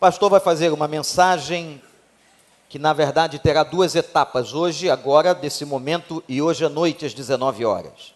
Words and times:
pastor 0.00 0.30
vai 0.30 0.40
fazer 0.40 0.72
uma 0.72 0.88
mensagem 0.88 1.80
que, 2.70 2.78
na 2.78 2.94
verdade, 2.94 3.38
terá 3.38 3.62
duas 3.62 3.94
etapas, 3.94 4.54
hoje, 4.54 4.88
agora, 4.88 5.34
desse 5.34 5.62
momento, 5.66 6.24
e 6.26 6.40
hoje 6.40 6.64
à 6.64 6.70
noite, 6.70 7.04
às 7.04 7.12
19 7.12 7.66
horas. 7.66 8.14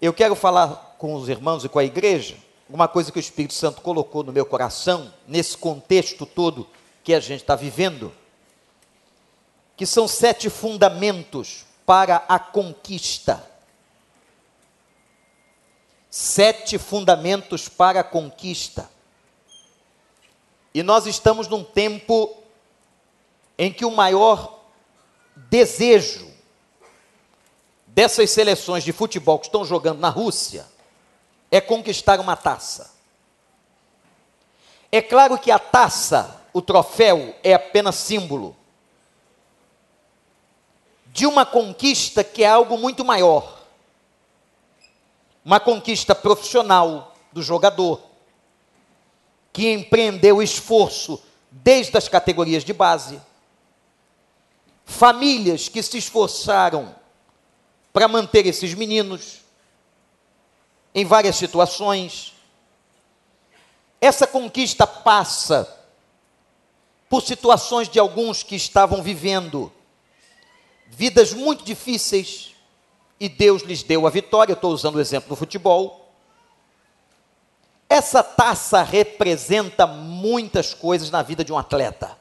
Eu 0.00 0.12
quero 0.12 0.34
falar 0.34 0.96
com 0.98 1.14
os 1.14 1.28
irmãos 1.28 1.64
e 1.64 1.68
com 1.68 1.78
a 1.78 1.84
igreja 1.84 2.36
uma 2.68 2.88
coisa 2.88 3.12
que 3.12 3.18
o 3.18 3.20
Espírito 3.20 3.54
Santo 3.54 3.82
colocou 3.82 4.24
no 4.24 4.32
meu 4.32 4.44
coração, 4.44 5.12
nesse 5.28 5.56
contexto 5.56 6.26
todo 6.26 6.66
que 7.04 7.14
a 7.14 7.20
gente 7.20 7.42
está 7.42 7.54
vivendo, 7.54 8.12
que 9.76 9.86
são 9.86 10.08
sete 10.08 10.50
fundamentos 10.50 11.64
para 11.86 12.24
a 12.28 12.38
conquista. 12.40 13.48
Sete 16.10 16.78
fundamentos 16.78 17.68
para 17.68 18.00
a 18.00 18.04
conquista. 18.04 18.90
E 20.74 20.82
nós 20.82 21.06
estamos 21.06 21.48
num 21.48 21.62
tempo 21.62 22.36
em 23.58 23.72
que 23.72 23.84
o 23.84 23.90
maior 23.90 24.60
desejo 25.36 26.30
dessas 27.86 28.30
seleções 28.30 28.82
de 28.82 28.92
futebol 28.92 29.38
que 29.38 29.46
estão 29.46 29.64
jogando 29.64 30.00
na 30.00 30.08
Rússia 30.08 30.66
é 31.50 31.60
conquistar 31.60 32.18
uma 32.20 32.36
taça. 32.36 32.90
É 34.90 35.00
claro 35.00 35.38
que 35.38 35.50
a 35.50 35.58
taça, 35.58 36.42
o 36.52 36.62
troféu, 36.62 37.34
é 37.42 37.54
apenas 37.54 37.96
símbolo 37.96 38.56
de 41.06 41.26
uma 41.26 41.44
conquista 41.44 42.24
que 42.24 42.42
é 42.42 42.48
algo 42.48 42.78
muito 42.78 43.04
maior. 43.04 43.60
Uma 45.44 45.60
conquista 45.60 46.14
profissional 46.14 47.14
do 47.32 47.42
jogador, 47.42 48.00
que 49.52 49.70
empreendeu 49.72 50.42
esforço 50.42 51.22
desde 51.50 51.96
as 51.96 52.08
categorias 52.08 52.64
de 52.64 52.72
base. 52.72 53.20
Famílias 54.84 55.68
que 55.68 55.82
se 55.82 55.98
esforçaram 55.98 56.94
para 57.92 58.08
manter 58.08 58.46
esses 58.46 58.72
meninos 58.74 59.42
em 60.94 61.04
várias 61.04 61.36
situações. 61.36 62.32
Essa 64.00 64.26
conquista 64.26 64.86
passa 64.86 65.78
por 67.08 67.22
situações 67.22 67.88
de 67.88 67.98
alguns 67.98 68.42
que 68.42 68.56
estavam 68.56 69.02
vivendo 69.02 69.70
vidas 70.88 71.32
muito 71.32 71.64
difíceis 71.64 72.54
e 73.20 73.28
Deus 73.28 73.62
lhes 73.62 73.82
deu 73.82 74.06
a 74.06 74.10
vitória. 74.10 74.54
Estou 74.54 74.72
usando 74.72 74.96
o 74.96 75.00
exemplo 75.00 75.28
do 75.28 75.36
futebol. 75.36 76.01
Essa 77.92 78.22
taça 78.22 78.82
representa 78.82 79.86
muitas 79.86 80.72
coisas 80.72 81.10
na 81.10 81.20
vida 81.20 81.44
de 81.44 81.52
um 81.52 81.58
atleta. 81.58 82.16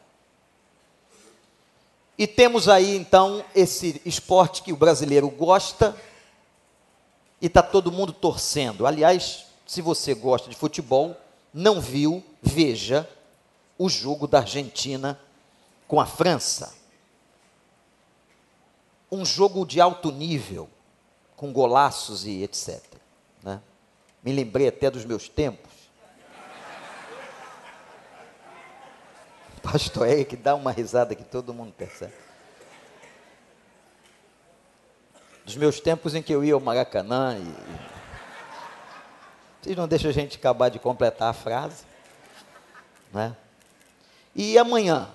E 2.17 2.28
temos 2.28 2.67
aí 2.67 2.94
então 2.97 3.41
esse 3.55 4.02
esporte 4.05 4.63
que 4.63 4.73
o 4.73 4.75
brasileiro 4.75 5.30
gosta 5.30 5.95
e 7.39 7.45
está 7.45 7.63
todo 7.63 7.89
mundo 7.89 8.11
torcendo. 8.11 8.86
Aliás, 8.86 9.45
se 9.66 9.81
você 9.81 10.13
gosta 10.13 10.50
de 10.50 10.58
futebol, 10.58 11.16
não 11.53 11.80
viu, 11.80 12.22
veja 12.41 13.09
o 13.78 13.88
jogo 13.88 14.28
da 14.28 14.39
Argentina 14.39 15.17
com 15.88 16.02
a 16.02 16.06
França. 16.06 16.75
Um 19.09 19.23
jogo 19.23 19.66
de 19.66 19.80
alto 19.80 20.11
nível, 20.11 20.69
com 21.38 21.53
golaços 21.53 22.25
e 22.25 22.44
etc. 22.44 22.91
Me 24.23 24.31
lembrei 24.31 24.67
até 24.67 24.89
dos 24.89 25.05
meus 25.05 25.27
tempos. 25.27 25.72
Pastor 29.61 30.08
Eric 30.08 30.36
dá 30.36 30.55
uma 30.55 30.72
risada 30.72 31.16
que 31.16 31.23
todo 31.23 31.53
mundo 31.53 31.72
percebe. 31.72 32.13
dos 35.51 35.56
meus 35.56 35.79
tempos 35.79 36.16
em 36.16 36.22
que 36.22 36.34
eu 36.34 36.44
ia 36.44 36.53
ao 36.53 36.59
Maracanã 36.59 37.38
e. 37.38 37.91
Vocês 39.62 39.75
não 39.75 39.88
deixam 39.88 40.09
a 40.09 40.13
gente 40.13 40.38
acabar 40.38 40.69
de 40.69 40.79
completar 40.79 41.29
a 41.29 41.34
frase. 41.34 41.84
Né? 43.13 43.35
E 44.34 44.57
amanhã? 44.57 45.09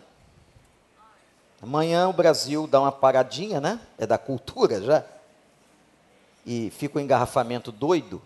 Amanhã 1.61 2.07
o 2.09 2.13
Brasil 2.13 2.67
dá 2.67 2.81
uma 2.81 2.93
paradinha, 2.93 3.61
né? 3.61 3.81
É 3.99 4.07
da 4.07 4.19
cultura 4.19 4.81
já. 4.81 5.05
E 6.45 6.71
fica 6.71 6.97
o 6.97 7.01
um 7.01 7.05
engarrafamento 7.05 7.73
doido. 7.73 8.23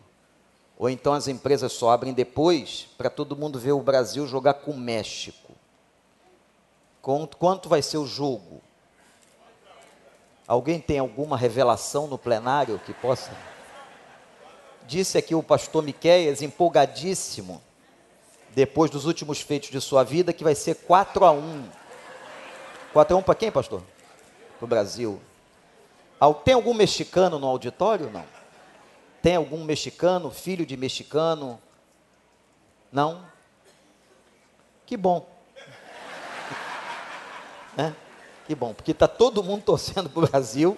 Ou 0.80 0.88
então 0.88 1.12
as 1.12 1.28
empresas 1.28 1.74
só 1.74 1.90
abrem 1.90 2.14
depois 2.14 2.88
para 2.96 3.10
todo 3.10 3.36
mundo 3.36 3.58
ver 3.58 3.72
o 3.72 3.82
Brasil 3.82 4.26
jogar 4.26 4.54
com 4.54 4.70
o 4.70 4.78
México. 4.78 5.52
Quanto, 7.02 7.68
vai 7.68 7.82
ser 7.82 7.98
o 7.98 8.06
jogo? 8.06 8.62
Alguém 10.48 10.80
tem 10.80 10.98
alguma 10.98 11.36
revelação 11.36 12.06
no 12.06 12.16
plenário 12.16 12.80
que 12.86 12.94
possa? 12.94 13.30
Disse 14.86 15.18
aqui 15.18 15.34
o 15.34 15.42
pastor 15.42 15.82
Miqueias, 15.82 16.40
empolgadíssimo, 16.40 17.60
depois 18.54 18.90
dos 18.90 19.04
últimos 19.04 19.42
feitos 19.42 19.68
de 19.68 19.82
sua 19.82 20.02
vida, 20.02 20.32
que 20.32 20.42
vai 20.42 20.54
ser 20.54 20.76
4 20.76 21.26
a 21.26 21.30
1 21.30 21.68
4 22.94 23.14
a 23.14 23.18
1 23.18 23.22
para 23.22 23.34
quem, 23.34 23.52
pastor? 23.52 23.82
Para 24.58 24.64
o 24.64 24.68
Brasil. 24.68 25.20
Tem 26.42 26.54
algum 26.54 26.72
mexicano 26.72 27.38
no 27.38 27.46
auditório? 27.46 28.08
Não. 28.08 28.39
Tem 29.22 29.36
algum 29.36 29.64
mexicano, 29.64 30.30
filho 30.30 30.64
de 30.64 30.76
mexicano? 30.76 31.60
Não? 32.90 33.24
Que 34.86 34.96
bom. 34.96 35.28
É? 37.78 37.92
Que 38.46 38.54
bom, 38.56 38.74
porque 38.74 38.90
está 38.90 39.06
todo 39.06 39.44
mundo 39.44 39.62
torcendo 39.62 40.10
para 40.10 40.24
o 40.24 40.26
Brasil. 40.26 40.76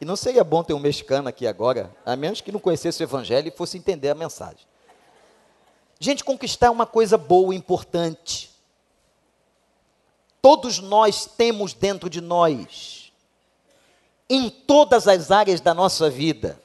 E 0.00 0.04
não 0.04 0.14
seria 0.14 0.44
bom 0.44 0.62
ter 0.62 0.72
um 0.72 0.78
mexicano 0.78 1.28
aqui 1.28 1.46
agora, 1.46 1.92
a 2.06 2.14
menos 2.14 2.40
que 2.40 2.52
não 2.52 2.60
conhecesse 2.60 3.02
o 3.02 3.04
Evangelho 3.04 3.48
e 3.48 3.50
fosse 3.50 3.76
entender 3.76 4.08
a 4.08 4.14
mensagem. 4.14 4.64
Gente, 5.98 6.22
conquistar 6.22 6.66
é 6.66 6.70
uma 6.70 6.86
coisa 6.86 7.18
boa, 7.18 7.54
importante. 7.54 8.50
Todos 10.40 10.78
nós 10.78 11.26
temos 11.26 11.72
dentro 11.72 12.08
de 12.08 12.20
nós, 12.20 13.12
em 14.30 14.48
todas 14.48 15.08
as 15.08 15.32
áreas 15.32 15.60
da 15.60 15.74
nossa 15.74 16.08
vida, 16.08 16.61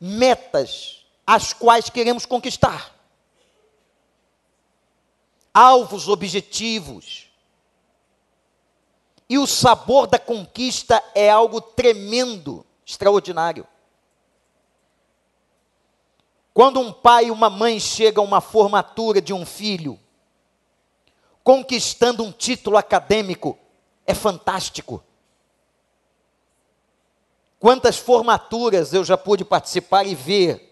metas 0.00 1.04
as 1.26 1.52
quais 1.52 1.90
queremos 1.90 2.24
conquistar. 2.24 2.94
Alvos, 5.52 6.08
objetivos 6.08 7.30
e 9.30 9.38
o 9.38 9.46
sabor 9.46 10.08
da 10.08 10.18
conquista 10.18 11.00
é 11.14 11.30
algo 11.30 11.60
tremendo, 11.60 12.66
extraordinário. 12.84 13.64
Quando 16.52 16.80
um 16.80 16.92
pai 16.92 17.26
e 17.26 17.30
uma 17.30 17.48
mãe 17.48 17.78
chegam 17.78 18.24
a 18.24 18.26
uma 18.26 18.40
formatura 18.40 19.22
de 19.22 19.32
um 19.32 19.46
filho, 19.46 20.00
conquistando 21.44 22.24
um 22.24 22.32
título 22.32 22.76
acadêmico, 22.76 23.56
é 24.04 24.14
fantástico. 24.14 25.00
Quantas 27.60 27.98
formaturas 27.98 28.94
eu 28.94 29.04
já 29.04 29.18
pude 29.18 29.44
participar 29.44 30.06
e 30.06 30.14
ver. 30.14 30.66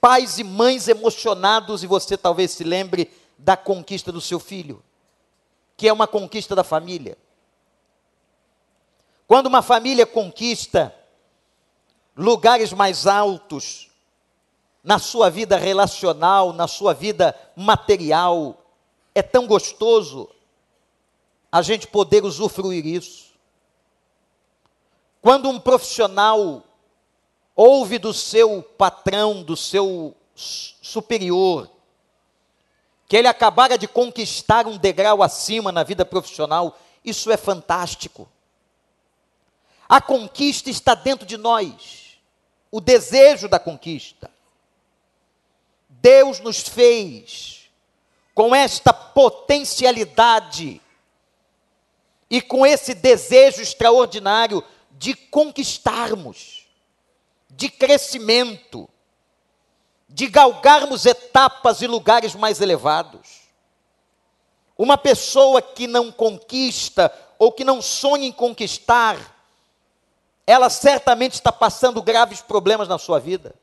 Pais 0.00 0.38
e 0.38 0.44
mães 0.44 0.88
emocionados, 0.88 1.84
e 1.84 1.86
você 1.86 2.16
talvez 2.16 2.50
se 2.50 2.64
lembre 2.64 3.08
da 3.38 3.56
conquista 3.56 4.10
do 4.10 4.20
seu 4.20 4.40
filho, 4.40 4.82
que 5.76 5.86
é 5.86 5.92
uma 5.92 6.08
conquista 6.08 6.56
da 6.56 6.64
família. 6.64 7.16
Quando 9.28 9.46
uma 9.46 9.62
família 9.62 10.04
conquista 10.04 10.92
lugares 12.16 12.72
mais 12.72 13.06
altos 13.06 13.90
na 14.82 14.98
sua 14.98 15.30
vida 15.30 15.56
relacional, 15.56 16.52
na 16.52 16.66
sua 16.66 16.92
vida 16.92 17.38
material, 17.54 18.60
é 19.14 19.22
tão 19.22 19.46
gostoso 19.46 20.28
a 21.52 21.62
gente 21.62 21.86
poder 21.86 22.24
usufruir 22.24 22.84
isso. 22.86 23.29
Quando 25.20 25.48
um 25.48 25.60
profissional 25.60 26.64
ouve 27.54 27.98
do 27.98 28.14
seu 28.14 28.62
patrão, 28.62 29.42
do 29.42 29.56
seu 29.56 30.14
superior, 30.34 31.70
que 33.06 33.16
ele 33.16 33.28
acabara 33.28 33.76
de 33.76 33.86
conquistar 33.86 34.66
um 34.66 34.78
degrau 34.78 35.22
acima 35.22 35.70
na 35.70 35.82
vida 35.82 36.04
profissional, 36.04 36.78
isso 37.04 37.30
é 37.30 37.36
fantástico. 37.36 38.28
A 39.88 40.00
conquista 40.00 40.70
está 40.70 40.94
dentro 40.94 41.26
de 41.26 41.36
nós. 41.36 42.18
O 42.70 42.80
desejo 42.80 43.48
da 43.48 43.58
conquista. 43.58 44.30
Deus 45.88 46.38
nos 46.38 46.60
fez 46.60 47.68
com 48.32 48.54
esta 48.54 48.92
potencialidade 48.92 50.80
e 52.30 52.40
com 52.40 52.64
esse 52.64 52.94
desejo 52.94 53.60
extraordinário 53.60 54.64
de 55.00 55.14
conquistarmos, 55.14 56.66
de 57.48 57.70
crescimento, 57.70 58.86
de 60.06 60.26
galgarmos 60.26 61.06
etapas 61.06 61.80
e 61.80 61.86
lugares 61.86 62.34
mais 62.34 62.60
elevados. 62.60 63.48
Uma 64.76 64.98
pessoa 64.98 65.62
que 65.62 65.86
não 65.86 66.12
conquista 66.12 67.10
ou 67.38 67.50
que 67.50 67.64
não 67.64 67.80
sonha 67.80 68.26
em 68.26 68.32
conquistar, 68.32 69.16
ela 70.46 70.68
certamente 70.68 71.32
está 71.32 71.50
passando 71.50 72.02
graves 72.02 72.42
problemas 72.42 72.86
na 72.86 72.98
sua 72.98 73.18
vida. 73.18 73.54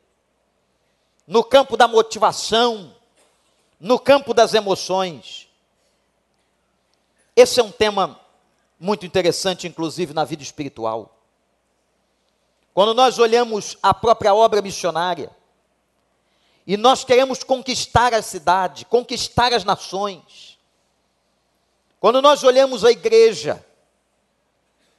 No 1.27 1.43
campo 1.43 1.77
da 1.77 1.87
motivação, 1.87 2.95
no 3.79 3.99
campo 3.99 4.33
das 4.33 4.55
emoções. 4.55 5.47
Esse 7.35 7.59
é 7.59 7.63
um 7.63 7.71
tema 7.71 8.19
muito 8.79 9.05
interessante, 9.05 9.67
inclusive 9.67 10.15
na 10.15 10.23
vida 10.23 10.41
espiritual. 10.41 11.13
Quando 12.77 12.94
nós 12.94 13.18
olhamos 13.18 13.75
a 13.81 13.91
própria 13.91 14.35
obra 14.35 14.62
missionária, 14.62 15.31
e 16.68 16.77
nós 16.77 17.03
queremos 17.03 17.44
conquistar 17.44 18.13
a 18.13 18.21
cidade, 18.21 18.85
conquistar 18.85 19.51
as 19.51 19.63
nações. 19.63 20.59
Quando 22.00 22.21
nós 22.21 22.44
olhamos 22.44 22.85
a 22.85 22.91
igreja, 22.91 23.65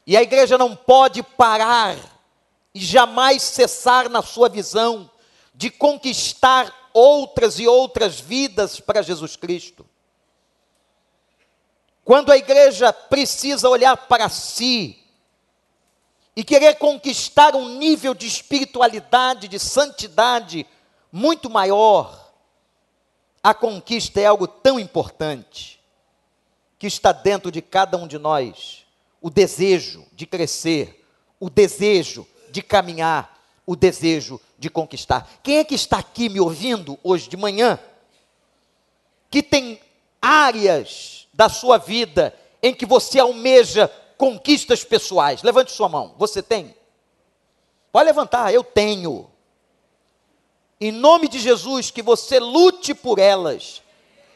e 0.05 0.17
a 0.17 0.23
igreja 0.23 0.59
não 0.59 0.75
pode 0.75 1.23
parar 1.23 1.97
e 2.75 2.81
jamais 2.81 3.45
cessar 3.45 4.09
na 4.09 4.23
sua 4.23 4.49
visão 4.49 5.09
de 5.55 5.71
conquistar 5.71 6.91
outras 6.93 7.61
e 7.61 7.69
outras 7.69 8.19
vidas 8.19 8.81
para 8.81 9.03
Jesus 9.03 9.37
Cristo. 9.37 9.87
Quando 12.05 12.33
a 12.33 12.37
igreja 12.37 12.93
precisa 12.93 13.69
olhar 13.69 13.97
para 13.97 14.29
si 14.29 14.98
e 16.39 16.45
querer 16.45 16.77
conquistar 16.77 17.57
um 17.57 17.69
nível 17.79 18.15
de 18.15 18.25
espiritualidade, 18.25 19.49
de 19.49 19.59
santidade 19.59 20.65
muito 21.11 21.51
maior, 21.51 22.33
a 23.43 23.53
conquista 23.53 24.21
é 24.21 24.27
algo 24.27 24.47
tão 24.47 24.79
importante 24.79 25.81
que 26.79 26.87
está 26.87 27.11
dentro 27.11 27.51
de 27.51 27.61
cada 27.61 27.97
um 27.97 28.07
de 28.07 28.19
nós. 28.19 28.87
O 29.21 29.31
desejo 29.31 30.07
de 30.13 30.27
crescer, 30.27 31.05
o 31.41 31.51
desejo 31.51 32.25
de 32.53 32.63
caminhar, 32.63 33.37
o 33.67 33.75
desejo 33.75 34.41
de 34.57 34.71
conquistar. 34.71 35.29
Quem 35.43 35.59
é 35.59 35.65
que 35.65 35.75
está 35.75 35.99
aqui 35.99 36.29
me 36.29 36.39
ouvindo 36.39 36.97
hoje 37.03 37.29
de 37.29 37.37
manhã? 37.37 37.81
Que 39.29 39.43
tem 39.43 39.81
áreas 40.23 41.27
da 41.35 41.49
sua 41.49 41.79
vida 41.79 42.33
em 42.63 42.73
que 42.73 42.87
você 42.87 43.19
almeja 43.19 43.91
conquistas 44.19 44.85
pessoais? 44.85 45.43
Levante 45.43 45.73
sua 45.73 45.89
mão. 45.89 46.15
Você 46.19 46.43
tem? 46.43 46.77
Pode 47.91 48.07
levantar, 48.07 48.53
eu 48.53 48.63
tenho. 48.63 49.31
Em 50.81 50.93
nome 50.93 51.29
de 51.29 51.39
Jesus, 51.39 51.91
que 51.91 52.03
você 52.03 52.39
lute 52.39 52.95
por 52.95 53.19
elas 53.19 53.83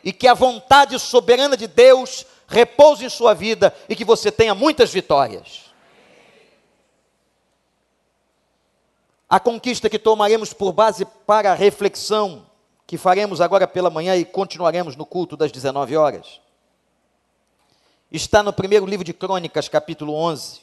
e 0.03 0.13
que 0.13 0.27
a 0.27 0.35
vontade 0.35 0.99
soberana 0.99 1.57
de 1.57 1.67
Deus 1.67 2.25
repouse 2.49 3.05
em 3.05 3.09
sua 3.09 3.35
vida 3.35 3.75
e 3.89 3.95
que 3.95 4.05
você 4.05 4.33
tenha 4.33 4.55
muitas 4.55 4.93
vitórias. 4.93 5.73
A 9.29 9.41
conquista 9.41 9.89
que 9.89 9.99
tomaremos 9.99 10.53
por 10.53 10.73
base 10.73 11.05
para 11.27 11.53
a 11.53 11.55
reflexão 11.55 12.47
que 12.87 12.99
faremos 12.99 13.41
agora 13.41 13.67
pela 13.67 13.89
manhã 13.89 14.15
e 14.17 14.25
continuaremos 14.25 14.97
no 14.97 15.07
culto 15.07 15.35
das 15.37 15.51
19 15.51 15.97
horas, 15.97 16.41
está 18.13 18.43
no 18.43 18.53
primeiro 18.53 18.87
livro 18.87 19.05
de 19.05 19.13
Crônicas, 19.13 19.69
capítulo 19.69 20.15
11. 20.15 20.61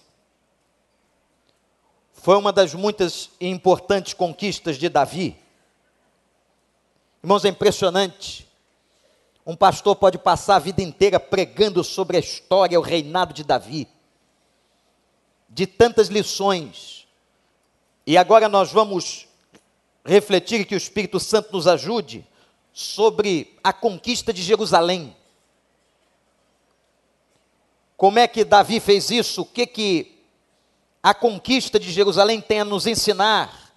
Foi 2.14 2.38
uma 2.38 2.54
das 2.54 2.74
muitas 2.74 3.30
e 3.40 3.48
importantes 3.48 4.14
conquistas 4.14 4.78
de 4.78 4.88
Davi. 4.88 5.38
Irmãos, 7.24 7.44
é 7.46 7.50
impressionante. 7.50 8.48
Um 9.46 9.56
pastor 9.56 9.96
pode 9.96 10.18
passar 10.18 10.58
a 10.58 10.60
vida 10.60 10.82
inteira 10.82 11.20
pregando 11.20 11.84
sobre 11.84 12.18
a 12.18 12.20
história, 12.20 12.80
o 12.80 12.84
reinado 12.84 13.34
de 13.34 13.44
Davi, 13.44 13.88
de 15.50 15.66
tantas 15.66 16.08
lições 16.08 17.00
e 18.10 18.18
agora 18.18 18.50
nós 18.50 18.72
vamos 18.72 19.28
refletir 20.04 20.66
que 20.66 20.74
o 20.74 20.78
Espírito 20.78 21.20
Santo 21.20 21.54
nos 21.54 21.68
ajude 21.68 22.26
sobre 22.74 23.56
a 23.64 23.72
conquista 23.72 24.34
de 24.34 24.42
Jerusalém. 24.42 25.16
Como 28.00 28.18
é 28.18 28.30
que 28.30 28.46
Davi 28.46 28.80
fez 28.80 29.12
isso? 29.12 29.42
O 29.42 29.46
que 29.46 29.68
que 29.68 30.24
a 31.04 31.14
conquista 31.14 31.78
de 31.78 31.92
Jerusalém 31.92 32.40
tem 32.40 32.62
a 32.62 32.66
nos 32.66 32.88
ensinar 32.88 33.74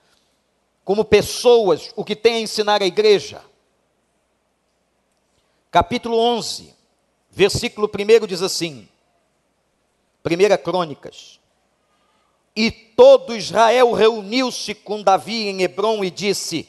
como 0.85 1.05
pessoas, 1.05 1.91
o 1.97 2.05
que 2.05 2.15
tem 2.15 2.37
a 2.37 2.41
ensinar 2.41 2.81
a 2.81 2.87
igreja? 2.87 3.45
Capítulo 5.73 6.17
11, 6.17 6.73
versículo 7.33 7.91
1 7.93 8.27
diz 8.29 8.43
assim: 8.43 8.89
Primeira 10.23 10.57
Crônicas. 10.57 11.41
E 12.55 12.71
todo 12.71 13.35
Israel 13.35 13.91
reuniu-se 13.91 14.73
com 14.73 15.03
Davi 15.03 15.49
em 15.49 15.63
Hebron 15.63 16.05
e 16.05 16.13
disse: 16.13 16.69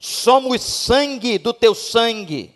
Somos 0.00 0.60
sangue 0.60 1.38
do 1.38 1.54
teu 1.54 1.72
sangue. 1.72 2.52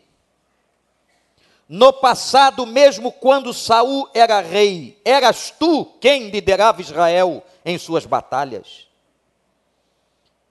No 1.69 1.93
passado, 1.93 2.65
mesmo 2.65 3.13
quando 3.13 3.53
Saul 3.53 4.09
era 4.15 4.41
rei, 4.41 4.99
eras 5.05 5.51
tu 5.51 5.85
quem 6.01 6.31
liderava 6.31 6.81
Israel 6.81 7.45
em 7.63 7.77
suas 7.77 8.07
batalhas. 8.07 8.89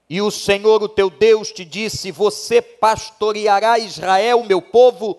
E 0.08 0.22
o 0.22 0.30
Senhor, 0.30 0.82
o 0.82 0.88
teu 0.88 1.10
Deus, 1.10 1.50
te 1.50 1.64
disse: 1.64 2.12
Você 2.12 2.62
pastoreará 2.62 3.78
Israel, 3.80 4.44
meu 4.44 4.62
povo, 4.62 5.18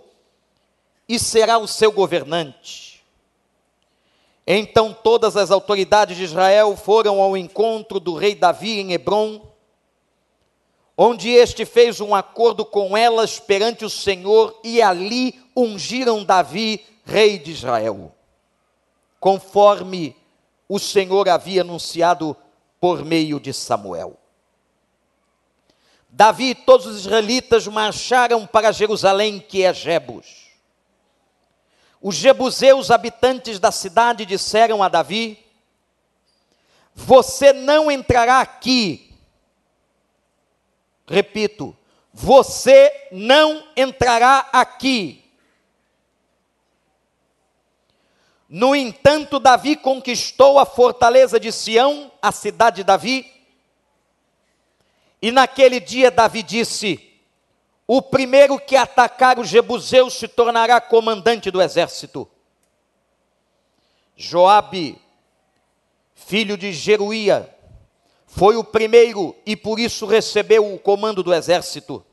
e 1.08 1.20
será 1.20 1.58
o 1.58 1.68
seu 1.68 1.92
governante. 1.92 3.04
Então 4.48 4.94
todas 4.94 5.38
as 5.38 5.52
autoridades 5.52 6.18
de 6.18 6.24
Israel 6.24 6.76
foram 6.76 7.22
ao 7.22 7.38
encontro 7.38 8.00
do 8.00 8.16
rei 8.16 8.34
Davi 8.34 8.80
em 8.80 8.94
Hebron, 8.94 9.42
onde 10.98 11.30
este 11.30 11.66
fez 11.66 12.02
um 12.02 12.16
acordo 12.16 12.66
com 12.66 12.98
elas 12.98 13.40
perante 13.40 13.86
o 13.86 13.90
Senhor, 13.90 14.60
e 14.64 14.82
ali 14.82 15.40
ungiram 15.62 16.24
Davi, 16.24 16.86
rei 17.06 17.40
de 17.40 17.52
Israel, 17.52 18.14
conforme 19.20 20.16
o 20.68 20.78
Senhor 20.78 21.28
havia 21.28 21.62
anunciado 21.62 22.36
por 22.80 23.04
meio 23.04 23.40
de 23.40 23.54
Samuel. 23.54 24.18
Davi 26.10 26.50
e 26.50 26.56
todos 26.56 26.86
os 26.88 27.00
israelitas 27.02 27.68
marcharam 27.68 28.48
para 28.48 28.72
Jerusalém, 28.72 29.40
que 29.40 29.64
é 29.64 29.74
Jebus. 29.74 30.50
Os 32.02 32.16
jebuseus, 32.16 32.90
habitantes 32.90 33.60
da 33.60 33.72
cidade, 33.72 34.26
disseram 34.26 34.82
a 34.82 34.88
Davi: 34.88 35.38
Você 36.96 37.54
não 37.54 37.92
entrará 37.92 38.40
aqui. 38.40 39.14
Repito, 41.06 41.76
você 42.14 42.92
não 43.12 43.64
entrará 43.76 44.48
aqui. 44.52 45.19
No 48.50 48.76
entanto, 48.76 49.40
Davi 49.40 49.76
conquistou 49.76 50.58
a 50.58 50.66
fortaleza 50.66 51.40
de 51.40 51.52
Sião, 51.52 52.12
a 52.20 52.32
cidade 52.32 52.78
de 52.78 52.84
Davi. 52.84 53.32
E 55.22 55.32
naquele 55.32 55.80
dia 55.80 56.10
Davi 56.10 56.42
disse: 56.42 57.10
o 57.86 58.02
primeiro 58.02 58.60
que 58.60 58.76
atacar 58.76 59.38
os 59.38 59.48
jebuseus 59.48 60.16
se 60.16 60.28
tornará 60.28 60.82
comandante 60.82 61.52
do 61.52 61.62
exército. 61.62 62.28
Joabe, 64.16 65.00
filho 66.14 66.58
de 66.58 66.74
Jeruía, 66.74 67.56
foi 68.28 68.56
o 68.56 68.64
primeiro 68.64 69.36
e 69.46 69.56
por 69.56 69.80
isso 69.80 70.06
recebeu 70.06 70.74
o 70.74 70.78
comando 70.78 71.24
do 71.24 71.34
exército. 71.34 72.06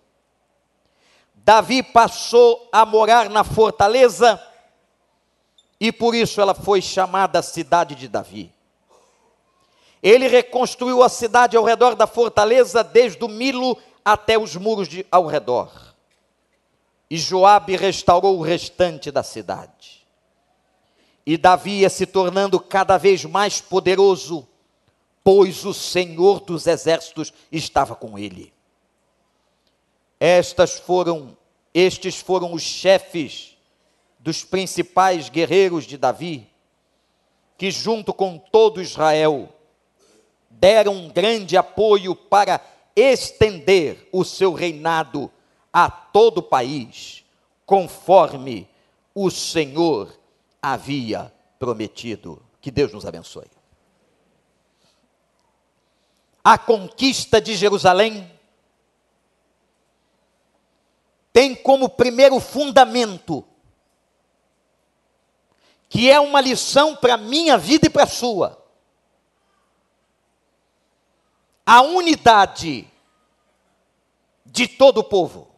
Davi 1.35 1.83
passou 1.83 2.69
a 2.73 2.87
morar 2.87 3.29
na 3.29 3.45
fortaleza 3.45 4.43
e 5.81 5.93
por 5.93 6.15
isso 6.15 6.41
ela 6.41 6.55
foi 6.55 6.81
chamada 6.81 7.43
cidade 7.43 7.95
de 7.95 8.09
Davi. 8.09 8.53
Ele 10.03 10.29
reconstruiu 10.29 11.03
a 11.03 11.09
cidade 11.09 11.57
ao 11.57 11.65
redor 11.65 11.95
da 11.95 12.07
fortaleza 12.07 12.83
desde 12.83 13.25
o 13.25 13.29
Milo 13.29 13.77
até 14.05 14.39
os 14.39 14.57
muros 14.57 14.89
de, 14.89 15.07
ao 15.11 15.27
redor. 15.27 15.95
E 17.11 17.17
Joabe 17.17 17.77
restaurou 17.77 18.39
o 18.39 18.43
restante 18.43 19.11
da 19.11 19.23
cidade. 19.23 20.07
E 21.25 21.37
Davi 21.37 21.81
ia 21.81 21.91
se 21.91 22.07
tornando 22.07 22.61
cada 22.61 22.97
vez 22.99 23.25
mais 23.25 23.61
poderoso, 23.61 24.47
pois 25.25 25.65
o 25.65 25.75
Senhor 25.75 26.41
dos 26.41 26.67
exércitos 26.67 27.33
estava 27.51 27.97
com 27.97 28.19
ele. 28.19 28.53
Estas 30.21 30.79
foram, 30.79 31.37
estes 31.75 32.21
foram 32.21 32.53
os 32.53 32.63
chefes 32.63 33.56
dos 34.27 34.43
principais 34.43 35.29
guerreiros 35.29 35.85
de 35.85 35.97
Davi, 35.97 36.51
que 37.57 37.71
junto 37.71 38.13
com 38.13 38.37
todo 38.37 38.83
Israel 38.83 39.49
deram 40.51 40.95
um 40.95 41.09
grande 41.09 41.57
apoio 41.57 42.17
para 42.17 42.61
estender 42.97 44.09
o 44.11 44.25
seu 44.25 44.53
reinado 44.53 45.31
a 45.73 45.89
todo 45.89 46.39
o 46.39 46.43
país, 46.43 47.25
conforme 47.65 48.69
o 49.15 49.31
Senhor 49.31 50.13
havia 50.61 51.33
prometido. 51.57 52.43
Que 52.61 52.73
Deus 52.73 52.93
nos 52.93 53.07
abençoe. 53.07 53.47
A 56.43 56.59
conquista 56.59 57.41
de 57.41 57.55
Jerusalém 57.55 58.29
tem 61.33 61.55
como 61.55 61.89
primeiro 61.89 62.41
fundamento, 62.41 63.45
que 65.89 66.11
é 66.11 66.19
uma 66.19 66.41
lição 66.41 66.97
para 66.97 67.15
a 67.15 67.19
minha 67.19 67.57
vida 67.57 67.87
e 67.87 67.91
para 67.91 68.05
a 68.05 68.09
sua, 68.09 68.63
a 71.65 71.83
unidade 71.83 72.91
de 74.45 74.69
todo 74.69 74.99
o 74.99 75.05
povo. 75.05 75.49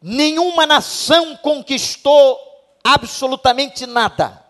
Nenhuma 0.00 0.66
nação 0.66 1.36
conquistou 1.36 2.38
absolutamente 2.82 3.86
nada, 3.86 4.44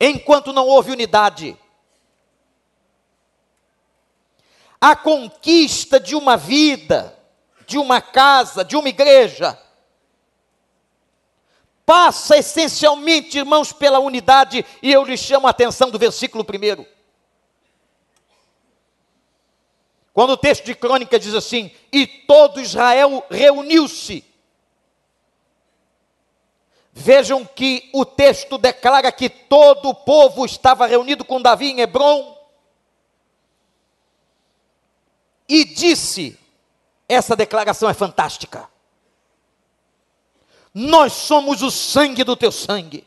enquanto 0.00 0.52
não 0.52 0.66
houve 0.66 0.90
unidade. 0.90 1.56
A 4.80 4.94
conquista 4.94 5.98
de 5.98 6.14
uma 6.14 6.36
vida, 6.36 7.17
de 7.68 7.76
uma 7.76 8.00
casa, 8.00 8.64
de 8.64 8.74
uma 8.76 8.88
igreja, 8.88 9.56
passa 11.84 12.38
essencialmente, 12.38 13.36
irmãos, 13.36 13.72
pela 13.72 13.98
unidade, 13.98 14.64
e 14.82 14.90
eu 14.90 15.04
lhes 15.04 15.20
chamo 15.20 15.46
a 15.46 15.50
atenção 15.50 15.90
do 15.90 15.98
versículo 15.98 16.42
primeiro. 16.44 16.86
Quando 20.14 20.30
o 20.30 20.36
texto 20.36 20.64
de 20.64 20.74
crônica 20.74 21.18
diz 21.18 21.34
assim: 21.34 21.70
E 21.92 22.06
todo 22.06 22.58
Israel 22.58 23.22
reuniu-se. 23.30 24.24
Vejam 26.90 27.44
que 27.44 27.90
o 27.92 28.04
texto 28.04 28.56
declara 28.56 29.12
que 29.12 29.28
todo 29.28 29.90
o 29.90 29.94
povo 29.94 30.46
estava 30.46 30.86
reunido 30.86 31.22
com 31.22 31.40
Davi 31.40 31.70
em 31.70 31.80
Hebron. 31.80 32.34
E 35.46 35.66
disse: 35.66 36.38
essa 37.08 37.34
declaração 37.34 37.88
é 37.88 37.94
fantástica. 37.94 38.68
Nós 40.74 41.14
somos 41.14 41.62
o 41.62 41.70
sangue 41.70 42.22
do 42.22 42.36
teu 42.36 42.52
sangue. 42.52 43.06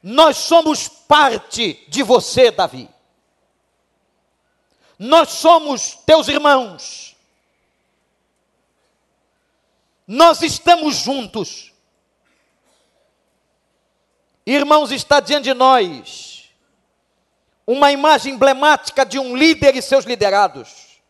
Nós 0.00 0.36
somos 0.36 0.86
parte 0.86 1.84
de 1.88 2.02
você, 2.02 2.50
Davi. 2.50 2.88
Nós 4.96 5.30
somos 5.30 5.96
teus 6.06 6.28
irmãos. 6.28 7.16
Nós 10.06 10.42
estamos 10.42 10.96
juntos. 10.96 11.72
Irmãos, 14.46 14.92
está 14.92 15.18
diante 15.20 15.44
de 15.44 15.54
nós 15.54 16.33
uma 17.66 17.90
imagem 17.90 18.34
emblemática 18.34 19.04
de 19.04 19.18
um 19.18 19.36
líder 19.36 19.74
e 19.76 19.82
seus 19.82 20.04
liderados, 20.04 21.00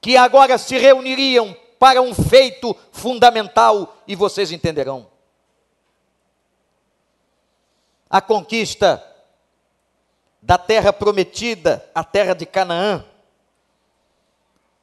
que 0.00 0.16
agora 0.16 0.56
se 0.58 0.78
reuniriam 0.78 1.56
para 1.78 2.00
um 2.00 2.14
feito 2.14 2.76
fundamental, 2.92 3.96
e 4.06 4.14
vocês 4.14 4.52
entenderão. 4.52 5.10
A 8.08 8.20
conquista 8.20 9.04
da 10.42 10.58
terra 10.58 10.92
prometida, 10.92 11.88
a 11.94 12.02
terra 12.02 12.34
de 12.34 12.44
Canaã, 12.46 13.04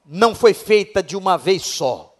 não 0.04 0.34
foi 0.34 0.54
feita 0.54 1.02
de 1.02 1.16
uma 1.16 1.36
vez 1.36 1.62
só. 1.62 2.16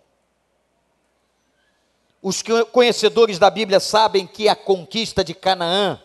Os 2.21 2.43
conhecedores 2.73 3.39
da 3.39 3.49
Bíblia 3.49 3.81
sabem 3.81 4.27
que 4.27 4.49
a 4.49 4.57
conquista 4.57 5.25
de 5.25 5.35
Canaã, 5.35 6.03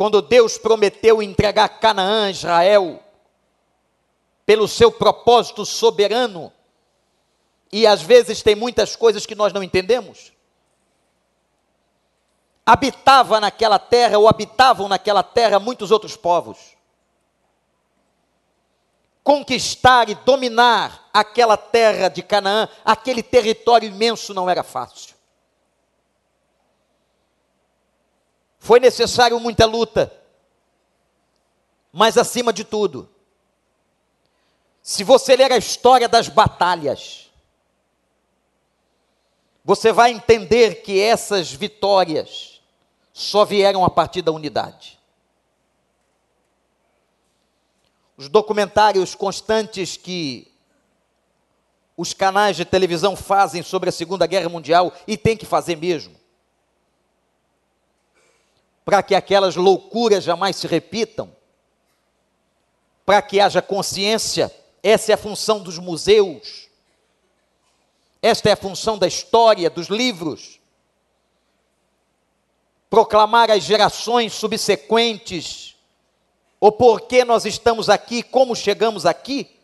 quando 0.00 0.22
Deus 0.22 0.56
prometeu 0.56 1.22
entregar 1.22 1.68
Canaã 1.68 2.24
a 2.24 2.30
Israel, 2.30 3.04
pelo 4.46 4.66
seu 4.66 4.90
propósito 4.90 5.66
soberano, 5.66 6.50
e 7.70 7.86
às 7.86 8.00
vezes 8.00 8.40
tem 8.40 8.54
muitas 8.54 8.96
coisas 8.96 9.26
que 9.26 9.34
nós 9.34 9.52
não 9.52 9.62
entendemos 9.62 10.32
habitava 12.70 13.40
naquela 13.40 13.78
terra, 13.80 14.16
ou 14.16 14.28
habitavam 14.28 14.88
naquela 14.88 15.24
terra 15.24 15.58
muitos 15.58 15.90
outros 15.90 16.16
povos. 16.16 16.76
Conquistar 19.24 20.08
e 20.08 20.14
dominar 20.14 21.10
aquela 21.12 21.56
terra 21.56 22.08
de 22.08 22.22
Canaã, 22.22 22.68
aquele 22.84 23.24
território 23.24 23.88
imenso, 23.88 24.32
não 24.32 24.48
era 24.48 24.62
fácil. 24.62 25.09
Foi 28.60 28.78
necessário 28.78 29.40
muita 29.40 29.64
luta, 29.64 30.12
mas 31.90 32.18
acima 32.18 32.52
de 32.52 32.62
tudo, 32.62 33.08
se 34.82 35.02
você 35.02 35.34
ler 35.34 35.50
a 35.50 35.56
história 35.56 36.06
das 36.06 36.28
batalhas, 36.28 37.30
você 39.64 39.90
vai 39.90 40.12
entender 40.12 40.82
que 40.82 41.00
essas 41.00 41.50
vitórias 41.50 42.60
só 43.14 43.46
vieram 43.46 43.82
a 43.82 43.88
partir 43.88 44.20
da 44.20 44.30
unidade. 44.30 45.00
Os 48.14 48.28
documentários 48.28 49.14
constantes 49.14 49.96
que 49.96 50.52
os 51.96 52.12
canais 52.12 52.56
de 52.56 52.66
televisão 52.66 53.16
fazem 53.16 53.62
sobre 53.62 53.88
a 53.88 53.92
Segunda 53.92 54.26
Guerra 54.26 54.50
Mundial, 54.50 54.92
e 55.06 55.16
tem 55.16 55.34
que 55.34 55.46
fazer 55.46 55.76
mesmo, 55.76 56.19
para 58.90 59.04
que 59.04 59.14
aquelas 59.14 59.54
loucuras 59.54 60.24
jamais 60.24 60.56
se 60.56 60.66
repitam, 60.66 61.30
para 63.06 63.22
que 63.22 63.38
haja 63.38 63.62
consciência, 63.62 64.52
essa 64.82 65.12
é 65.12 65.14
a 65.14 65.16
função 65.16 65.62
dos 65.62 65.78
museus, 65.78 66.68
esta 68.20 68.48
é 68.48 68.52
a 68.52 68.56
função 68.56 68.98
da 68.98 69.06
história, 69.06 69.70
dos 69.70 69.86
livros 69.86 70.58
proclamar 72.90 73.48
às 73.48 73.62
gerações 73.62 74.32
subsequentes 74.32 75.76
o 76.58 76.72
porquê 76.72 77.24
nós 77.24 77.44
estamos 77.44 77.88
aqui, 77.88 78.24
como 78.24 78.56
chegamos 78.56 79.06
aqui, 79.06 79.56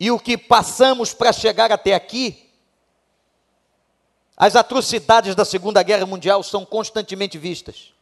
e 0.00 0.10
o 0.10 0.18
que 0.18 0.38
passamos 0.38 1.12
para 1.12 1.34
chegar 1.34 1.70
até 1.70 1.92
aqui. 1.92 2.47
As 4.40 4.54
atrocidades 4.54 5.34
da 5.34 5.44
Segunda 5.44 5.82
Guerra 5.82 6.06
Mundial 6.06 6.44
são 6.44 6.64
constantemente 6.64 7.36
vistas. 7.36 7.92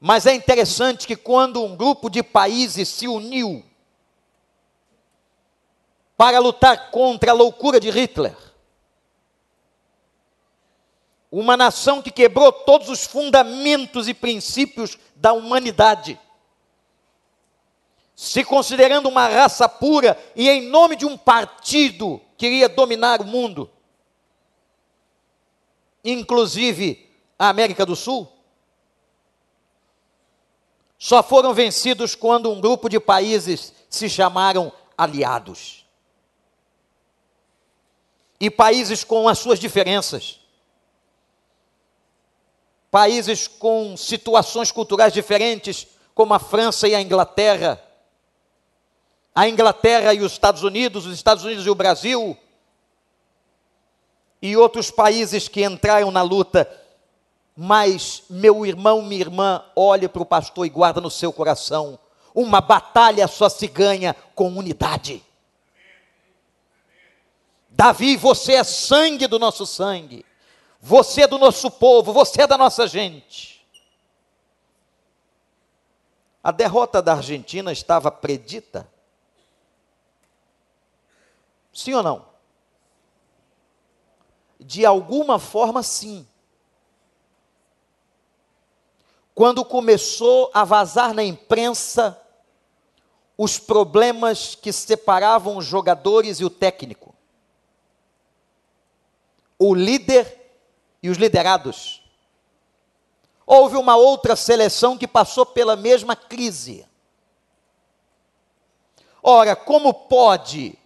Mas 0.00 0.24
é 0.24 0.32
interessante 0.32 1.06
que 1.06 1.14
quando 1.14 1.62
um 1.62 1.76
grupo 1.76 2.08
de 2.08 2.22
países 2.22 2.88
se 2.88 3.06
uniu 3.06 3.62
para 6.16 6.38
lutar 6.38 6.90
contra 6.90 7.32
a 7.32 7.34
loucura 7.34 7.78
de 7.78 7.90
Hitler, 7.90 8.34
uma 11.30 11.54
nação 11.54 12.00
que 12.00 12.10
quebrou 12.10 12.50
todos 12.50 12.88
os 12.88 13.04
fundamentos 13.04 14.08
e 14.08 14.14
princípios 14.14 14.96
da 15.14 15.34
humanidade, 15.34 16.18
se 18.14 18.42
considerando 18.42 19.10
uma 19.10 19.28
raça 19.28 19.68
pura 19.68 20.18
e 20.34 20.48
em 20.48 20.62
nome 20.62 20.96
de 20.96 21.04
um 21.04 21.18
partido 21.18 22.18
queria 22.38 22.66
dominar 22.66 23.20
o 23.20 23.26
mundo, 23.26 23.70
inclusive 26.10 27.08
a 27.38 27.48
América 27.48 27.84
do 27.84 27.96
Sul. 27.96 28.30
Só 30.98 31.22
foram 31.22 31.52
vencidos 31.52 32.14
quando 32.14 32.50
um 32.50 32.60
grupo 32.60 32.88
de 32.88 32.98
países 32.98 33.72
se 33.90 34.08
chamaram 34.08 34.72
aliados. 34.96 35.84
E 38.40 38.50
países 38.50 39.04
com 39.04 39.28
as 39.28 39.38
suas 39.38 39.58
diferenças 39.58 40.40
países 42.96 43.46
com 43.46 43.94
situações 43.94 44.72
culturais 44.72 45.12
diferentes, 45.12 45.86
como 46.14 46.32
a 46.32 46.38
França 46.38 46.88
e 46.88 46.94
a 46.94 47.00
Inglaterra, 47.02 47.78
a 49.34 49.46
Inglaterra 49.46 50.14
e 50.14 50.22
os 50.22 50.32
Estados 50.32 50.62
Unidos, 50.62 51.04
os 51.04 51.14
Estados 51.14 51.44
Unidos 51.44 51.66
e 51.66 51.68
o 51.68 51.74
Brasil, 51.74 52.34
e 54.46 54.56
outros 54.56 54.92
países 54.92 55.48
que 55.48 55.64
entraram 55.64 56.10
na 56.10 56.22
luta. 56.22 56.70
Mas, 57.56 58.22
meu 58.30 58.64
irmão, 58.64 59.02
minha 59.02 59.20
irmã, 59.20 59.64
olhe 59.74 60.08
para 60.08 60.22
o 60.22 60.26
pastor 60.26 60.64
e 60.64 60.70
guarda 60.70 61.00
no 61.00 61.10
seu 61.10 61.32
coração: 61.32 61.98
uma 62.34 62.60
batalha 62.60 63.26
só 63.26 63.48
se 63.48 63.66
ganha 63.66 64.14
com 64.34 64.48
unidade. 64.48 65.24
Davi, 67.68 68.16
você 68.16 68.54
é 68.54 68.64
sangue 68.64 69.26
do 69.26 69.38
nosso 69.38 69.66
sangue. 69.66 70.24
Você 70.80 71.22
é 71.22 71.26
do 71.26 71.38
nosso 71.38 71.70
povo, 71.70 72.12
você 72.12 72.42
é 72.42 72.46
da 72.46 72.56
nossa 72.56 72.86
gente. 72.86 73.66
A 76.42 76.52
derrota 76.52 77.02
da 77.02 77.14
Argentina 77.14 77.72
estava 77.72 78.10
predita? 78.12 78.88
Sim 81.72 81.94
ou 81.94 82.02
não? 82.02 82.35
De 84.66 84.84
alguma 84.84 85.38
forma, 85.38 85.80
sim. 85.80 86.26
Quando 89.32 89.64
começou 89.64 90.50
a 90.52 90.64
vazar 90.64 91.14
na 91.14 91.22
imprensa 91.22 92.20
os 93.38 93.60
problemas 93.60 94.56
que 94.56 94.72
separavam 94.72 95.56
os 95.56 95.64
jogadores 95.64 96.40
e 96.40 96.44
o 96.44 96.50
técnico, 96.50 97.14
o 99.56 99.72
líder 99.72 100.50
e 101.00 101.08
os 101.08 101.16
liderados. 101.16 102.02
Houve 103.46 103.76
uma 103.76 103.94
outra 103.94 104.34
seleção 104.34 104.98
que 104.98 105.06
passou 105.06 105.46
pela 105.46 105.76
mesma 105.76 106.16
crise. 106.16 106.84
Ora, 109.22 109.54
como 109.54 109.94
pode 109.94 110.76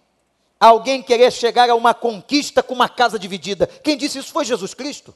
alguém 0.67 1.01
querer 1.01 1.31
chegar 1.31 1.69
a 1.69 1.75
uma 1.75 1.93
conquista 1.93 2.61
com 2.61 2.73
uma 2.73 2.87
casa 2.87 3.17
dividida? 3.17 3.65
Quem 3.65 3.97
disse 3.97 4.19
isso 4.19 4.31
foi 4.31 4.45
Jesus 4.45 4.75
Cristo. 4.75 5.15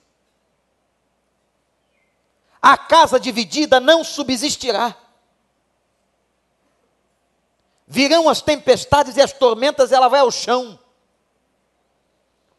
A 2.59 2.75
casa 2.75 3.19
dividida 3.19 3.79
não 3.79 4.03
subsistirá. 4.03 4.97
Virão 7.85 8.27
as 8.27 8.41
tempestades 8.41 9.15
e 9.17 9.21
as 9.21 9.31
tormentas, 9.31 9.91
ela 9.91 10.07
vai 10.07 10.21
ao 10.21 10.31
chão. 10.31 10.79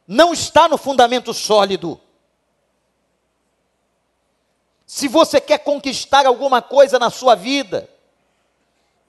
Não 0.07 0.33
está 0.33 0.69
no 0.69 0.79
fundamento 0.79 1.35
sólido. 1.35 2.01
Se 4.87 5.09
você 5.09 5.41
quer 5.41 5.59
conquistar 5.59 6.25
alguma 6.25 6.63
coisa 6.63 6.97
na 7.01 7.11
sua 7.11 7.35
vida, 7.35 7.91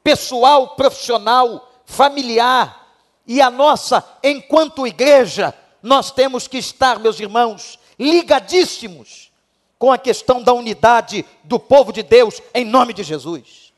pessoal, 0.03 0.69
profissional, 0.69 1.71
familiar, 1.85 2.86
e 3.27 3.41
a 3.41 3.51
nossa, 3.51 4.03
enquanto 4.23 4.87
igreja, 4.87 5.53
nós 5.83 6.11
temos 6.11 6.47
que 6.47 6.57
estar, 6.57 6.97
meus 6.97 7.19
irmãos, 7.19 7.77
ligadíssimos 7.99 9.31
com 9.77 9.91
a 9.91 9.97
questão 9.97 10.41
da 10.41 10.53
unidade 10.53 11.25
do 11.43 11.59
povo 11.59 11.91
de 11.91 12.01
Deus, 12.01 12.41
em 12.53 12.63
nome 12.63 12.93
de 12.93 13.03
Jesus. 13.03 13.73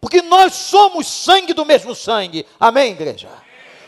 Porque 0.00 0.20
nós 0.20 0.52
somos 0.54 1.06
sangue 1.06 1.54
do 1.54 1.64
mesmo 1.64 1.94
sangue, 1.94 2.44
amém, 2.58 2.92
igreja? 2.92 3.28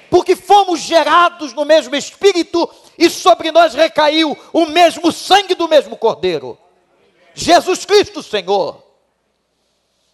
Porque 0.09 0.35
fomos 0.35 0.81
gerados 0.81 1.53
no 1.53 1.65
mesmo 1.65 1.95
espírito 1.95 2.69
e 2.97 3.11
sobre 3.11 3.51
nós 3.53 3.75
recaiu 3.75 4.37
o 4.53 4.67
mesmo 4.67 5.13
sangue 5.13 5.55
do 5.55 5.69
mesmo 5.69 5.97
cordeiro. 5.97 6.57
Jesus 7.35 7.85
Cristo, 7.85 8.23
Senhor, 8.23 8.83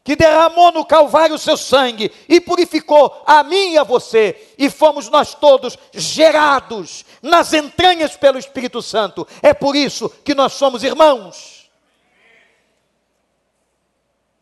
que 0.05 0.15
derramou 0.15 0.71
no 0.71 0.85
Calvário 0.85 1.35
o 1.35 1.39
seu 1.39 1.57
sangue 1.57 2.13
e 2.29 2.39
purificou 2.39 3.23
a 3.27 3.43
mim 3.43 3.73
e 3.73 3.79
a 3.79 3.83
você, 3.83 4.53
e 4.59 4.69
fomos 4.69 5.09
nós 5.09 5.35
todos 5.35 5.79
gerados 5.95 7.07
nas 7.23 7.55
entranhas 7.55 8.15
pelo 8.15 8.39
Espírito 8.39 8.83
Santo. 8.83 9.27
É 9.43 9.55
por 9.55 9.75
isso 9.75 10.11
que 10.23 10.35
nós 10.35 10.53
somos 10.53 10.85
irmãos. 10.85 11.71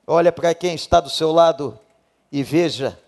Olha 0.04 0.33
para 0.33 0.52
quem 0.52 0.75
está 0.75 0.99
do 0.99 1.09
seu 1.09 1.31
lado 1.31 1.78
e 2.33 2.42
veja 2.42 2.99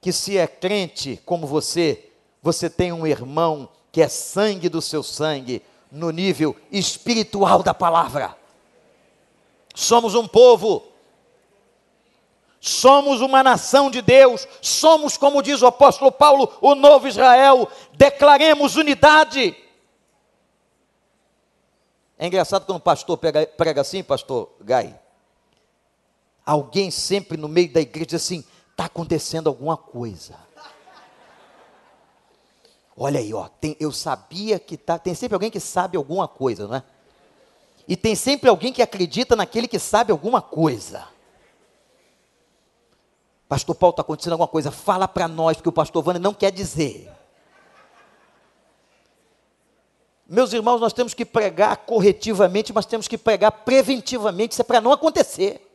que 0.00 0.12
se 0.12 0.38
é 0.38 0.46
crente 0.46 1.20
como 1.26 1.48
você, 1.48 2.10
você 2.40 2.70
tem 2.70 2.92
um 2.92 3.04
irmão 3.04 3.68
que 3.90 4.00
é 4.00 4.08
sangue 4.08 4.68
do 4.68 4.80
seu 4.80 5.02
sangue, 5.02 5.62
no 5.90 6.10
nível 6.10 6.56
espiritual 6.70 7.62
da 7.62 7.74
palavra. 7.74 8.34
Somos 9.74 10.14
um 10.14 10.26
povo, 10.26 10.91
somos 12.64 13.20
uma 13.20 13.42
nação 13.42 13.90
de 13.90 14.00
Deus, 14.00 14.46
somos, 14.60 15.16
como 15.16 15.42
diz 15.42 15.60
o 15.62 15.66
apóstolo 15.66 16.12
Paulo, 16.12 16.48
o 16.60 16.76
novo 16.76 17.08
Israel, 17.08 17.68
declaremos 17.94 18.76
unidade. 18.76 19.56
É 22.16 22.28
engraçado 22.28 22.64
quando 22.64 22.78
o 22.78 22.80
pastor 22.80 23.18
prega, 23.18 23.44
prega 23.48 23.80
assim, 23.80 24.00
pastor 24.04 24.54
Gai. 24.60 24.96
Alguém 26.46 26.88
sempre 26.88 27.36
no 27.36 27.48
meio 27.48 27.72
da 27.72 27.80
igreja 27.80 28.06
diz 28.06 28.22
assim: 28.22 28.44
está 28.70 28.84
acontecendo 28.84 29.48
alguma 29.48 29.76
coisa. 29.76 30.36
Olha 32.96 33.18
aí, 33.18 33.34
ó, 33.34 33.48
tem, 33.48 33.76
eu 33.80 33.90
sabia 33.90 34.60
que 34.60 34.76
tá, 34.76 35.00
tem 35.00 35.14
sempre 35.16 35.34
alguém 35.34 35.50
que 35.50 35.58
sabe 35.58 35.96
alguma 35.96 36.28
coisa, 36.28 36.68
não 36.68 36.76
é? 36.76 36.84
E 37.88 37.96
tem 37.96 38.14
sempre 38.14 38.48
alguém 38.48 38.72
que 38.72 38.82
acredita 38.82 39.34
naquele 39.34 39.66
que 39.66 39.80
sabe 39.80 40.12
alguma 40.12 40.40
coisa. 40.40 41.08
Pastor 43.52 43.74
Paulo, 43.74 43.92
está 43.92 44.00
acontecendo 44.00 44.32
alguma 44.32 44.48
coisa, 44.48 44.70
fala 44.70 45.06
para 45.06 45.28
nós, 45.28 45.58
porque 45.58 45.68
o 45.68 45.72
pastor 45.72 46.02
Vânia 46.02 46.18
não 46.18 46.32
quer 46.32 46.50
dizer. 46.50 47.12
Meus 50.26 50.54
irmãos, 50.54 50.80
nós 50.80 50.94
temos 50.94 51.12
que 51.12 51.22
pregar 51.22 51.76
corretivamente, 51.76 52.72
mas 52.72 52.86
temos 52.86 53.06
que 53.06 53.18
pregar 53.18 53.52
preventivamente, 53.52 54.52
isso 54.52 54.62
é 54.62 54.64
para 54.64 54.80
não 54.80 54.90
acontecer. 54.90 55.70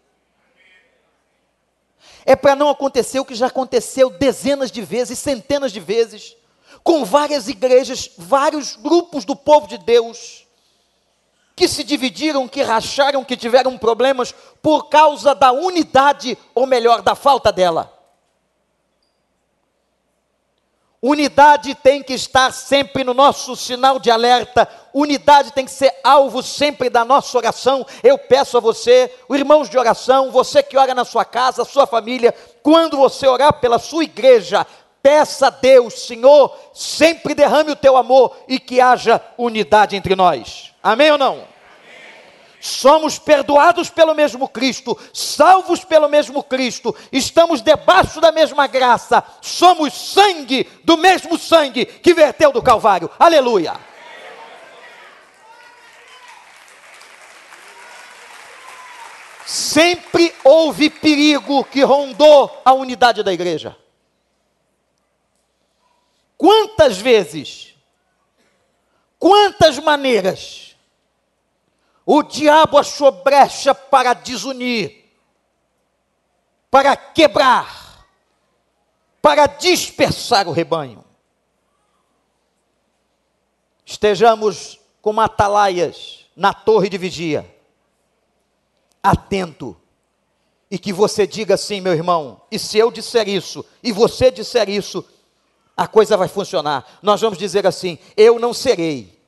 É 2.26 2.36
para 2.36 2.56
não 2.56 2.68
acontecer 2.68 3.20
o 3.20 3.26
que 3.26 3.36
já 3.36 3.46
aconteceu 3.46 4.10
dezenas 4.10 4.72
de 4.72 4.82
vezes, 4.82 5.20
centenas 5.20 5.72
de 5.72 5.80
vezes, 5.80 6.36
com 6.84 7.06
várias 7.06 7.48
igrejas, 7.48 8.10
vários 8.18 8.76
grupos 8.76 9.24
do 9.24 9.36
povo 9.36 9.68
de 9.68 9.78
Deus 9.78 10.47
que 11.58 11.68
se 11.68 11.84
dividiram, 11.84 12.48
que 12.48 12.62
racharam, 12.62 13.24
que 13.24 13.36
tiveram 13.36 13.80
problemas 13.80 14.32
por 14.62 14.90
causa 14.90 15.34
da 15.34 15.52
unidade, 15.52 16.38
ou 16.54 16.68
melhor, 16.68 17.02
da 17.02 17.16
falta 17.16 17.52
dela. 17.52 17.92
Unidade 21.02 21.74
tem 21.74 22.04
que 22.04 22.14
estar 22.14 22.54
sempre 22.54 23.04
no 23.04 23.12
nosso 23.12 23.56
sinal 23.56 23.98
de 23.98 24.12
alerta, 24.12 24.70
unidade 24.94 25.52
tem 25.52 25.66
que 25.66 25.72
ser 25.72 25.92
alvo 26.04 26.44
sempre 26.44 26.92
da 26.92 27.04
nossa 27.04 27.36
oração. 27.36 27.84
Eu 28.04 28.20
peço 28.20 28.58
a 28.58 28.62
você, 28.62 29.12
irmãos 29.32 29.68
de 29.68 29.80
oração, 29.80 30.30
você 30.30 30.62
que 30.62 30.78
ora 30.78 30.94
na 30.94 31.06
sua 31.06 31.26
casa, 31.26 31.66
sua 31.66 31.88
família, 31.88 32.36
quando 32.62 32.98
você 32.98 33.28
orar 33.28 33.54
pela 33.54 33.80
sua 33.80 34.04
igreja, 34.04 34.66
peça 35.02 35.48
a 35.48 35.50
Deus, 35.50 36.06
Senhor, 36.06 36.56
sempre 36.72 37.34
derrame 37.34 37.72
o 37.72 37.76
teu 37.76 37.98
amor 37.98 38.38
e 38.48 38.60
que 38.60 38.80
haja 38.80 39.20
unidade 39.40 39.96
entre 39.96 40.16
nós. 40.16 40.67
Amém 40.88 41.12
ou 41.12 41.18
não? 41.18 41.46
Somos 42.62 43.20
perdoados 43.20 43.90
pelo 43.90 44.16
mesmo 44.16 44.48
Cristo, 44.48 44.98
salvos 45.14 45.84
pelo 45.84 46.08
mesmo 46.08 46.42
Cristo, 46.42 46.96
estamos 47.12 47.62
debaixo 47.62 48.22
da 48.22 48.32
mesma 48.32 48.68
graça, 48.68 49.22
somos 49.42 49.94
sangue 49.94 50.64
do 50.86 50.96
mesmo 50.96 51.38
sangue 51.38 51.86
que 51.86 52.14
verteu 52.14 52.54
do 52.54 52.62
Calvário. 52.62 53.12
Aleluia. 53.20 53.78
Sempre 59.46 60.34
houve 60.42 60.90
perigo 60.90 61.66
que 61.66 61.84
rondou 61.84 62.62
a 62.64 62.72
unidade 62.72 63.24
da 63.24 63.34
igreja. 63.34 63.76
Quantas 66.38 66.98
vezes, 66.98 67.76
quantas 69.20 69.80
maneiras, 69.80 70.67
o 72.10 72.24
diabo 72.24 72.78
achou 72.78 73.12
brecha 73.12 73.76
para 73.76 74.14
desunir, 74.14 75.04
para 76.72 76.96
quebrar, 76.96 78.08
para 79.22 79.46
dispersar 79.46 80.48
o 80.48 80.54
rebanho. 80.54 81.04
Estejamos 83.86 84.80
como 85.02 85.20
atalaias 85.20 86.26
na 86.34 86.54
torre 86.54 86.88
de 86.88 86.98
vigia, 86.98 87.46
atento, 89.04 89.76
e 90.72 90.80
que 90.80 90.94
você 90.94 91.28
diga 91.28 91.56
assim, 91.56 91.82
meu 91.82 91.92
irmão, 91.92 92.42
e 92.50 92.58
se 92.58 92.78
eu 92.78 92.90
disser 92.90 93.28
isso, 93.28 93.66
e 93.84 93.92
você 93.92 94.32
disser 94.32 94.70
isso, 94.70 95.04
a 95.76 95.90
coisa 95.90 96.16
vai 96.16 96.30
funcionar. 96.30 97.00
Nós 97.02 97.20
vamos 97.20 97.38
dizer 97.38 97.68
assim: 97.68 98.00
eu 98.16 98.40
não 98.40 98.54
serei, 98.54 99.22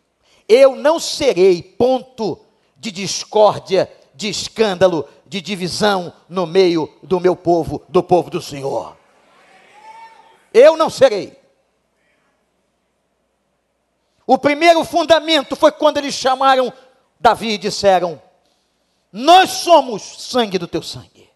eu 0.47 0.77
não 0.77 0.97
serei, 0.97 1.61
ponto 1.61 2.45
de 2.79 2.91
discórdia, 2.91 3.91
de 4.15 4.29
escândalo, 4.29 5.07
de 5.27 5.41
divisão 5.41 6.13
no 6.27 6.47
meio 6.47 6.91
do 7.03 7.19
meu 7.19 7.35
povo, 7.35 7.83
do 7.87 8.01
povo 8.01 8.29
do 8.29 8.41
Senhor. 8.41 8.97
Eu 10.53 10.75
não 10.75 10.89
serei. 10.89 11.37
O 14.25 14.37
primeiro 14.37 14.83
fundamento 14.83 15.55
foi 15.55 15.71
quando 15.71 15.97
eles 15.97 16.13
chamaram 16.13 16.71
Davi 17.19 17.51
e 17.51 17.57
disseram: 17.57 18.21
Nós 19.11 19.49
somos 19.49 20.01
sangue 20.01 20.57
do 20.57 20.67
teu 20.67 20.81
sangue. 20.81 21.29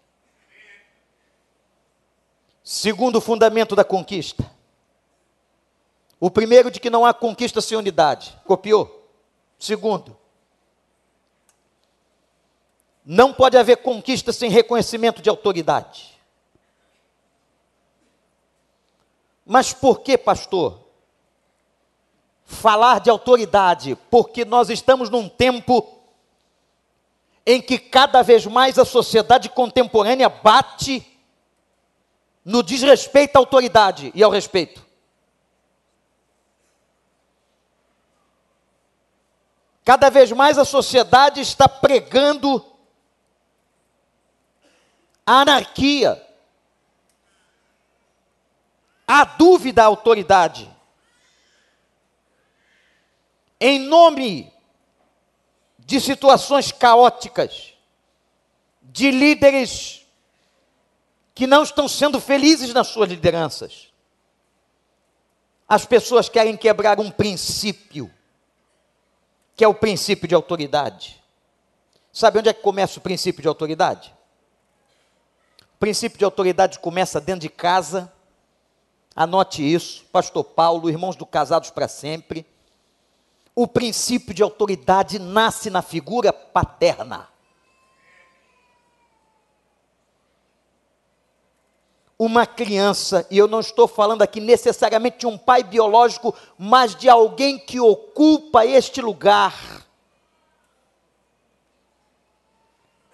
Segundo 2.62 3.20
fundamento 3.20 3.76
da 3.76 3.84
conquista. 3.84 4.50
O 6.18 6.30
primeiro 6.30 6.70
de 6.70 6.80
que 6.80 6.88
não 6.88 7.04
há 7.04 7.12
conquista 7.12 7.60
sem 7.60 7.76
unidade. 7.76 8.34
Copiou? 8.46 9.10
Segundo, 9.58 10.16
Não 13.04 13.32
pode 13.34 13.56
haver 13.56 13.78
conquista 13.78 14.32
sem 14.32 14.50
reconhecimento 14.50 15.20
de 15.20 15.28
autoridade. 15.28 16.18
Mas 19.44 19.72
por 19.72 20.00
que, 20.00 20.16
pastor? 20.16 20.80
Falar 22.44 23.00
de 23.00 23.10
autoridade, 23.10 23.94
porque 24.10 24.44
nós 24.44 24.70
estamos 24.70 25.10
num 25.10 25.28
tempo 25.28 26.02
em 27.44 27.60
que 27.60 27.78
cada 27.78 28.22
vez 28.22 28.46
mais 28.46 28.78
a 28.78 28.84
sociedade 28.86 29.50
contemporânea 29.50 30.30
bate 30.30 31.06
no 32.42 32.62
desrespeito 32.62 33.36
à 33.36 33.38
autoridade 33.38 34.10
e 34.14 34.22
ao 34.22 34.30
respeito. 34.30 34.84
Cada 39.84 40.08
vez 40.08 40.32
mais 40.32 40.56
a 40.56 40.64
sociedade 40.64 41.42
está 41.42 41.68
pregando 41.68 42.64
anarquia, 45.26 46.20
a 49.06 49.24
dúvida 49.24 49.82
à 49.82 49.86
autoridade. 49.86 50.70
Em 53.60 53.78
nome 53.78 54.52
de 55.78 56.00
situações 56.00 56.72
caóticas, 56.72 57.74
de 58.82 59.10
líderes 59.10 60.06
que 61.34 61.46
não 61.46 61.62
estão 61.62 61.88
sendo 61.88 62.20
felizes 62.20 62.72
nas 62.72 62.88
suas 62.88 63.08
lideranças. 63.08 63.92
As 65.68 65.84
pessoas 65.84 66.28
querem 66.28 66.56
quebrar 66.56 67.00
um 67.00 67.10
princípio, 67.10 68.10
que 69.56 69.64
é 69.64 69.68
o 69.68 69.74
princípio 69.74 70.28
de 70.28 70.34
autoridade. 70.34 71.22
Sabe 72.12 72.38
onde 72.38 72.48
é 72.48 72.52
que 72.52 72.62
começa 72.62 72.98
o 72.98 73.02
princípio 73.02 73.42
de 73.42 73.48
autoridade? 73.48 74.14
Princípio 75.84 76.16
de 76.16 76.24
autoridade 76.24 76.78
começa 76.78 77.20
dentro 77.20 77.42
de 77.42 77.50
casa. 77.50 78.10
Anote 79.14 79.62
isso, 79.62 80.06
Pastor 80.10 80.42
Paulo, 80.42 80.88
irmãos 80.88 81.14
do 81.14 81.26
Casados 81.26 81.68
para 81.68 81.86
Sempre. 81.88 82.46
O 83.54 83.66
princípio 83.66 84.32
de 84.32 84.42
autoridade 84.42 85.18
nasce 85.18 85.68
na 85.68 85.82
figura 85.82 86.32
paterna. 86.32 87.28
uma 92.16 92.46
criança, 92.46 93.26
e 93.30 93.36
eu 93.36 93.46
não 93.46 93.60
estou 93.60 93.86
falando 93.86 94.22
aqui 94.22 94.40
necessariamente 94.40 95.18
de 95.18 95.26
um 95.26 95.36
pai 95.36 95.62
biológico, 95.62 96.34
mas 96.56 96.94
de 96.94 97.10
alguém 97.10 97.58
que 97.58 97.78
ocupa 97.78 98.64
este 98.64 99.02
lugar. 99.02 99.73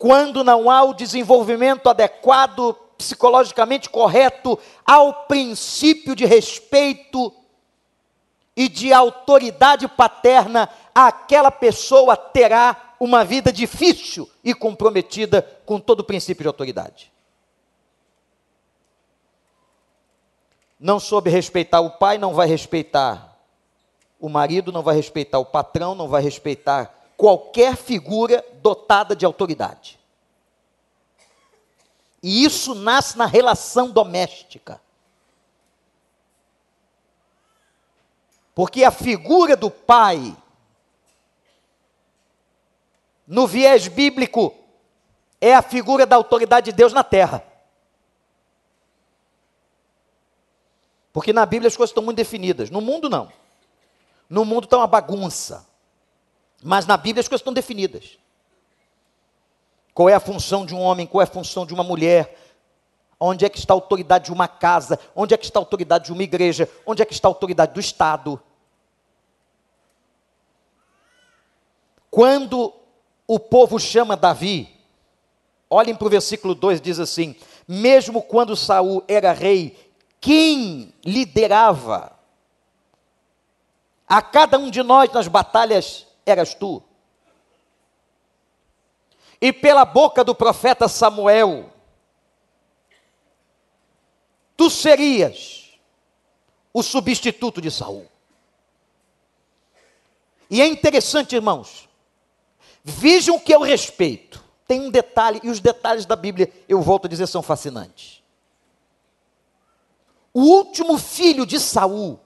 Quando 0.01 0.43
não 0.43 0.69
há 0.69 0.83
o 0.83 0.93
desenvolvimento 0.93 1.89
adequado, 1.89 2.75
psicologicamente 2.99 3.89
correto, 3.89 4.59
ao 4.85 5.27
princípio 5.27 6.17
de 6.17 6.25
respeito 6.25 7.33
e 8.57 8.69
de 8.69 8.93
autoridade 8.93 9.87
paterna, 9.87 10.69
aquela 10.93 11.53
pessoa 11.53 12.17
terá 12.17 12.95
uma 12.99 13.25
vida 13.25 13.53
difícil 13.53 14.29
e 14.43 14.53
comprometida 14.53 15.43
com 15.65 15.79
todo 15.79 16.01
o 16.01 16.05
princípio 16.05 16.43
de 16.43 16.49
autoridade. 16.49 17.13
não 20.81 20.99
soube 20.99 21.29
respeitar 21.29 21.81
o 21.81 21.91
pai, 21.91 22.17
não 22.17 22.33
vai 22.33 22.49
respeitar 22.49 23.39
o 24.19 24.31
marido, 24.31 24.73
não 24.73 24.83
vai 24.83 24.97
respeitar 24.97 25.39
o 25.39 25.45
patrão, 25.45 25.95
não 25.95 26.09
vai 26.09 26.23
respeitar 26.23 27.00
qualquer 27.21 27.77
figura 27.77 28.43
dotada 28.63 29.15
de 29.15 29.27
autoridade. 29.27 30.01
E 32.23 32.43
isso 32.43 32.75
nasce 32.75 33.19
na 33.19 33.27
relação 33.27 33.91
doméstica. 33.91 34.81
Porque 38.55 38.85
a 38.85 38.91
figura 38.91 39.55
do 39.55 39.71
pai, 39.71 40.35
no 43.27 43.47
viés 43.47 43.87
bíblico, 43.87 44.55
é 45.39 45.55
a 45.55 45.61
figura 45.61 46.07
da 46.07 46.17
autoridade 46.17 46.71
de 46.71 46.73
Deus 46.73 46.95
na 46.95 47.05
terra. 47.05 47.45
Porque 51.13 51.35
na 51.35 51.45
Bíblia 51.45 51.69
as 51.69 51.77
coisas 51.77 51.91
estão 51.91 52.03
muito 52.03 52.17
definidas. 52.17 52.71
No 52.71 52.81
mundo, 52.81 53.11
não. 53.11 53.31
No 54.27 54.43
mundo 54.47 54.65
está 54.65 54.79
uma 54.79 54.87
bagunça. 54.87 55.69
Mas 56.63 56.87
na 56.87 56.97
Bíblia 56.97 57.21
as 57.21 57.29
coisas 57.29 57.41
estão 57.41 57.53
definidas. 57.53 58.19
Qual 59.95 60.09
é 60.09 60.15
a 60.15 60.21
função 60.21 60.65
de 60.65 60.75
um 60.75 60.81
homem, 60.81 61.07
qual 61.07 61.21
é 61.21 61.25
a 61.25 61.27
função 61.27 61.67
de 61.67 61.75
uma 61.75 61.83
mulher, 61.83 62.39
onde 63.19 63.45
é 63.45 63.49
que 63.49 63.59
está 63.59 63.75
a 63.75 63.77
autoridade 63.77 64.27
de 64.27 64.33
uma 64.33 64.49
casa, 64.49 64.99
onde 65.15 65.35
é 65.35 65.37
que 65.37 65.45
está 65.45 65.59
a 65.59 65.63
autoridade 65.63 66.07
de 66.07 66.13
uma 66.13 66.23
igreja, 66.23 66.69
onde 66.87 67.03
é 67.03 67.05
que 67.05 67.13
está 67.13 67.29
a 67.29 67.31
autoridade 67.31 67.75
do 67.75 67.81
Estado. 67.81 68.41
Quando 72.11 72.73
o 73.27 73.39
povo 73.39 73.79
chama 73.79 74.17
Davi, 74.17 74.75
olhem 75.69 75.95
para 75.95 76.07
o 76.07 76.11
versículo 76.11 76.55
2, 76.55 76.81
diz 76.81 76.99
assim: 76.99 77.37
mesmo 77.69 78.23
quando 78.23 78.57
Saul 78.57 79.05
era 79.07 79.33
rei 79.33 79.77
quem 80.21 80.93
liderava 81.05 82.13
a 84.07 84.21
cada 84.21 84.59
um 84.59 84.71
de 84.71 84.83
nós 84.83 85.11
nas 85.13 85.29
batalhas 85.29 86.07
eras 86.25 86.55
tu. 86.55 86.83
E 89.41 89.53
pela 89.53 89.85
boca 89.85 90.23
do 90.23 90.35
profeta 90.35 90.87
Samuel, 90.87 91.73
tu 94.57 94.69
serias 94.69 95.79
o 96.73 96.83
substituto 96.83 97.61
de 97.61 97.71
Saul. 97.71 98.07
E 100.51 100.61
é 100.61 100.67
interessante, 100.67 101.35
irmãos, 101.35 101.89
vejam 102.85 103.39
que 103.39 103.53
é 103.53 103.59
o 103.59 103.63
respeito. 103.63 104.45
Tem 104.67 104.81
um 104.81 104.91
detalhe, 104.91 105.41
e 105.43 105.49
os 105.49 105.59
detalhes 105.59 106.05
da 106.05 106.15
Bíblia, 106.15 106.53
eu 106.69 106.83
volto 106.83 107.07
a 107.07 107.09
dizer, 107.09 107.27
são 107.27 107.43
fascinantes 107.43 108.21
o 110.33 110.43
último 110.43 110.97
filho 110.99 111.45
de 111.45 111.59
Saul, 111.59 112.19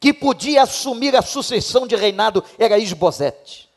que 0.00 0.12
podia 0.12 0.62
assumir 0.62 1.16
a 1.16 1.22
sucessão 1.22 1.86
de 1.86 1.96
reinado, 1.96 2.44
era 2.58 2.78
Isbosete. 2.78 3.68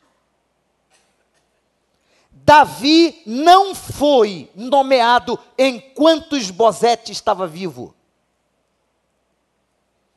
Davi 2.30 3.22
não 3.24 3.74
foi 3.74 4.50
nomeado 4.54 5.38
enquanto 5.56 6.36
Isbosete 6.36 7.12
estava 7.12 7.46
vivo. 7.46 7.94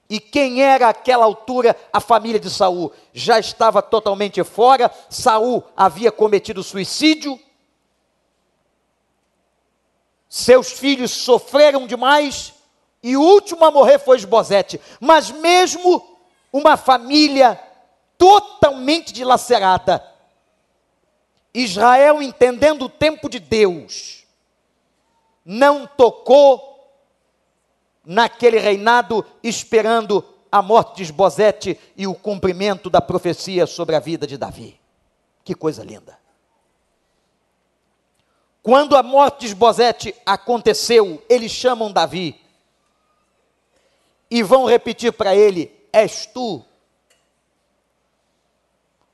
E 0.10 0.20
quem 0.20 0.62
era 0.62 0.90
àquela 0.90 1.26
altura 1.26 1.76
a 1.92 2.00
família 2.00 2.40
de 2.40 2.50
Saul? 2.50 2.92
Já 3.12 3.40
estava 3.40 3.82
totalmente 3.82 4.44
fora. 4.44 4.92
Saul 5.10 5.64
havia 5.76 6.12
cometido 6.12 6.64
suicídio. 6.64 7.40
Seus 10.30 10.72
filhos 10.72 11.12
sofreram 11.12 11.88
demais 11.88 12.55
e 13.06 13.16
o 13.16 13.22
último 13.22 13.64
a 13.64 13.70
morrer 13.70 14.00
foi 14.00 14.18
Esbozete. 14.18 14.82
Mas 15.00 15.30
mesmo 15.30 16.18
uma 16.52 16.76
família 16.76 17.62
totalmente 18.18 19.14
dilacerada, 19.14 20.04
Israel, 21.54 22.20
entendendo 22.20 22.86
o 22.86 22.90
tempo 22.90 23.30
de 23.30 23.38
Deus, 23.38 24.26
não 25.46 25.86
tocou 25.86 26.98
naquele 28.04 28.58
reinado 28.58 29.24
esperando 29.44 30.26
a 30.52 30.64
morte 30.64 30.96
de 30.96 31.04
Esbozete 31.04 31.80
e 31.96 32.08
o 32.08 32.16
cumprimento 32.16 32.90
da 32.90 33.02
profecia 33.02 33.68
sobre 33.68 33.96
a 33.96 34.00
vida 34.00 34.26
de 34.26 34.36
Davi. 34.36 34.80
Que 35.44 35.54
coisa 35.54 35.84
linda. 35.84 36.18
Quando 38.64 38.98
a 38.98 39.04
morte 39.04 39.42
de 39.42 39.46
Esbozete 39.46 40.16
aconteceu, 40.26 41.24
eles 41.30 41.52
chamam 41.52 41.92
Davi 41.92 42.44
e 44.36 44.44
vão 44.44 44.66
repetir 44.66 45.14
para 45.14 45.36
ele: 45.36 45.72
És 45.94 46.26
tu 46.26 46.64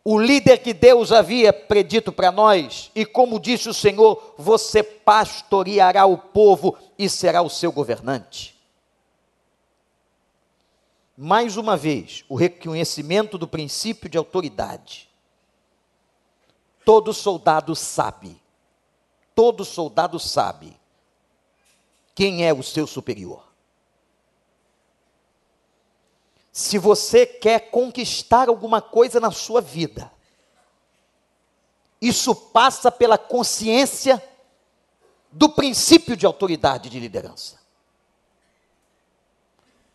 o 0.04 0.20
líder 0.20 0.58
que 0.58 0.74
Deus 0.74 1.12
havia 1.12 1.54
predito 1.54 2.12
para 2.12 2.32
nós, 2.32 2.90
e 2.96 3.06
como 3.06 3.40
disse 3.40 3.70
o 3.70 3.74
Senhor, 3.74 4.34
você 4.36 4.82
pastoreará 4.82 6.08
o 6.08 6.18
povo 6.18 6.76
e 6.98 7.08
será 7.08 7.44
o 7.44 7.50
seu 7.50 7.72
governante. 7.72 8.60
Mais 11.16 11.56
uma 11.56 11.78
vez, 11.78 12.26
o 12.28 12.36
reconhecimento 12.36 13.38
do 13.38 13.48
princípio 13.48 14.10
de 14.10 14.18
autoridade. 14.18 15.08
Todo 16.84 17.14
soldado 17.14 17.76
sabe 17.76 18.42
todo 19.42 19.66
soldado 19.66 20.20
sabe 20.20 20.80
quem 22.14 22.46
é 22.46 22.54
o 22.54 22.62
seu 22.62 22.86
superior. 22.86 23.51
Se 26.52 26.78
você 26.78 27.26
quer 27.26 27.72
conquistar 27.72 28.50
alguma 28.50 28.82
coisa 28.82 29.20
na 29.20 29.32
sua 29.32 29.62
vida, 29.62 30.12
Isso 32.02 32.34
passa 32.34 32.92
pela 32.92 33.16
consciência 33.16 34.22
do 35.32 35.48
princípio 35.50 36.18
de 36.18 36.26
autoridade 36.26 36.90
de 36.90 37.00
liderança. 37.00 37.60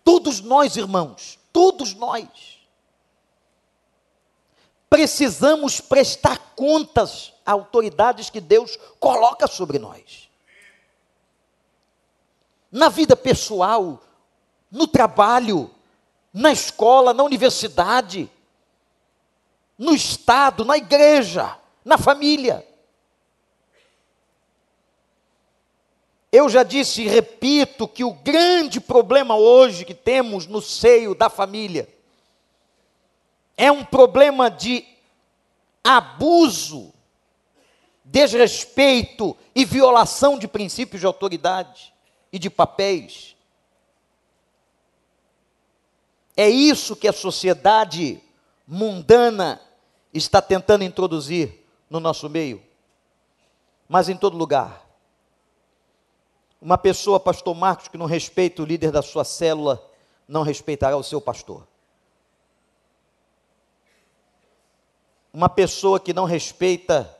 Todos 0.04 0.40
nós, 0.40 0.76
irmãos, 0.76 1.36
todos 1.52 1.94
nós, 1.94 2.60
precisamos 4.88 5.80
prestar 5.80 6.54
contas 6.54 7.32
a 7.44 7.52
autoridades 7.52 8.30
que 8.30 8.40
Deus 8.40 8.78
coloca 9.00 9.48
sobre 9.48 9.80
nós. 9.80 10.30
Na 12.70 12.88
vida 12.88 13.16
pessoal, 13.16 14.00
no 14.70 14.86
trabalho, 14.86 15.74
na 16.36 16.52
escola, 16.52 17.14
na 17.14 17.24
universidade, 17.24 18.30
no 19.78 19.94
Estado, 19.94 20.66
na 20.66 20.76
igreja, 20.76 21.56
na 21.82 21.96
família. 21.96 22.62
Eu 26.30 26.46
já 26.50 26.62
disse 26.62 27.00
e 27.00 27.08
repito 27.08 27.88
que 27.88 28.04
o 28.04 28.12
grande 28.12 28.82
problema 28.82 29.34
hoje 29.34 29.86
que 29.86 29.94
temos 29.94 30.46
no 30.46 30.60
seio 30.60 31.14
da 31.14 31.30
família 31.30 31.88
é 33.56 33.72
um 33.72 33.82
problema 33.82 34.50
de 34.50 34.84
abuso, 35.82 36.92
desrespeito 38.04 39.34
e 39.54 39.64
violação 39.64 40.38
de 40.38 40.46
princípios 40.46 41.00
de 41.00 41.06
autoridade 41.06 41.94
e 42.30 42.38
de 42.38 42.50
papéis. 42.50 43.35
É 46.36 46.48
isso 46.48 46.94
que 46.94 47.08
a 47.08 47.12
sociedade 47.12 48.22
mundana 48.66 49.60
está 50.12 50.42
tentando 50.42 50.84
introduzir 50.84 51.64
no 51.88 51.98
nosso 51.98 52.28
meio, 52.28 52.62
mas 53.88 54.08
em 54.08 54.16
todo 54.16 54.36
lugar. 54.36 54.84
Uma 56.60 56.76
pessoa, 56.76 57.18
pastor 57.18 57.54
Marcos, 57.54 57.88
que 57.88 57.96
não 57.96 58.06
respeita 58.06 58.62
o 58.62 58.66
líder 58.66 58.90
da 58.90 59.02
sua 59.02 59.24
célula, 59.24 59.82
não 60.28 60.42
respeitará 60.42 60.96
o 60.96 61.02
seu 61.02 61.20
pastor. 61.20 61.66
Uma 65.32 65.48
pessoa 65.48 66.00
que 66.00 66.12
não 66.12 66.24
respeita 66.24 67.14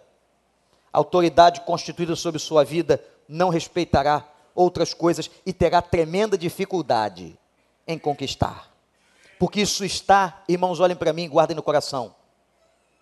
a 0.92 0.98
autoridade 0.98 1.61
constituída 1.61 2.16
sobre 2.16 2.38
sua 2.38 2.64
vida, 2.64 3.02
não 3.29 3.50
respeitará 3.50 4.26
outras 4.55 4.94
coisas 4.94 5.31
e 5.44 5.52
terá 5.52 5.81
tremenda 5.81 6.37
dificuldade 6.37 7.38
em 7.87 7.98
conquistar. 7.98 8.76
Porque 9.38 9.61
isso 9.61 9.85
está, 9.85 10.42
irmãos, 10.49 10.81
olhem 10.81 10.96
para 10.96 11.12
mim, 11.12 11.29
guardem 11.29 11.55
no 11.55 11.62
coração. 11.62 12.14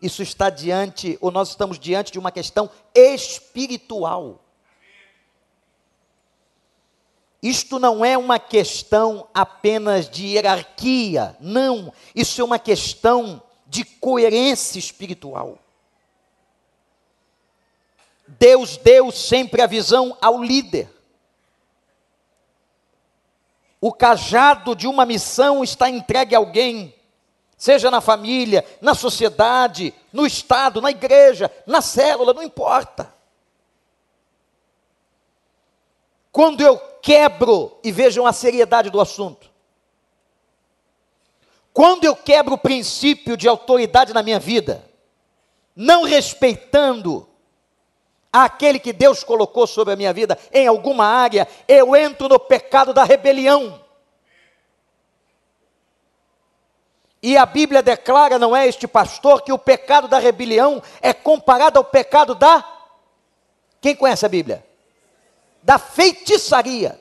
Isso 0.03 0.23
está 0.23 0.51
diante, 0.51 1.17
ou 1.21 1.31
nós 1.31 1.51
estamos 1.51 1.79
diante 1.79 2.13
de 2.13 2.19
uma 2.19 2.33
questão 2.33 2.69
espiritual. 2.95 4.41
Isto 7.43 7.79
não 7.79 8.05
é 8.05 8.17
uma 8.17 8.39
questão 8.39 9.29
apenas 9.35 10.09
de 10.09 10.29
hierarquia, 10.29 11.37
não. 11.41 11.93
Isso 12.15 12.41
é 12.41 12.45
uma 12.45 12.59
questão 12.59 13.43
de 13.67 13.85
coerência 13.85 14.79
espiritual. 14.79 15.59
Deus 18.27 18.77
deu 18.79 19.11
sempre 19.11 19.61
a 19.61 19.67
visão 19.67 20.17
ao 20.21 20.43
líder. 20.43 20.94
O 23.87 23.93
cajado 23.93 24.75
de 24.75 24.87
uma 24.89 25.05
missão 25.05 25.63
está 25.63 25.91
entregue 25.91 26.35
a 26.35 26.39
alguém, 26.39 26.95
seja 27.55 27.91
na 27.91 28.01
família, 28.01 28.65
na 28.81 28.95
sociedade, 28.95 29.93
no 30.11 30.27
Estado, 30.27 30.81
na 30.81 30.91
igreja, 30.91 31.53
na 31.67 31.83
célula, 31.83 32.33
não 32.33 32.43
importa. 32.43 33.15
Quando 36.33 36.63
eu 36.63 36.79
quebro, 37.03 37.77
e 37.85 37.93
vejam 37.93 38.27
a 38.27 38.33
seriedade 38.33 38.89
do 38.89 39.03
assunto, 39.03 39.51
quando 41.71 42.05
eu 42.05 42.17
quebro 42.17 42.55
o 42.55 42.59
princípio 42.59 43.37
de 43.37 43.47
autoridade 43.47 44.15
na 44.15 44.23
minha 44.23 44.41
vida, 44.41 44.83
não 45.77 46.05
respeitando 46.05 47.29
aquele 48.43 48.79
que 48.79 48.93
Deus 48.93 49.23
colocou 49.23 49.67
sobre 49.67 49.95
a 49.95 49.97
minha 49.97 50.13
vida 50.13 50.39
em 50.53 50.67
alguma 50.67 51.07
área, 51.07 51.47
eu 51.69 51.95
entro 51.95 52.29
no 52.29 52.39
pecado 52.39 52.93
da 52.93 53.05
rebelião. 53.05 53.81
E 57.23 57.37
a 57.37 57.47
Bíblia 57.47 57.83
declara, 57.83 58.39
não 58.39 58.55
é 58.55 58.67
este 58.67 58.87
pastor, 58.87 59.43
que 59.43 59.53
o 59.53 59.59
pecado 59.59 60.09
da 60.09 60.19
rebelião 60.19 60.83
é 61.01 61.13
comparado 61.13 61.79
ao 61.79 61.85
pecado 61.85 62.35
da. 62.35 62.63
Quem 63.81 63.97
conhece 63.97 64.27
a 64.27 64.29
Bíblia? 64.29 64.65
da 65.65 65.79
feitiçaria. 65.79 67.01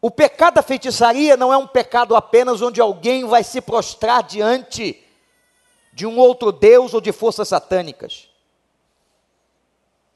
O 0.00 0.10
pecado 0.10 0.54
da 0.54 0.62
feitiçaria 0.62 1.38
não 1.38 1.50
é 1.50 1.56
um 1.56 1.66
pecado 1.66 2.14
apenas 2.14 2.60
onde 2.60 2.80
alguém 2.80 3.24
vai 3.24 3.42
se 3.42 3.62
prostrar 3.62 4.22
diante 4.22 5.02
de 5.94 6.04
um 6.06 6.18
outro 6.18 6.50
Deus 6.50 6.92
ou 6.92 7.00
de 7.00 7.12
forças 7.12 7.46
satânicas. 7.48 8.28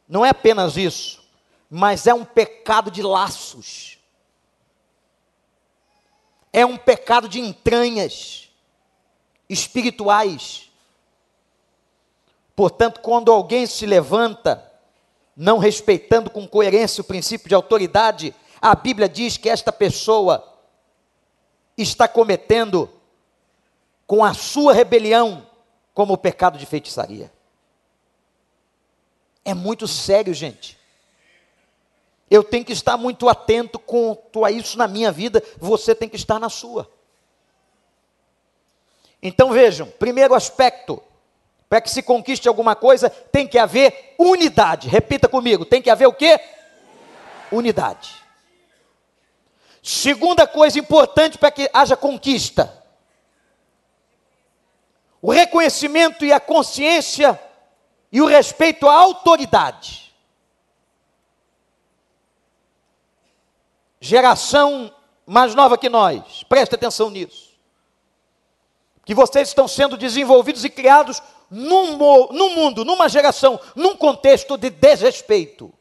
Não 0.09 0.27
é 0.27 0.31
apenas 0.31 0.77
isso, 0.77 1.23
mas 1.71 2.09
é 2.09 2.12
um 2.12 2.25
pecado 2.25 2.91
de 2.91 3.01
laços. 3.01 3.97
É 6.53 6.67
um 6.67 6.77
pecado 6.77 7.29
de 7.29 7.38
entranhas 7.38 8.51
espirituais. 9.49 10.69
Portanto, 12.57 13.01
quando 13.01 13.31
alguém 13.31 13.64
se 13.64 13.87
levanta 13.87 14.64
não 15.37 15.59
respeitando 15.59 16.29
com 16.29 16.49
coerência 16.49 17.03
o 17.03 17.05
princípio 17.05 17.49
de 17.49 17.55
autoridade, 17.55 18.35
a 18.61 18.75
Bíblia 18.75 19.09
diz 19.09 19.37
que 19.37 19.49
esta 19.49 19.71
pessoa 19.71 20.45
está 21.77 22.09
cometendo 22.09 22.91
com 24.05 24.25
a 24.25 24.35
sua 24.35 24.73
rebelião 24.73 25.47
como 25.98 26.14
o 26.14 26.16
pecado 26.16 26.56
de 26.56 26.64
feitiçaria. 26.64 27.28
É 29.44 29.52
muito 29.52 29.88
sério, 29.88 30.32
gente. 30.32 30.78
Eu 32.30 32.44
tenho 32.44 32.64
que 32.64 32.72
estar 32.72 32.96
muito 32.96 33.28
atento 33.28 33.80
quanto 33.80 34.44
a 34.44 34.50
isso 34.52 34.78
na 34.78 34.87
minha 34.87 35.11
vida, 35.11 35.42
você 35.56 35.96
tem 35.96 36.08
que 36.08 36.14
estar 36.14 36.38
na 36.38 36.48
sua. 36.48 36.88
Então 39.20 39.50
vejam, 39.50 39.90
primeiro 39.98 40.34
aspecto, 40.34 41.02
para 41.68 41.80
que 41.80 41.90
se 41.90 42.00
conquiste 42.00 42.46
alguma 42.46 42.76
coisa, 42.76 43.11
tem 43.11 43.48
que 43.48 43.58
haver 43.58 44.14
unidade. 44.16 44.87
Repita 44.87 45.28
comigo, 45.28 45.64
tem 45.64 45.82
que 45.82 45.90
haver 45.90 46.06
o 46.06 46.12
quê? 46.12 46.38
Unidade. 47.50 48.22
Segunda 49.82 50.46
coisa 50.46 50.78
importante 50.78 51.38
para 51.38 51.50
que 51.50 51.68
haja 51.72 51.96
conquista: 51.96 52.78
o 55.20 55.31
reconhecimento 55.31 56.24
e 56.24 56.33
a 56.33 56.40
consciência 56.40 57.38
e 58.11 58.20
o 58.20 58.26
respeito 58.26 58.88
à 58.88 58.94
autoridade. 58.94 60.14
Geração 64.00 64.94
mais 65.26 65.54
nova 65.54 65.76
que 65.76 65.88
nós, 65.88 66.42
preste 66.44 66.74
atenção 66.74 67.11
nisso. 67.11 67.48
Que 69.04 69.14
vocês 69.14 69.48
estão 69.48 69.66
sendo 69.66 69.96
desenvolvidos 69.96 70.64
e 70.64 70.70
criados 70.70 71.22
num, 71.50 71.96
num 72.33 72.54
mundo, 72.54 72.85
numa 72.85 73.09
geração, 73.09 73.61
num 73.74 73.96
contexto 73.96 74.57
de 74.57 74.70
desrespeito. 74.70 75.72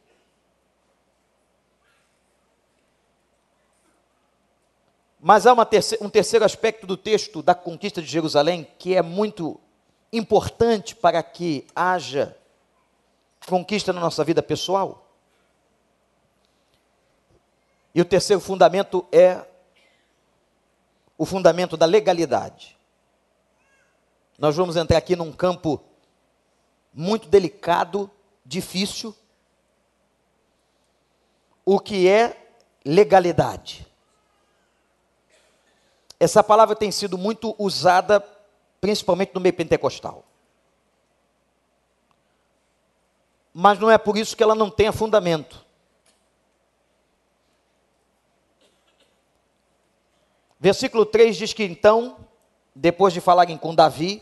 Mas 5.28 5.46
há 5.46 5.66
terceira, 5.66 6.06
um 6.06 6.10
terceiro 6.10 6.46
aspecto 6.46 6.88
do 6.88 6.96
texto 6.96 7.44
da 7.44 7.54
conquista 7.54 8.02
de 8.02 8.08
Jerusalém 8.08 8.66
que 8.80 8.96
é 8.96 9.02
muito 9.02 9.60
importante 10.13 10.96
para 10.96 11.22
que 11.22 11.68
haja 11.76 12.34
conquista 13.46 13.92
na 13.92 14.00
nossa 14.00 14.24
vida 14.24 14.42
pessoal. 14.42 15.12
E 17.94 18.00
o 18.00 18.06
terceiro 18.06 18.40
fundamento 18.40 19.06
é 19.12 19.46
o 21.18 21.26
fundamento 21.26 21.76
da 21.76 21.86
legalidade. 21.86 22.78
Nós 24.40 24.56
vamos 24.56 24.78
entrar 24.78 24.98
aqui 24.98 25.13
num 25.13 25.34
campo 25.34 25.84
muito 26.94 27.28
delicado, 27.28 28.10
difícil. 28.46 29.13
O 31.66 31.82
que 31.82 32.08
é 32.08 32.50
legalidade? 32.86 33.87
Essa 36.19 36.43
palavra 36.43 36.75
tem 36.75 36.91
sido 36.91 37.17
muito 37.17 37.56
usada, 37.60 38.19
principalmente 38.82 39.34
no 39.36 39.41
meio 39.41 39.53
pentecostal. 39.53 40.25
Mas 43.53 43.80
não 43.80 43.89
é 43.89 43.97
por 43.97 44.17
isso 44.17 44.36
que 44.36 44.43
ela 44.43 44.56
não 44.56 44.69
tenha 44.69 44.91
fundamento. 44.91 45.65
Versículo 50.60 51.06
3 51.06 51.38
diz 51.38 51.53
que 51.53 51.63
então, 51.63 52.17
depois 52.73 53.13
de 53.13 53.21
falarem 53.21 53.58
com 53.58 53.75
Davi, 53.75 54.21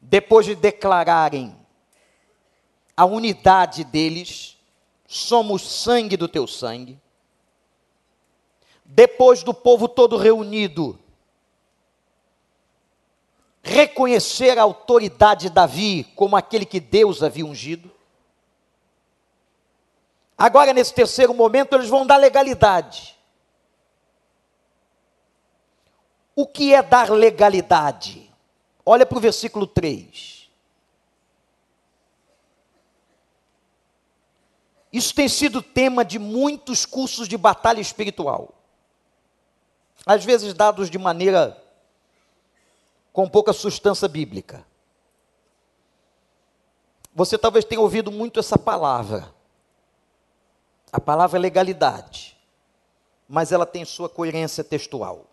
depois 0.00 0.46
de 0.46 0.54
declararem 0.54 1.56
a 2.96 3.04
unidade 3.04 3.84
deles, 3.84 4.56
somos 5.06 5.62
sangue 5.62 6.16
do 6.16 6.28
teu 6.28 6.46
sangue, 6.46 7.00
depois 8.94 9.42
do 9.42 9.54
povo 9.54 9.88
todo 9.88 10.18
reunido, 10.18 10.98
reconhecer 13.62 14.58
a 14.58 14.62
autoridade 14.62 15.48
de 15.48 15.54
Davi 15.54 16.04
como 16.14 16.36
aquele 16.36 16.66
que 16.66 16.78
Deus 16.78 17.22
havia 17.22 17.46
ungido. 17.46 17.90
Agora, 20.36 20.74
nesse 20.74 20.92
terceiro 20.92 21.32
momento, 21.32 21.74
eles 21.74 21.88
vão 21.88 22.06
dar 22.06 22.18
legalidade. 22.18 23.16
O 26.36 26.46
que 26.46 26.74
é 26.74 26.82
dar 26.82 27.10
legalidade? 27.10 28.30
Olha 28.84 29.06
para 29.06 29.16
o 29.16 29.20
versículo 29.20 29.66
3. 29.66 30.50
Isso 34.92 35.14
tem 35.14 35.28
sido 35.28 35.62
tema 35.62 36.04
de 36.04 36.18
muitos 36.18 36.84
cursos 36.84 37.26
de 37.26 37.38
batalha 37.38 37.80
espiritual. 37.80 38.61
Às 40.04 40.24
vezes 40.24 40.52
dados 40.54 40.90
de 40.90 40.98
maneira 40.98 41.62
com 43.12 43.28
pouca 43.28 43.52
substância 43.52 44.08
bíblica. 44.08 44.64
Você 47.14 47.36
talvez 47.36 47.64
tenha 47.64 47.80
ouvido 47.80 48.10
muito 48.10 48.40
essa 48.40 48.58
palavra. 48.58 49.32
A 50.90 51.00
palavra 51.00 51.38
é 51.38 51.40
legalidade, 51.40 52.36
mas 53.28 53.52
ela 53.52 53.66
tem 53.66 53.84
sua 53.84 54.08
coerência 54.08 54.64
textual. 54.64 55.26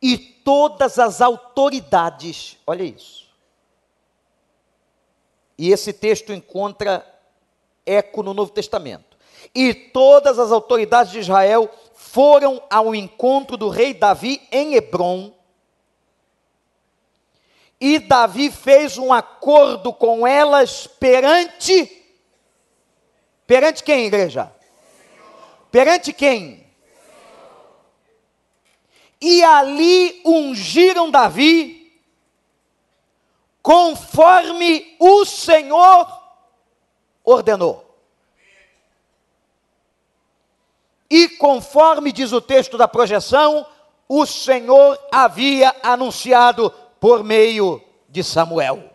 E 0.00 0.16
todas 0.18 0.98
as 0.98 1.20
autoridades, 1.20 2.58
olha 2.66 2.82
isso. 2.82 3.24
E 5.56 5.70
esse 5.70 5.92
texto 5.92 6.32
encontra 6.32 7.04
eco 7.86 8.22
no 8.22 8.34
Novo 8.34 8.50
Testamento. 8.52 9.16
E 9.54 9.74
todas 9.74 10.38
as 10.38 10.50
autoridades 10.50 11.12
de 11.12 11.20
Israel 11.20 11.70
foram 11.94 12.62
ao 12.68 12.94
encontro 12.94 13.56
do 13.56 13.68
rei 13.68 13.94
Davi 13.94 14.46
em 14.50 14.74
Hebron 14.74 15.32
e 17.80 17.98
Davi 17.98 18.50
fez 18.50 18.96
um 18.96 19.12
acordo 19.12 19.92
com 19.92 20.26
elas 20.26 20.86
perante. 20.86 22.02
Perante 23.46 23.82
quem, 23.82 24.06
igreja? 24.06 24.50
Perante 25.70 26.10
quem? 26.10 26.66
E 29.20 29.44
ali 29.44 30.22
ungiram 30.24 31.10
Davi, 31.10 32.00
conforme 33.62 34.96
o 34.98 35.26
Senhor 35.26 36.22
ordenou. 37.22 37.83
E 41.14 41.28
conforme 41.28 42.10
diz 42.10 42.32
o 42.32 42.40
texto 42.40 42.76
da 42.76 42.88
projeção, 42.88 43.64
o 44.08 44.26
Senhor 44.26 44.98
havia 45.12 45.72
anunciado 45.80 46.68
por 46.98 47.22
meio 47.22 47.80
de 48.08 48.24
Samuel. 48.24 48.90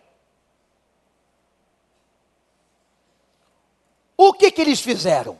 O 4.18 4.34
que 4.34 4.50
que 4.50 4.60
eles 4.60 4.80
fizeram? 4.80 5.38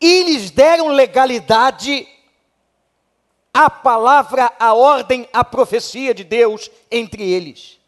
Eles 0.00 0.52
deram 0.52 0.86
legalidade 0.86 2.06
à 3.52 3.68
palavra, 3.68 4.52
à 4.60 4.74
ordem, 4.74 5.28
à 5.32 5.42
profecia 5.42 6.14
de 6.14 6.22
Deus 6.22 6.70
entre 6.88 7.28
eles. 7.28 7.80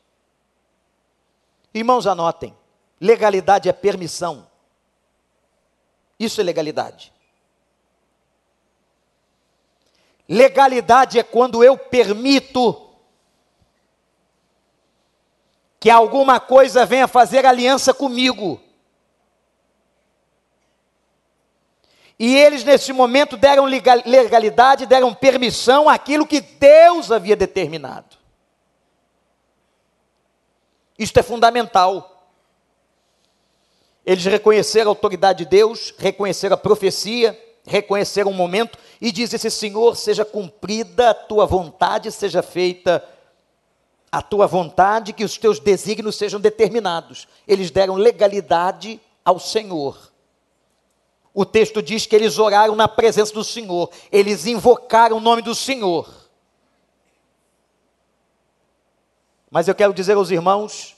Irmãos, 1.72 2.04
anotem: 2.04 2.52
legalidade 3.00 3.68
é 3.68 3.72
permissão. 3.72 4.52
Isso 6.18 6.40
é 6.40 6.44
legalidade. 6.44 7.12
Legalidade 10.28 11.18
é 11.18 11.22
quando 11.22 11.62
eu 11.62 11.76
permito 11.76 12.80
que 15.78 15.90
alguma 15.90 16.40
coisa 16.40 16.86
venha 16.86 17.06
fazer 17.06 17.44
aliança 17.44 17.92
comigo. 17.92 18.58
E 22.18 22.34
eles, 22.34 22.64
nesse 22.64 22.92
momento, 22.92 23.36
deram 23.36 23.64
legalidade, 23.64 24.86
deram 24.86 25.12
permissão 25.12 25.88
àquilo 25.88 26.26
que 26.26 26.40
Deus 26.40 27.10
havia 27.10 27.36
determinado. 27.36 28.16
Isto 30.98 31.18
é 31.18 31.22
fundamental. 31.22 32.13
Eles 34.04 34.24
reconheceram 34.24 34.90
a 34.90 34.92
autoridade 34.92 35.44
de 35.44 35.50
Deus, 35.50 35.94
reconheceram 35.96 36.54
a 36.54 36.58
profecia, 36.58 37.38
reconheceram 37.66 38.30
um 38.30 38.34
momento 38.34 38.78
e 39.00 39.10
diz 39.10 39.32
esse 39.32 39.50
Senhor, 39.50 39.96
seja 39.96 40.24
cumprida 40.24 41.10
a 41.10 41.14
tua 41.14 41.46
vontade, 41.46 42.12
seja 42.12 42.42
feita 42.42 43.02
a 44.12 44.22
tua 44.22 44.46
vontade, 44.46 45.12
que 45.12 45.24
os 45.24 45.36
teus 45.36 45.58
desígnios 45.58 46.16
sejam 46.16 46.38
determinados. 46.38 47.26
Eles 47.48 47.70
deram 47.70 47.94
legalidade 47.94 49.00
ao 49.24 49.40
Senhor. 49.40 50.12
O 51.32 51.44
texto 51.44 51.82
diz 51.82 52.06
que 52.06 52.14
eles 52.14 52.38
oraram 52.38 52.76
na 52.76 52.86
presença 52.86 53.34
do 53.34 53.42
Senhor, 53.42 53.90
eles 54.12 54.46
invocaram 54.46 55.16
o 55.16 55.20
nome 55.20 55.42
do 55.42 55.54
Senhor. 55.54 56.08
Mas 59.50 59.66
eu 59.66 59.74
quero 59.74 59.94
dizer 59.94 60.16
aos 60.16 60.30
irmãos 60.30 60.93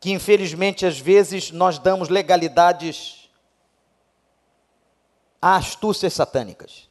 que, 0.00 0.10
infelizmente, 0.10 0.86
às 0.86 0.98
vezes 0.98 1.50
nós 1.50 1.78
damos 1.78 2.08
legalidades 2.08 3.28
a 5.40 5.56
astúcias 5.56 6.14
satânicas. 6.14 6.88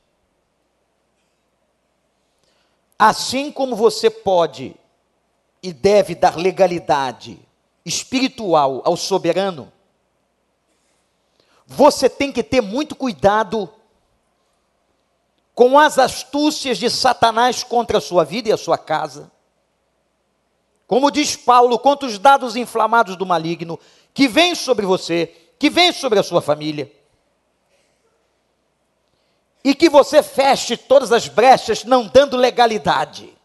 Assim 2.97 3.51
como 3.51 3.75
você 3.75 4.09
pode 4.09 4.75
e 5.61 5.73
deve 5.73 6.15
dar 6.15 6.37
legalidade 6.37 7.39
espiritual 7.85 8.81
ao 8.85 8.95
soberano, 8.95 9.71
você 11.65 12.09
tem 12.09 12.31
que 12.31 12.43
ter 12.43 12.61
muito 12.61 12.95
cuidado 12.95 13.71
com 15.55 15.77
as 15.77 15.97
astúcias 15.97 16.77
de 16.77 16.89
Satanás 16.89 17.63
contra 17.63 17.97
a 17.97 18.01
sua 18.01 18.23
vida 18.23 18.49
e 18.49 18.51
a 18.51 18.57
sua 18.57 18.77
casa. 18.77 19.31
Como 20.89 21.11
diz 21.11 21.35
Paulo, 21.35 21.77
contra 21.77 22.09
os 22.09 22.17
dados 22.17 22.55
inflamados 22.55 23.15
do 23.15 23.23
maligno 23.23 23.79
que 24.11 24.27
vem 24.27 24.55
sobre 24.55 24.87
você, 24.87 25.27
que 25.59 25.69
vem 25.69 25.93
sobre 25.93 26.17
a 26.17 26.23
sua 26.23 26.41
família 26.41 26.91
e 29.63 29.75
que 29.75 29.87
você 29.87 30.23
feche 30.23 30.75
todas 30.75 31.11
as 31.11 31.27
brechas, 31.27 31.83
não 31.83 32.07
dando 32.07 32.35
legalidade. 32.35 33.37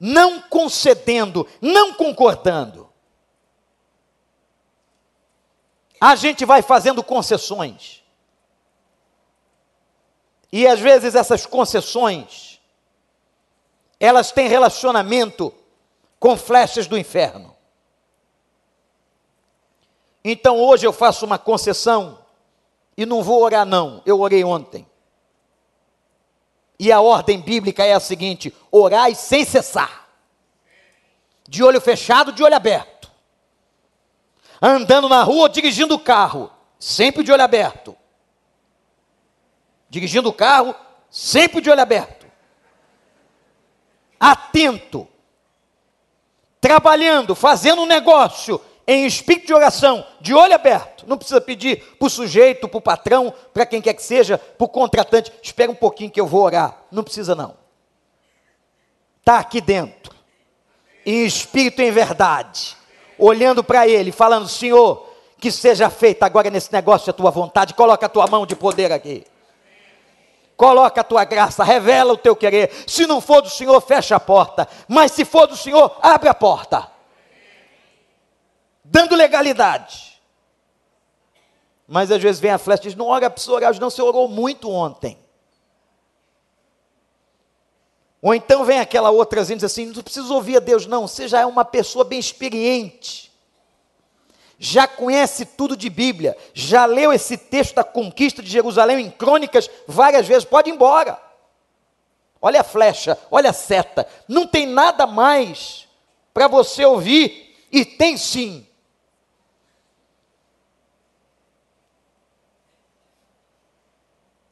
Não 0.00 0.42
concedendo, 0.42 1.46
não 1.60 1.94
concordando. 1.94 2.92
A 6.00 6.16
gente 6.16 6.44
vai 6.44 6.62
fazendo 6.62 7.04
concessões. 7.04 8.02
E 10.50 10.66
às 10.66 10.80
vezes 10.80 11.14
essas 11.14 11.46
concessões, 11.46 12.47
elas 14.00 14.30
têm 14.30 14.48
relacionamento 14.48 15.52
com 16.18 16.36
flechas 16.36 16.86
do 16.86 16.96
inferno. 16.96 17.56
Então 20.24 20.58
hoje 20.58 20.86
eu 20.86 20.92
faço 20.92 21.24
uma 21.24 21.38
concessão 21.38 22.18
e 22.96 23.06
não 23.06 23.22
vou 23.22 23.42
orar, 23.42 23.64
não. 23.64 24.02
Eu 24.04 24.20
orei 24.20 24.42
ontem. 24.44 24.86
E 26.78 26.92
a 26.92 27.00
ordem 27.00 27.40
bíblica 27.40 27.84
é 27.84 27.92
a 27.92 28.00
seguinte: 28.00 28.54
orai 28.70 29.14
sem 29.14 29.44
cessar. 29.44 30.08
De 31.48 31.62
olho 31.64 31.80
fechado, 31.80 32.32
de 32.32 32.42
olho 32.42 32.54
aberto. 32.54 33.10
Andando 34.60 35.08
na 35.08 35.22
rua, 35.22 35.48
dirigindo 35.48 35.94
o 35.94 35.98
carro, 35.98 36.50
sempre 36.78 37.22
de 37.22 37.32
olho 37.32 37.42
aberto. 37.42 37.96
Dirigindo 39.88 40.28
o 40.28 40.32
carro, 40.32 40.74
sempre 41.08 41.60
de 41.60 41.70
olho 41.70 41.80
aberto. 41.80 42.17
Atento. 44.18 45.06
Trabalhando, 46.60 47.34
fazendo 47.34 47.82
um 47.82 47.86
negócio, 47.86 48.60
em 48.86 49.04
espírito 49.04 49.48
de 49.48 49.54
oração, 49.54 50.04
de 50.18 50.34
olho 50.34 50.54
aberto. 50.54 51.04
Não 51.06 51.18
precisa 51.18 51.40
pedir 51.40 51.82
para 51.98 52.06
o 52.06 52.10
sujeito, 52.10 52.66
para 52.66 52.78
o 52.78 52.82
patrão, 52.82 53.32
para 53.52 53.66
quem 53.66 53.82
quer 53.82 53.92
que 53.92 54.02
seja, 54.02 54.38
para 54.38 54.64
o 54.64 54.68
contratante. 54.68 55.30
Espera 55.42 55.70
um 55.70 55.74
pouquinho 55.74 56.10
que 56.10 56.20
eu 56.20 56.26
vou 56.26 56.42
orar. 56.42 56.74
Não 56.90 57.04
precisa, 57.04 57.34
não. 57.34 57.54
Está 59.20 59.40
aqui 59.40 59.60
dentro, 59.60 60.14
em 61.04 61.26
espírito 61.26 61.82
em 61.82 61.90
verdade, 61.90 62.74
olhando 63.18 63.62
para 63.62 63.86
ele, 63.86 64.10
falando: 64.10 64.48
Senhor, 64.48 65.06
que 65.38 65.52
seja 65.52 65.90
feita 65.90 66.24
agora 66.24 66.48
nesse 66.48 66.72
negócio 66.72 67.10
a 67.10 67.12
tua 67.12 67.30
vontade. 67.30 67.74
Coloca 67.74 68.06
a 68.06 68.08
tua 68.08 68.26
mão 68.26 68.46
de 68.46 68.56
poder 68.56 68.90
aqui. 68.90 69.26
Coloca 70.58 71.00
a 71.00 71.04
tua 71.04 71.24
graça, 71.24 71.62
revela 71.62 72.12
o 72.12 72.16
teu 72.16 72.34
querer. 72.34 72.84
Se 72.84 73.06
não 73.06 73.20
for 73.20 73.40
do 73.40 73.48
Senhor, 73.48 73.80
fecha 73.80 74.16
a 74.16 74.20
porta. 74.20 74.68
Mas 74.88 75.12
se 75.12 75.24
for 75.24 75.46
do 75.46 75.56
Senhor, 75.56 75.96
abre 76.02 76.28
a 76.28 76.34
porta. 76.34 76.90
Dando 78.82 79.14
legalidade. 79.14 80.20
Mas 81.86 82.10
às 82.10 82.20
vezes 82.20 82.40
vem 82.40 82.50
a 82.50 82.58
flecha 82.58 82.82
e 82.82 82.86
diz: 82.88 82.96
Não 82.96 83.06
ora, 83.06 83.30
precisa 83.30 83.52
orar 83.52 83.80
não, 83.80 83.88
você 83.88 84.02
orou 84.02 84.26
muito 84.26 84.68
ontem. 84.68 85.16
Ou 88.20 88.34
então 88.34 88.64
vem 88.64 88.80
aquela 88.80 89.10
outra 89.10 89.40
e 89.42 89.44
diz 89.54 89.62
assim: 89.62 89.86
Não 89.86 90.02
precisa 90.02 90.34
ouvir 90.34 90.56
a 90.56 90.60
Deus, 90.60 90.86
não, 90.86 91.06
você 91.06 91.28
já 91.28 91.40
é 91.40 91.46
uma 91.46 91.64
pessoa 91.64 92.04
bem 92.04 92.18
experiente 92.18 93.27
já 94.58 94.88
conhece 94.88 95.46
tudo 95.46 95.76
de 95.76 95.88
Bíblia, 95.88 96.36
já 96.52 96.84
leu 96.84 97.12
esse 97.12 97.38
texto 97.38 97.76
da 97.76 97.84
conquista 97.84 98.42
de 98.42 98.50
Jerusalém 98.50 99.06
em 99.06 99.10
crônicas 99.10 99.70
várias 99.86 100.26
vezes, 100.26 100.44
pode 100.44 100.68
ir 100.68 100.72
embora. 100.72 101.20
Olha 102.42 102.60
a 102.60 102.64
flecha, 102.64 103.16
olha 103.30 103.50
a 103.50 103.52
seta, 103.52 104.06
não 104.26 104.46
tem 104.46 104.66
nada 104.66 105.06
mais 105.06 105.86
para 106.34 106.48
você 106.48 106.84
ouvir, 106.84 107.66
e 107.70 107.84
tem 107.84 108.16
sim. 108.16 108.66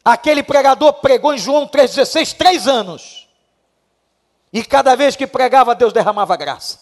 Aquele 0.05 0.43
pregador 0.43 0.95
pregou 0.95 1.35
em 1.35 1.39
João 1.39 1.67
3,16 1.67 2.37
três 2.37 2.69
anos. 2.69 3.29
E 4.53 4.65
cada 4.65 4.95
vez 4.95 5.17
que 5.17 5.27
pregava, 5.27 5.75
Deus 5.75 5.93
derramava 5.93 6.37
graça. 6.37 6.79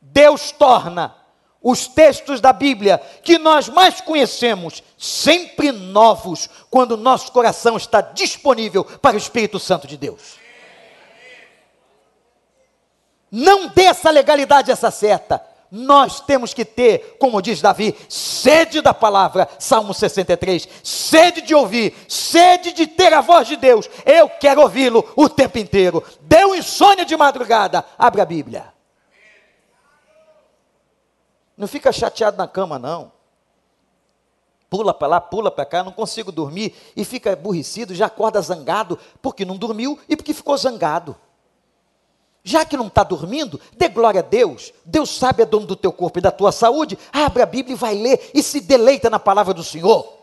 Deus 0.00 0.50
torna 0.50 1.19
os 1.62 1.86
textos 1.86 2.40
da 2.40 2.52
Bíblia 2.52 3.00
que 3.22 3.38
nós 3.38 3.68
mais 3.68 4.00
conhecemos, 4.00 4.82
sempre 4.96 5.72
novos, 5.72 6.48
quando 6.70 6.96
nosso 6.96 7.30
coração 7.32 7.76
está 7.76 8.00
disponível 8.00 8.84
para 8.84 9.14
o 9.14 9.18
Espírito 9.18 9.58
Santo 9.58 9.86
de 9.86 9.96
Deus. 9.96 10.40
Não 13.30 13.68
dê 13.68 13.84
essa 13.84 14.10
legalidade, 14.10 14.72
essa 14.72 14.90
seta. 14.90 15.44
Nós 15.70 16.20
temos 16.20 16.52
que 16.52 16.64
ter, 16.64 17.16
como 17.20 17.40
diz 17.40 17.60
Davi, 17.60 17.94
sede 18.08 18.80
da 18.80 18.92
palavra, 18.92 19.48
Salmo 19.56 19.94
63, 19.94 20.68
sede 20.82 21.42
de 21.42 21.54
ouvir, 21.54 21.94
sede 22.08 22.72
de 22.72 22.88
ter 22.88 23.14
a 23.14 23.20
voz 23.20 23.46
de 23.46 23.54
Deus. 23.54 23.88
Eu 24.04 24.28
quero 24.28 24.62
ouvi-lo 24.62 25.08
o 25.14 25.28
tempo 25.28 25.58
inteiro. 25.58 26.02
Deu 26.22 26.56
insônia 26.56 27.04
de 27.04 27.16
madrugada, 27.16 27.84
abre 27.96 28.20
a 28.20 28.24
Bíblia. 28.24 28.79
Não 31.60 31.68
fica 31.68 31.92
chateado 31.92 32.38
na 32.38 32.48
cama, 32.48 32.78
não. 32.78 33.12
Pula 34.70 34.94
para 34.94 35.08
lá, 35.08 35.20
pula 35.20 35.50
para 35.50 35.66
cá, 35.66 35.84
não 35.84 35.92
consigo 35.92 36.32
dormir 36.32 36.74
e 36.96 37.04
fica 37.04 37.34
aborrecido, 37.34 37.94
já 37.94 38.06
acorda 38.06 38.40
zangado, 38.40 38.98
porque 39.20 39.44
não 39.44 39.58
dormiu 39.58 39.98
e 40.08 40.16
porque 40.16 40.32
ficou 40.32 40.56
zangado. 40.56 41.14
Já 42.42 42.64
que 42.64 42.78
não 42.78 42.86
está 42.86 43.02
dormindo, 43.04 43.60
dê 43.76 43.90
glória 43.90 44.20
a 44.20 44.22
Deus. 44.22 44.72
Deus 44.86 45.14
sabe 45.14 45.42
é 45.42 45.44
dono 45.44 45.66
do 45.66 45.76
teu 45.76 45.92
corpo 45.92 46.18
e 46.18 46.22
da 46.22 46.30
tua 46.30 46.50
saúde. 46.50 46.98
Abre 47.12 47.42
a 47.42 47.46
Bíblia 47.46 47.74
e 47.74 47.78
vai 47.78 47.94
ler 47.94 48.30
e 48.32 48.42
se 48.42 48.62
deleita 48.62 49.10
na 49.10 49.18
palavra 49.18 49.52
do 49.52 49.62
Senhor. 49.62 50.18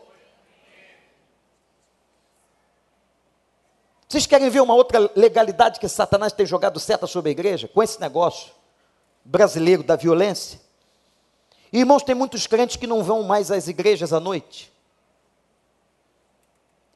Vocês 4.08 4.26
querem 4.26 4.50
ver 4.50 4.60
uma 4.60 4.74
outra 4.74 5.08
legalidade 5.14 5.78
que 5.78 5.86
Satanás 5.86 6.32
tem 6.32 6.44
jogado 6.44 6.80
seta 6.80 7.06
sobre 7.06 7.28
a 7.28 7.32
igreja? 7.32 7.68
Com 7.68 7.80
esse 7.80 8.00
negócio 8.00 8.50
brasileiro 9.24 9.84
da 9.84 9.94
violência? 9.94 10.66
Irmãos, 11.72 12.02
tem 12.02 12.14
muitos 12.14 12.46
crentes 12.46 12.76
que 12.76 12.86
não 12.86 13.02
vão 13.02 13.22
mais 13.22 13.50
às 13.50 13.68
igrejas 13.68 14.12
à 14.12 14.20
noite. 14.20 14.72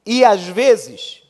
E 0.05 0.25
às 0.25 0.41
vezes, 0.41 1.21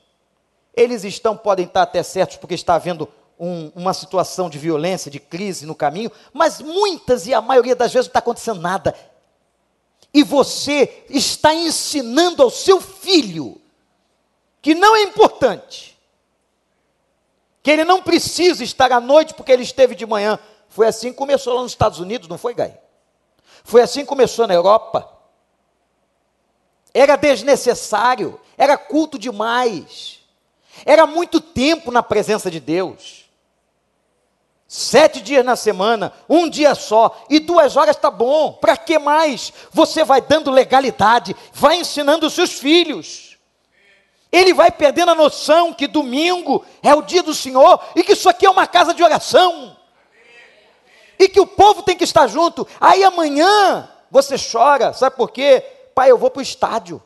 eles 0.74 1.04
estão, 1.04 1.38
podem 1.38 1.66
estar 1.66 1.84
até 1.84 2.02
certos, 2.02 2.38
porque 2.38 2.56
está 2.56 2.76
havendo 2.76 3.08
um, 3.40 3.72
uma 3.76 3.94
situação 3.94 4.50
de 4.50 4.58
violência, 4.58 5.12
de 5.12 5.20
crise 5.20 5.66
no 5.66 5.76
caminho, 5.76 6.12
mas 6.32 6.62
muitas 6.62 7.28
e 7.28 7.34
a 7.34 7.42
maioria 7.42 7.76
das 7.76 7.92
vezes 7.92 8.08
não 8.08 8.12
está 8.12 8.20
acontecendo 8.20 8.62
nada. 8.62 8.96
E 10.14 10.24
você 10.24 11.06
está 11.10 11.54
ensinando 11.54 12.42
ao 12.44 12.50
seu 12.50 12.80
filho 12.80 13.60
que 14.62 14.74
não 14.74 14.96
é 14.96 15.04
importante, 15.04 16.00
que 17.62 17.70
ele 17.70 17.84
não 17.84 18.02
precisa 18.02 18.64
estar 18.64 18.92
à 18.92 19.02
noite 19.02 19.34
porque 19.34 19.52
ele 19.52 19.64
esteve 19.64 19.96
de 19.96 20.06
manhã. 20.06 20.40
Foi 20.70 20.88
assim 20.88 21.12
que 21.12 21.18
começou 21.18 21.54
lá 21.54 21.62
nos 21.62 21.72
Estados 21.72 22.00
Unidos, 22.00 22.28
não 22.28 22.38
foi, 22.38 22.54
Gai? 22.54 22.80
Foi 23.64 23.82
assim 23.82 24.02
que 24.02 24.08
começou 24.08 24.46
na 24.46 24.54
Europa. 24.54 25.10
Era 26.94 27.16
desnecessário, 27.16 28.40
era 28.58 28.78
culto 28.78 29.18
demais, 29.18 30.20
era 30.86 31.08
muito 31.08 31.42
tempo 31.42 31.90
na 31.92 32.04
presença 32.04 32.52
de 32.52 32.60
Deus. 32.60 33.24
Sete 34.68 35.22
dias 35.22 35.46
na 35.46 35.56
semana, 35.56 36.14
um 36.28 36.50
dia 36.50 36.76
só, 36.76 37.26
e 37.30 37.40
duas 37.40 37.78
horas 37.78 37.96
está 37.96 38.10
bom, 38.10 38.54
para 38.54 38.76
que 38.76 38.98
mais? 38.98 39.54
Você 39.72 40.04
vai 40.04 40.20
dando 40.22 40.52
legalidade, 40.52 41.36
vai 41.52 41.78
ensinando 41.78 42.28
os 42.28 42.34
seus 42.34 42.54
filhos. 42.54 43.38
Ele 44.32 44.54
vai 44.54 44.72
perdendo 44.72 45.12
a 45.12 45.16
noção 45.16 45.74
que 45.74 45.88
domingo 45.88 46.66
é 46.82 46.94
o 46.94 47.04
dia 47.04 47.22
do 47.22 47.36
Senhor 47.36 47.80
e 47.96 48.04
que 48.04 48.14
isso 48.14 48.28
aqui 48.28 48.48
é 48.48 48.50
uma 48.50 48.66
casa 48.66 48.94
de 48.94 49.04
oração 49.04 49.78
e 51.18 51.30
que 51.30 51.40
o 51.40 51.48
povo 51.48 51.84
tem 51.84 51.96
que 51.96 52.04
estar 52.04 52.28
junto. 52.28 52.68
Aí 52.80 53.04
amanhã 53.04 53.90
você 54.10 54.36
chora, 54.38 54.94
sabe 54.94 55.16
por 55.16 55.32
quê? 55.32 55.62
Pai, 55.94 56.12
eu 56.12 56.18
vou 56.18 56.30
para 56.30 56.40
o 56.40 56.44
estádio. 56.44 57.02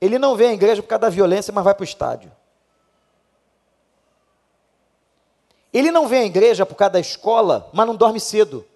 Ele 0.00 0.18
não 0.18 0.34
vem 0.34 0.50
à 0.50 0.52
igreja 0.54 0.82
por 0.82 0.88
causa 0.88 1.02
da 1.02 1.08
violência, 1.10 1.52
mas 1.52 1.64
vai 1.64 1.74
para 1.74 1.82
o 1.82 1.84
estádio. 1.84 2.32
Ele 5.72 5.90
não 5.90 6.08
vem 6.08 6.22
à 6.22 6.24
igreja 6.24 6.66
por 6.66 6.74
causa 6.74 6.94
da 6.94 7.00
escola, 7.00 7.68
mas 7.72 7.86
não 7.86 7.94
dorme 7.94 8.18
cedo. 8.18 8.66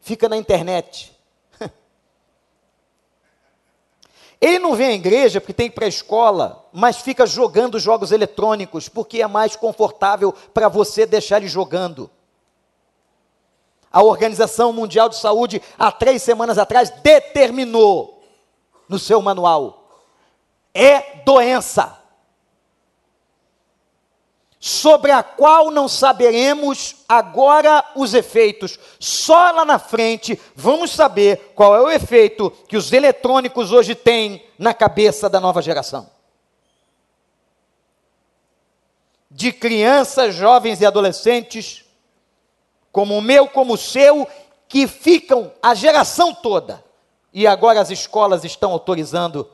Fica 0.00 0.28
na 0.28 0.36
internet. 0.36 1.15
Ele 4.40 4.58
não 4.58 4.74
vem 4.74 4.88
à 4.88 4.92
igreja 4.92 5.40
porque 5.40 5.52
tem 5.52 5.68
que 5.68 5.72
ir 5.72 5.74
para 5.74 5.86
a 5.86 5.88
escola, 5.88 6.66
mas 6.72 6.98
fica 6.98 7.26
jogando 7.26 7.78
jogos 7.78 8.12
eletrônicos, 8.12 8.88
porque 8.88 9.22
é 9.22 9.26
mais 9.26 9.56
confortável 9.56 10.32
para 10.52 10.68
você 10.68 11.06
deixar 11.06 11.38
ele 11.38 11.48
jogando. 11.48 12.10
A 13.90 14.02
Organização 14.02 14.72
Mundial 14.72 15.08
de 15.08 15.16
Saúde, 15.16 15.62
há 15.78 15.90
três 15.90 16.22
semanas 16.22 16.58
atrás, 16.58 16.90
determinou 17.02 18.22
no 18.88 18.98
seu 18.98 19.22
manual: 19.22 19.88
é 20.74 21.22
doença 21.24 22.05
sobre 24.66 25.12
a 25.12 25.22
qual 25.22 25.70
não 25.70 25.86
saberemos 25.86 26.96
agora 27.08 27.84
os 27.94 28.14
efeitos. 28.14 28.76
Só 28.98 29.52
lá 29.52 29.64
na 29.64 29.78
frente 29.78 30.36
vamos 30.56 30.90
saber 30.90 31.52
qual 31.54 31.76
é 31.76 31.80
o 31.80 31.88
efeito 31.88 32.50
que 32.66 32.76
os 32.76 32.92
eletrônicos 32.92 33.70
hoje 33.70 33.94
têm 33.94 34.44
na 34.58 34.74
cabeça 34.74 35.30
da 35.30 35.38
nova 35.38 35.62
geração. 35.62 36.10
De 39.30 39.52
crianças, 39.52 40.34
jovens 40.34 40.80
e 40.80 40.86
adolescentes, 40.86 41.84
como 42.90 43.16
o 43.16 43.22
meu, 43.22 43.46
como 43.46 43.74
o 43.74 43.78
seu, 43.78 44.26
que 44.66 44.88
ficam 44.88 45.52
a 45.62 45.76
geração 45.76 46.34
toda. 46.34 46.82
E 47.32 47.46
agora 47.46 47.80
as 47.80 47.92
escolas 47.92 48.42
estão 48.42 48.72
autorizando 48.72 49.48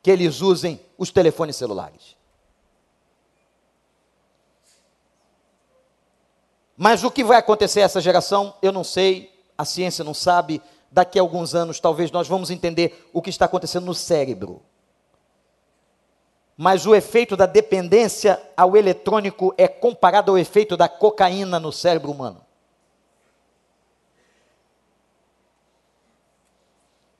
que 0.00 0.12
eles 0.12 0.40
usem 0.42 0.80
os 0.96 1.10
telefones 1.10 1.56
celulares. 1.56 2.15
Mas 6.76 7.02
o 7.02 7.10
que 7.10 7.24
vai 7.24 7.38
acontecer 7.38 7.80
a 7.80 7.84
essa 7.84 8.00
geração, 8.00 8.54
eu 8.60 8.70
não 8.70 8.84
sei, 8.84 9.32
a 9.56 9.64
ciência 9.64 10.04
não 10.04 10.12
sabe. 10.12 10.60
Daqui 10.90 11.18
a 11.18 11.22
alguns 11.22 11.54
anos, 11.54 11.80
talvez 11.80 12.10
nós 12.10 12.28
vamos 12.28 12.50
entender 12.50 13.08
o 13.12 13.22
que 13.22 13.30
está 13.30 13.46
acontecendo 13.46 13.86
no 13.86 13.94
cérebro. 13.94 14.62
Mas 16.56 16.86
o 16.86 16.94
efeito 16.94 17.36
da 17.36 17.44
dependência 17.44 18.40
ao 18.56 18.76
eletrônico 18.76 19.54
é 19.58 19.68
comparado 19.68 20.30
ao 20.30 20.38
efeito 20.38 20.76
da 20.76 20.88
cocaína 20.88 21.60
no 21.60 21.72
cérebro 21.72 22.10
humano. 22.10 22.40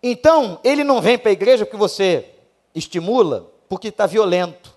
Então, 0.03 0.61
ele 0.63 0.85
não 0.85 1.01
vem 1.03 1.19
para 1.19 1.31
a 1.31 1.33
igreja 1.33 1.67
porque 1.67 1.77
você 1.77 2.31
estimula, 2.75 3.51
porque 3.69 3.89
está 3.89 4.07
violento. 4.07 4.75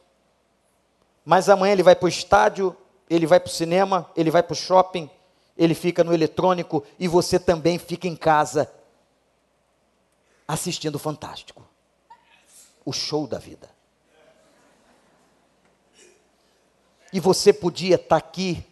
Mas 1.23 1.47
amanhã 1.47 1.73
ele 1.73 1.83
vai 1.83 1.95
para 1.95 2.05
o 2.05 2.09
estádio 2.09 2.75
ele 3.09 3.25
vai 3.25 3.39
para 3.39 3.49
o 3.49 3.53
cinema, 3.53 4.09
ele 4.15 4.29
vai 4.29 4.43
para 4.43 4.53
o 4.53 4.55
shopping, 4.55 5.09
ele 5.57 5.73
fica 5.73 6.03
no 6.03 6.13
eletrônico 6.13 6.83
e 6.99 7.07
você 7.07 7.39
também 7.39 7.77
fica 7.77 8.07
em 8.07 8.15
casa 8.15 8.71
assistindo 10.47 10.95
o 10.95 10.99
Fantástico. 10.99 11.63
O 12.85 12.91
show 12.91 13.27
da 13.27 13.37
vida. 13.37 13.69
E 17.11 17.19
você 17.19 17.51
podia 17.51 17.95
estar 17.95 18.07
tá 18.09 18.15
aqui, 18.17 18.63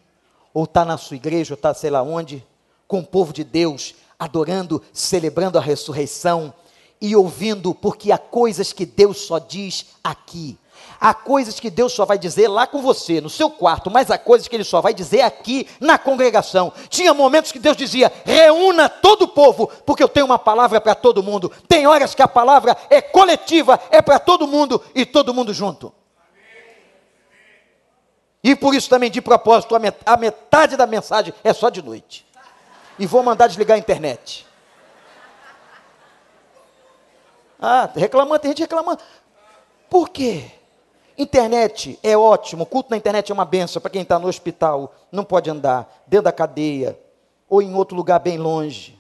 ou 0.53 0.63
estar 0.63 0.81
tá 0.81 0.85
na 0.85 0.97
sua 0.97 1.17
igreja, 1.17 1.53
ou 1.53 1.55
estar 1.55 1.73
tá 1.73 1.79
sei 1.79 1.89
lá 1.89 2.01
onde, 2.01 2.45
com 2.87 2.99
o 2.99 3.05
povo 3.05 3.33
de 3.33 3.43
Deus, 3.43 3.95
adorando, 4.17 4.83
celebrando 4.93 5.57
a 5.57 5.61
ressurreição, 5.61 6.53
e 6.99 7.15
ouvindo, 7.15 7.75
porque 7.75 8.11
há 8.11 8.17
coisas 8.17 8.73
que 8.73 8.85
Deus 8.85 9.21
só 9.21 9.37
diz 9.37 9.87
aqui. 10.03 10.57
Há 10.99 11.13
coisas 11.13 11.59
que 11.59 11.69
Deus 11.69 11.93
só 11.93 12.05
vai 12.05 12.17
dizer 12.17 12.47
lá 12.47 12.65
com 12.65 12.81
você, 12.81 13.21
no 13.21 13.29
seu 13.29 13.49
quarto, 13.49 13.91
mas 13.91 14.09
há 14.09 14.17
coisas 14.17 14.47
que 14.47 14.55
Ele 14.55 14.63
só 14.63 14.81
vai 14.81 14.93
dizer 14.93 15.21
aqui 15.21 15.67
na 15.79 15.97
congregação. 15.97 16.73
Tinha 16.89 17.13
momentos 17.13 17.51
que 17.51 17.59
Deus 17.59 17.77
dizia: 17.77 18.11
reúna 18.25 18.89
todo 18.89 19.23
o 19.23 19.27
povo, 19.27 19.67
porque 19.85 20.03
eu 20.03 20.09
tenho 20.09 20.25
uma 20.25 20.39
palavra 20.39 20.81
para 20.81 20.95
todo 20.95 21.21
mundo. 21.21 21.51
Tem 21.67 21.85
horas 21.85 22.15
que 22.15 22.21
a 22.21 22.27
palavra 22.27 22.75
é 22.89 23.01
coletiva, 23.01 23.79
é 23.91 24.01
para 24.01 24.19
todo 24.19 24.47
mundo 24.47 24.81
e 24.95 25.05
todo 25.05 25.33
mundo 25.33 25.53
junto. 25.53 25.93
E 28.43 28.55
por 28.55 28.73
isso 28.73 28.89
também, 28.89 29.11
de 29.11 29.21
propósito, 29.21 29.75
a 30.05 30.17
metade 30.17 30.77
da 30.77 30.87
mensagem 30.87 31.33
é 31.43 31.53
só 31.53 31.69
de 31.69 31.81
noite. 31.81 32.25
E 32.97 33.05
vou 33.05 33.21
mandar 33.21 33.47
desligar 33.47 33.75
a 33.75 33.79
internet. 33.79 34.47
Ah, 37.59 37.89
reclamando, 37.93 38.39
tem 38.39 38.51
gente 38.51 38.61
reclamando. 38.61 39.01
Por 39.89 40.09
quê? 40.09 40.51
Internet 41.17 41.97
é 42.03 42.15
ótimo, 42.15 42.65
culto 42.65 42.91
na 42.91 42.97
internet 42.97 43.31
é 43.31 43.33
uma 43.33 43.45
benção 43.45 43.81
para 43.81 43.89
quem 43.89 44.03
está 44.03 44.19
no 44.19 44.27
hospital, 44.27 44.93
não 45.11 45.23
pode 45.23 45.49
andar, 45.49 46.03
dentro 46.05 46.25
da 46.25 46.31
cadeia, 46.31 46.99
ou 47.49 47.59
em 47.59 47.73
outro 47.73 47.97
lugar 47.97 48.19
bem 48.19 48.37
longe. 48.37 48.97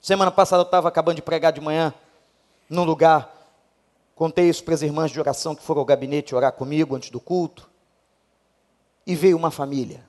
Semana 0.00 0.30
passada 0.30 0.62
eu 0.62 0.64
estava 0.66 0.88
acabando 0.88 1.16
de 1.16 1.22
pregar 1.22 1.52
de 1.52 1.60
manhã, 1.60 1.92
num 2.70 2.84
lugar, 2.84 3.30
contei 4.14 4.48
isso 4.48 4.64
para 4.64 4.72
as 4.72 4.80
irmãs 4.80 5.10
de 5.10 5.20
oração 5.20 5.54
que 5.54 5.62
foram 5.62 5.80
ao 5.80 5.84
gabinete 5.84 6.34
orar 6.34 6.52
comigo 6.52 6.96
antes 6.96 7.10
do 7.10 7.20
culto, 7.20 7.70
e 9.06 9.14
veio 9.14 9.36
uma 9.36 9.50
família, 9.50 10.02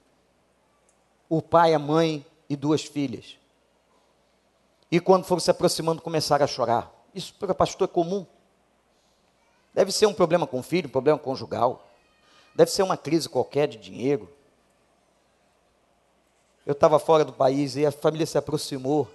o 1.28 1.42
pai, 1.42 1.74
a 1.74 1.80
mãe 1.80 2.26
e 2.48 2.56
duas 2.56 2.84
filhas. 2.84 3.38
E 4.90 5.00
quando 5.00 5.26
foram 5.26 5.40
se 5.40 5.52
aproximando, 5.52 6.02
começaram 6.02 6.46
a 6.46 6.48
chorar. 6.48 6.92
Isso 7.14 7.34
para 7.34 7.54
pastor 7.54 7.90
é 7.90 7.92
comum. 7.92 8.26
Deve 9.74 9.92
ser 9.92 10.06
um 10.06 10.14
problema 10.14 10.46
com 10.46 10.60
o 10.60 10.64
filho, 10.64 10.88
um 10.88 10.92
problema 10.92 11.18
conjugal. 11.18 11.88
Deve 12.54 12.70
ser 12.70 12.84
uma 12.84 12.96
crise 12.96 13.28
qualquer 13.28 13.68
de 13.68 13.78
dinheiro. 13.78 14.30
Eu 16.66 16.74
estava 16.74 17.00
fora 17.00 17.26
do 17.26 17.34
país 17.34 17.76
e 17.76 17.86
a 17.86 17.92
família 17.92 18.26
se 18.26 18.38
aproximou 18.38 19.10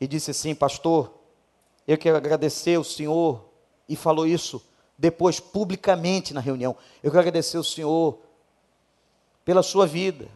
e 0.00 0.06
disse 0.06 0.30
assim: 0.30 0.54
Pastor, 0.54 1.12
eu 1.86 1.98
quero 1.98 2.16
agradecer 2.16 2.78
o 2.78 2.84
senhor. 2.84 3.44
E 3.88 3.96
falou 3.96 4.26
isso 4.26 4.64
depois 4.96 5.38
publicamente 5.40 6.32
na 6.32 6.40
reunião. 6.40 6.76
Eu 7.02 7.10
quero 7.10 7.20
agradecer 7.20 7.58
o 7.58 7.64
senhor 7.64 8.18
pela 9.44 9.62
sua 9.62 9.86
vida. 9.86 10.28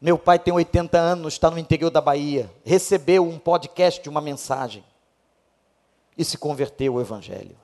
Meu 0.00 0.16
pai 0.16 0.38
tem 0.38 0.54
80 0.54 0.96
anos, 0.96 1.34
está 1.34 1.50
no 1.50 1.58
interior 1.58 1.90
da 1.90 2.00
Bahia, 2.00 2.48
recebeu 2.64 3.28
um 3.28 3.36
podcast 3.36 4.08
uma 4.08 4.20
mensagem 4.20 4.84
e 6.18 6.24
se 6.24 6.36
converteu 6.36 6.94
ao 6.94 7.00
Evangelho. 7.00 7.56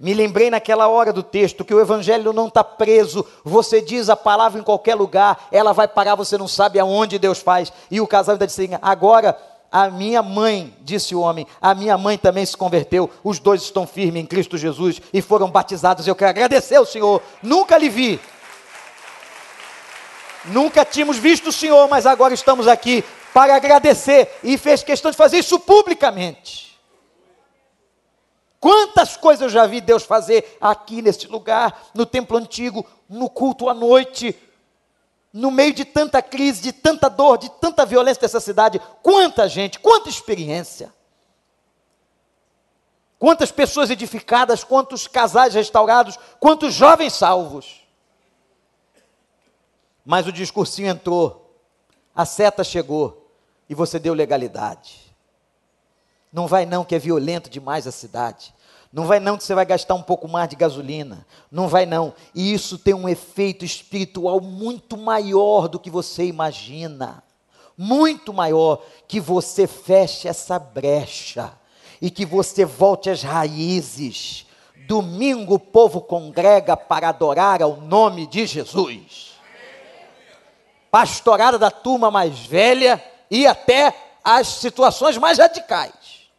Me 0.00 0.12
lembrei 0.12 0.50
naquela 0.50 0.88
hora 0.88 1.12
do 1.12 1.22
texto 1.22 1.64
que 1.64 1.72
o 1.72 1.80
Evangelho 1.80 2.32
não 2.32 2.48
está 2.48 2.64
preso. 2.64 3.24
Você 3.44 3.80
diz 3.80 4.08
a 4.08 4.16
palavra 4.16 4.58
em 4.60 4.64
qualquer 4.64 4.96
lugar, 4.96 5.46
ela 5.52 5.72
vai 5.72 5.86
parar, 5.86 6.16
você 6.16 6.36
não 6.36 6.48
sabe 6.48 6.80
aonde 6.80 7.18
Deus 7.18 7.38
faz. 7.38 7.72
E 7.90 8.00
o 8.00 8.06
casal 8.06 8.32
ainda 8.32 8.46
disse 8.46 8.64
assim: 8.64 8.78
agora 8.82 9.38
a 9.70 9.88
minha 9.90 10.22
mãe, 10.22 10.74
disse 10.80 11.14
o 11.14 11.20
homem, 11.20 11.46
a 11.60 11.74
minha 11.74 11.96
mãe 11.96 12.18
também 12.18 12.44
se 12.44 12.56
converteu. 12.56 13.08
Os 13.22 13.38
dois 13.38 13.62
estão 13.62 13.86
firmes 13.86 14.22
em 14.22 14.26
Cristo 14.26 14.58
Jesus 14.58 15.00
e 15.12 15.22
foram 15.22 15.50
batizados. 15.50 16.06
Eu 16.06 16.16
quero 16.16 16.30
agradecer 16.30 16.76
ao 16.76 16.86
Senhor. 16.86 17.22
Nunca 17.42 17.78
lhe 17.78 17.88
vi. 17.88 18.20
Nunca 20.46 20.84
tínhamos 20.84 21.16
visto 21.16 21.48
o 21.48 21.52
Senhor, 21.52 21.88
mas 21.88 22.04
agora 22.04 22.34
estamos 22.34 22.68
aqui 22.68 23.04
para 23.34 23.56
agradecer 23.56 24.38
e 24.44 24.56
fez 24.56 24.84
questão 24.84 25.10
de 25.10 25.16
fazer 25.16 25.38
isso 25.38 25.58
publicamente. 25.58 26.80
Quantas 28.60 29.16
coisas 29.16 29.42
eu 29.42 29.48
já 29.48 29.66
vi 29.66 29.80
Deus 29.80 30.04
fazer 30.04 30.56
aqui 30.60 31.02
neste 31.02 31.26
lugar, 31.26 31.90
no 31.92 32.06
templo 32.06 32.38
antigo, 32.38 32.86
no 33.08 33.28
culto 33.28 33.68
à 33.68 33.74
noite, 33.74 34.38
no 35.32 35.50
meio 35.50 35.74
de 35.74 35.84
tanta 35.84 36.22
crise, 36.22 36.62
de 36.62 36.72
tanta 36.72 37.10
dor, 37.10 37.36
de 37.36 37.50
tanta 37.60 37.84
violência 37.84 38.20
dessa 38.20 38.38
cidade. 38.38 38.80
Quanta 39.02 39.48
gente, 39.48 39.80
quanta 39.80 40.08
experiência. 40.08 40.94
Quantas 43.18 43.50
pessoas 43.50 43.90
edificadas, 43.90 44.62
quantos 44.62 45.08
casais 45.08 45.54
restaurados, 45.54 46.16
quantos 46.38 46.72
jovens 46.72 47.14
salvos. 47.14 47.84
Mas 50.04 50.24
o 50.26 50.32
discursinho 50.32 50.88
entrou, 50.88 51.58
a 52.14 52.24
seta 52.24 52.62
chegou 52.62 53.23
e 53.68 53.74
você 53.74 53.98
deu 53.98 54.14
legalidade. 54.14 55.14
Não 56.32 56.46
vai 56.46 56.66
não 56.66 56.84
que 56.84 56.94
é 56.94 56.98
violento 56.98 57.48
demais 57.48 57.86
a 57.86 57.92
cidade. 57.92 58.52
Não 58.92 59.06
vai 59.06 59.18
não 59.18 59.36
que 59.36 59.44
você 59.44 59.54
vai 59.54 59.64
gastar 59.64 59.94
um 59.94 60.02
pouco 60.02 60.28
mais 60.28 60.48
de 60.48 60.56
gasolina. 60.56 61.26
Não 61.50 61.68
vai 61.68 61.86
não. 61.86 62.14
E 62.34 62.52
isso 62.52 62.78
tem 62.78 62.94
um 62.94 63.08
efeito 63.08 63.64
espiritual 63.64 64.40
muito 64.40 64.96
maior 64.96 65.68
do 65.68 65.78
que 65.78 65.90
você 65.90 66.24
imagina. 66.24 67.22
Muito 67.76 68.32
maior 68.32 68.84
que 69.08 69.18
você 69.18 69.66
feche 69.66 70.28
essa 70.28 70.58
brecha 70.58 71.52
e 72.00 72.10
que 72.10 72.24
você 72.24 72.64
volte 72.64 73.10
às 73.10 73.22
raízes. 73.22 74.46
Domingo 74.86 75.54
o 75.54 75.58
povo 75.58 76.00
congrega 76.00 76.76
para 76.76 77.08
adorar 77.08 77.62
ao 77.62 77.76
nome 77.80 78.26
de 78.26 78.46
Jesus. 78.46 79.32
Pastorada 80.90 81.58
da 81.58 81.70
turma 81.70 82.10
mais 82.10 82.38
velha 82.40 83.02
e 83.30 83.46
até 83.46 83.94
as 84.22 84.48
situações 84.48 85.18
mais 85.18 85.38
radicais. 85.38 86.30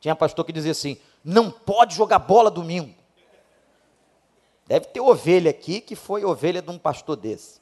Tinha 0.00 0.16
pastor 0.16 0.44
que 0.44 0.52
dizia 0.52 0.72
assim: 0.72 0.98
não 1.24 1.50
pode 1.50 1.94
jogar 1.94 2.18
bola 2.18 2.50
domingo. 2.50 2.94
Deve 4.66 4.86
ter 4.86 5.00
ovelha 5.00 5.50
aqui 5.50 5.80
que 5.80 5.96
foi 5.96 6.24
ovelha 6.24 6.60
de 6.60 6.70
um 6.70 6.78
pastor 6.78 7.16
desse. 7.16 7.60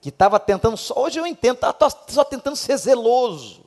Que 0.00 0.08
estava 0.08 0.38
tentando, 0.38 0.76
só, 0.76 0.94
hoje 0.98 1.18
eu 1.18 1.26
entendo, 1.26 1.54
estava 1.54 1.90
só 2.08 2.24
tentando 2.24 2.56
ser 2.56 2.76
zeloso. 2.76 3.64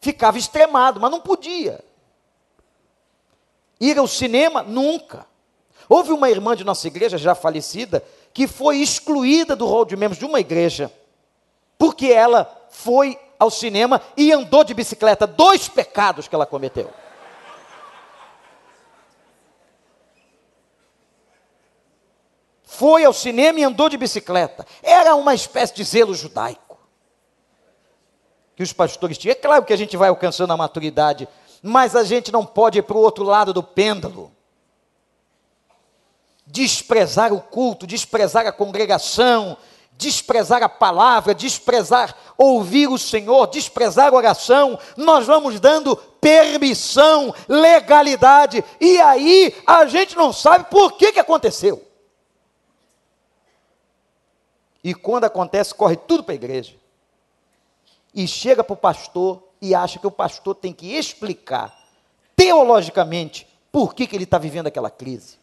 Ficava 0.00 0.38
extremado, 0.38 0.98
mas 0.98 1.10
não 1.10 1.20
podia. 1.20 1.84
Ir 3.78 3.98
ao 3.98 4.08
cinema, 4.08 4.62
nunca. 4.62 5.26
Houve 5.88 6.12
uma 6.12 6.30
irmã 6.30 6.56
de 6.56 6.64
nossa 6.64 6.86
igreja, 6.86 7.18
já 7.18 7.34
falecida, 7.34 8.04
que 8.32 8.46
foi 8.46 8.78
excluída 8.78 9.54
do 9.54 9.66
rol 9.66 9.84
de 9.84 9.96
membros 9.96 10.18
de 10.18 10.24
uma 10.24 10.40
igreja 10.40 10.90
porque 11.80 12.08
ela 12.08 12.66
foi 12.68 13.18
ao 13.38 13.50
cinema 13.50 14.02
e 14.14 14.30
andou 14.30 14.62
de 14.62 14.74
bicicleta. 14.74 15.26
Dois 15.26 15.66
pecados 15.66 16.28
que 16.28 16.34
ela 16.34 16.44
cometeu. 16.44 16.92
Foi 22.62 23.02
ao 23.02 23.14
cinema 23.14 23.60
e 23.60 23.64
andou 23.64 23.88
de 23.88 23.96
bicicleta. 23.96 24.66
Era 24.82 25.14
uma 25.14 25.34
espécie 25.34 25.74
de 25.74 25.82
zelo 25.82 26.14
judaico. 26.14 26.78
Que 28.54 28.62
os 28.62 28.74
pastores 28.74 29.16
tinham. 29.16 29.32
É 29.32 29.34
claro 29.34 29.64
que 29.64 29.72
a 29.72 29.76
gente 29.76 29.96
vai 29.96 30.10
alcançando 30.10 30.52
a 30.52 30.56
maturidade, 30.58 31.26
mas 31.62 31.96
a 31.96 32.04
gente 32.04 32.30
não 32.30 32.44
pode 32.44 32.78
ir 32.78 32.82
para 32.82 32.98
o 32.98 33.00
outro 33.00 33.24
lado 33.24 33.54
do 33.54 33.62
pêndulo 33.62 34.30
desprezar 36.50 37.32
o 37.32 37.40
culto, 37.40 37.86
desprezar 37.86 38.46
a 38.46 38.52
congregação, 38.52 39.56
desprezar 40.00 40.62
a 40.62 40.68
palavra, 40.68 41.34
desprezar 41.34 42.16
ouvir 42.36 42.88
o 42.88 42.98
Senhor, 42.98 43.46
desprezar 43.46 44.08
a 44.08 44.16
oração, 44.16 44.78
nós 44.96 45.26
vamos 45.26 45.60
dando 45.60 45.94
permissão, 45.94 47.34
legalidade, 47.46 48.64
e 48.80 48.98
aí 48.98 49.54
a 49.66 49.86
gente 49.86 50.16
não 50.16 50.32
sabe 50.32 50.64
por 50.70 50.92
que, 50.94 51.12
que 51.12 51.20
aconteceu. 51.20 51.86
E 54.82 54.94
quando 54.94 55.24
acontece, 55.24 55.74
corre 55.74 55.96
tudo 55.96 56.24
para 56.24 56.32
a 56.32 56.36
igreja. 56.36 56.74
E 58.14 58.26
chega 58.26 58.64
para 58.64 58.72
o 58.72 58.76
pastor 58.76 59.42
e 59.60 59.74
acha 59.74 59.98
que 59.98 60.06
o 60.06 60.10
pastor 60.10 60.54
tem 60.54 60.72
que 60.72 60.96
explicar 60.96 61.78
teologicamente 62.34 63.46
por 63.70 63.94
que, 63.94 64.06
que 64.06 64.16
ele 64.16 64.24
está 64.24 64.38
vivendo 64.38 64.66
aquela 64.66 64.90
crise. 64.90 65.39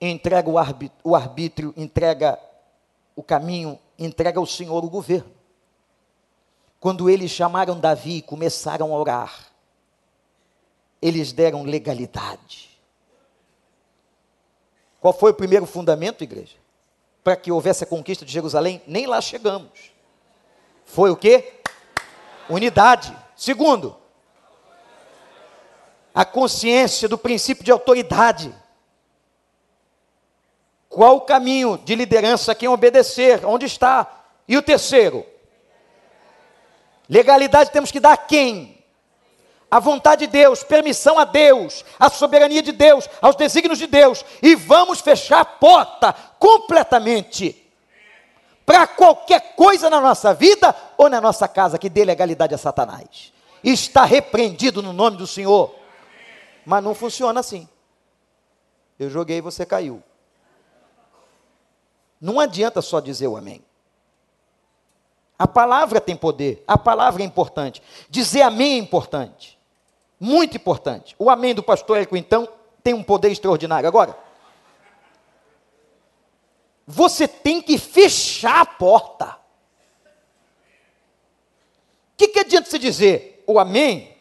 Entrega 0.00 0.48
o 1.04 1.14
arbítrio, 1.14 1.74
entrega 1.76 2.38
o 3.16 3.22
caminho, 3.22 3.78
entrega 3.98 4.38
ao 4.38 4.46
Senhor 4.46 4.84
o 4.84 4.90
governo. 4.90 5.32
Quando 6.80 7.10
eles 7.10 7.30
chamaram 7.30 7.80
Davi 7.80 8.18
e 8.18 8.22
começaram 8.22 8.94
a 8.94 8.98
orar, 8.98 9.48
eles 11.02 11.32
deram 11.32 11.64
legalidade. 11.64 12.68
Qual 15.00 15.12
foi 15.12 15.32
o 15.32 15.34
primeiro 15.34 15.66
fundamento, 15.66 16.22
igreja? 16.22 16.56
Para 17.22 17.36
que 17.36 17.50
houvesse 17.50 17.84
a 17.84 17.86
conquista 17.86 18.24
de 18.24 18.32
Jerusalém? 18.32 18.82
Nem 18.86 19.06
lá 19.06 19.20
chegamos. 19.20 19.92
Foi 20.84 21.10
o 21.10 21.16
que? 21.16 21.60
Unidade. 22.48 23.16
Segundo, 23.36 23.96
a 26.14 26.24
consciência 26.24 27.08
do 27.08 27.18
princípio 27.18 27.64
de 27.64 27.70
autoridade. 27.70 28.54
Qual 30.98 31.18
o 31.18 31.20
caminho 31.20 31.78
de 31.78 31.94
liderança? 31.94 32.56
Quem 32.56 32.68
obedecer? 32.68 33.46
Onde 33.46 33.66
está? 33.66 34.24
E 34.48 34.56
o 34.56 34.62
terceiro, 34.62 35.24
legalidade 37.08 37.70
temos 37.70 37.92
que 37.92 38.00
dar 38.00 38.14
a 38.14 38.16
quem? 38.16 38.84
A 39.70 39.78
vontade 39.78 40.26
de 40.26 40.32
Deus, 40.32 40.64
permissão 40.64 41.16
a 41.16 41.24
Deus, 41.24 41.84
a 42.00 42.10
soberania 42.10 42.60
de 42.60 42.72
Deus, 42.72 43.08
aos 43.22 43.36
desígnios 43.36 43.78
de 43.78 43.86
Deus, 43.86 44.24
e 44.42 44.56
vamos 44.56 45.00
fechar 45.00 45.38
a 45.38 45.44
porta 45.44 46.12
completamente 46.36 47.70
para 48.66 48.84
qualquer 48.88 49.54
coisa 49.54 49.88
na 49.88 50.00
nossa 50.00 50.34
vida 50.34 50.74
ou 50.96 51.08
na 51.08 51.20
nossa 51.20 51.46
casa 51.46 51.78
que 51.78 51.88
dê 51.88 52.04
legalidade 52.04 52.56
a 52.56 52.58
Satanás. 52.58 53.32
Está 53.62 54.04
repreendido 54.04 54.82
no 54.82 54.92
nome 54.92 55.16
do 55.16 55.28
Senhor. 55.28 55.72
Mas 56.66 56.82
não 56.82 56.92
funciona 56.92 57.38
assim. 57.38 57.68
Eu 58.98 59.08
joguei 59.08 59.40
você 59.40 59.64
caiu. 59.64 60.02
Não 62.20 62.40
adianta 62.40 62.82
só 62.82 63.00
dizer 63.00 63.28
o 63.28 63.36
amém. 63.36 63.64
A 65.38 65.46
palavra 65.46 66.00
tem 66.00 66.16
poder, 66.16 66.64
a 66.66 66.76
palavra 66.76 67.22
é 67.22 67.26
importante. 67.26 67.80
Dizer 68.10 68.42
amém 68.42 68.74
é 68.74 68.78
importante. 68.78 69.58
Muito 70.18 70.56
importante. 70.56 71.14
O 71.18 71.30
amém 71.30 71.54
do 71.54 71.62
pastor 71.62 71.98
Érico, 71.98 72.16
então, 72.16 72.48
tem 72.82 72.92
um 72.92 73.04
poder 73.04 73.30
extraordinário. 73.30 73.88
Agora, 73.88 74.18
você 76.84 77.28
tem 77.28 77.62
que 77.62 77.78
fechar 77.78 78.62
a 78.62 78.66
porta. 78.66 79.36
O 82.14 82.16
que, 82.16 82.28
que 82.28 82.40
adianta 82.40 82.68
você 82.68 82.78
dizer 82.78 83.44
o 83.46 83.60
amém 83.60 84.16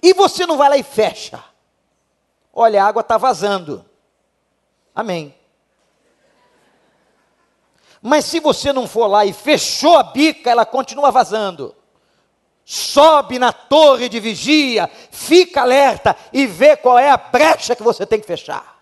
e 0.00 0.14
você 0.14 0.46
não 0.46 0.56
vai 0.56 0.68
lá 0.68 0.76
e 0.76 0.82
fecha? 0.84 1.42
Olha, 2.52 2.84
a 2.84 2.86
água 2.86 3.00
está 3.00 3.16
vazando. 3.16 3.84
Amém. 4.94 5.34
Mas 8.02 8.24
se 8.24 8.40
você 8.40 8.72
não 8.72 8.86
for 8.86 9.06
lá 9.06 9.26
e 9.26 9.32
fechou 9.32 9.96
a 9.96 10.02
bica, 10.02 10.50
ela 10.50 10.64
continua 10.64 11.10
vazando. 11.10 11.76
Sobe 12.64 13.38
na 13.38 13.52
torre 13.52 14.08
de 14.08 14.20
vigia, 14.20 14.88
fica 15.10 15.62
alerta 15.62 16.16
e 16.32 16.46
vê 16.46 16.76
qual 16.76 16.98
é 16.98 17.10
a 17.10 17.16
brecha 17.16 17.76
que 17.76 17.82
você 17.82 18.06
tem 18.06 18.20
que 18.20 18.26
fechar. 18.26 18.80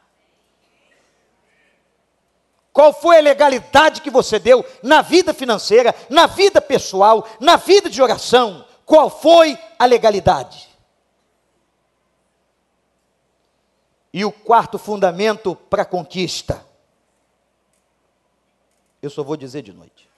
Qual 2.73 2.93
foi 2.93 3.19
a 3.19 3.23
legalidade 3.23 4.03
que 4.03 4.11
você 4.11 4.39
deu 4.39 4.65
na 4.83 5.03
vida 5.03 5.35
financeira, 5.35 5.93
na 6.09 6.27
vida 6.27 6.61
pessoal, 6.61 7.27
na 7.41 7.57
vida 7.57 7.91
de 7.91 8.01
oração? 8.01 8.65
Qual 8.87 9.11
foi 9.11 9.59
a 9.77 9.85
legalidade? 9.85 10.69
E 14.13 14.25
o 14.25 14.31
quarto 14.31 14.79
fundamento 14.79 15.57
para 15.57 15.83
a 15.83 15.87
conquista 15.87 16.68
eu 19.01 19.11
só 19.11 19.23
vou 19.23 19.37
dizer 19.37 19.63
de 19.63 19.73
noite. 19.73 20.09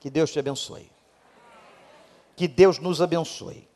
Que 0.00 0.10
Deus 0.10 0.30
te 0.32 0.38
abençoe. 0.38 0.90
Que 2.36 2.46
Deus 2.46 2.78
nos 2.78 3.02
abençoe. 3.02 3.68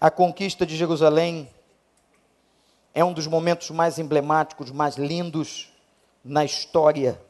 A 0.00 0.10
conquista 0.10 0.66
de 0.66 0.76
Jerusalém 0.76 1.50
é 2.92 3.04
um 3.04 3.12
dos 3.12 3.26
momentos 3.26 3.70
mais 3.70 3.98
emblemáticos, 3.98 4.70
mais 4.70 4.96
lindos 4.96 5.72
na 6.22 6.44
história 6.44 7.20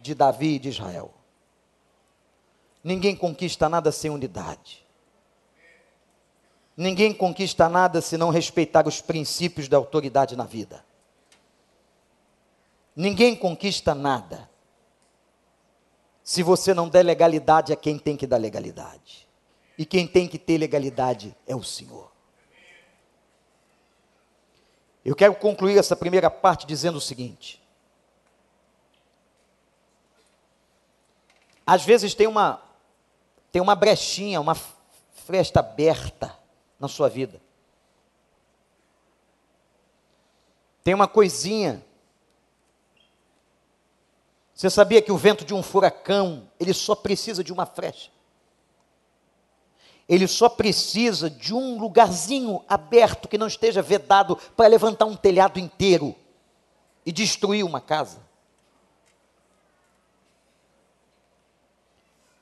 de 0.00 0.14
Davi 0.14 0.56
e 0.56 0.58
de 0.58 0.68
Israel. 0.68 1.12
Ninguém 2.82 3.16
conquista 3.16 3.68
nada 3.68 3.90
sem 3.90 4.10
unidade. 4.10 4.84
Ninguém 6.76 7.14
conquista 7.14 7.68
nada 7.68 8.00
se 8.00 8.18
não 8.18 8.30
respeitar 8.30 8.86
os 8.86 9.00
princípios 9.00 9.68
da 9.68 9.76
autoridade 9.76 10.36
na 10.36 10.44
vida. 10.44 10.84
Ninguém 12.94 13.34
conquista 13.34 13.94
nada 13.94 14.48
se 16.22 16.42
você 16.42 16.72
não 16.72 16.88
der 16.88 17.04
legalidade 17.04 17.72
a 17.72 17.76
quem 17.76 17.98
tem 17.98 18.16
que 18.16 18.26
dar 18.26 18.38
legalidade. 18.38 19.28
E 19.76 19.84
quem 19.84 20.06
tem 20.06 20.28
que 20.28 20.38
ter 20.38 20.56
legalidade 20.56 21.36
é 21.46 21.54
o 21.54 21.62
Senhor. 21.62 22.10
Eu 25.04 25.14
quero 25.14 25.34
concluir 25.34 25.76
essa 25.76 25.94
primeira 25.94 26.30
parte 26.30 26.66
dizendo 26.66 26.96
o 26.96 27.00
seguinte: 27.00 27.62
às 31.66 31.84
vezes 31.84 32.14
tem 32.14 32.26
uma 32.26 32.62
tem 33.52 33.60
uma 33.60 33.74
brechinha, 33.76 34.40
uma 34.40 34.56
fresta 35.12 35.60
aberta 35.60 36.36
na 36.78 36.88
sua 36.88 37.08
vida. 37.08 37.40
Tem 40.82 40.92
uma 40.92 41.06
coisinha 41.06 41.84
você 44.54 44.70
sabia 44.70 45.02
que 45.02 45.10
o 45.10 45.16
vento 45.16 45.44
de 45.44 45.52
um 45.52 45.62
furacão, 45.62 46.48
ele 46.60 46.72
só 46.72 46.94
precisa 46.94 47.42
de 47.42 47.52
uma 47.52 47.66
frecha? 47.66 48.10
Ele 50.08 50.28
só 50.28 50.48
precisa 50.48 51.28
de 51.28 51.52
um 51.52 51.78
lugarzinho 51.78 52.62
aberto 52.68 53.26
que 53.26 53.38
não 53.38 53.48
esteja 53.48 53.82
vedado 53.82 54.36
para 54.56 54.68
levantar 54.68 55.06
um 55.06 55.16
telhado 55.16 55.58
inteiro 55.58 56.14
e 57.04 57.10
destruir 57.10 57.64
uma 57.64 57.80
casa. 57.80 58.22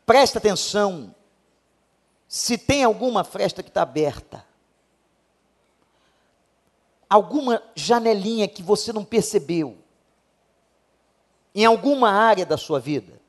Presta 0.05 0.39
atenção, 0.39 1.15
se 2.29 2.59
tem 2.59 2.85
alguma 2.85 3.25
fresta 3.25 3.63
que 3.63 3.71
está 3.71 3.83
aberta, 3.83 4.45
alguma 7.09 7.63
janelinha 7.75 8.49
que 8.49 8.63
você 8.63 8.93
não 8.93 9.05
percebeu, 9.05 9.82
em 11.55 11.65
alguma 11.65 12.11
área 12.11 12.47
da 12.47 12.57
sua 12.57 12.81
vida. 12.81 13.21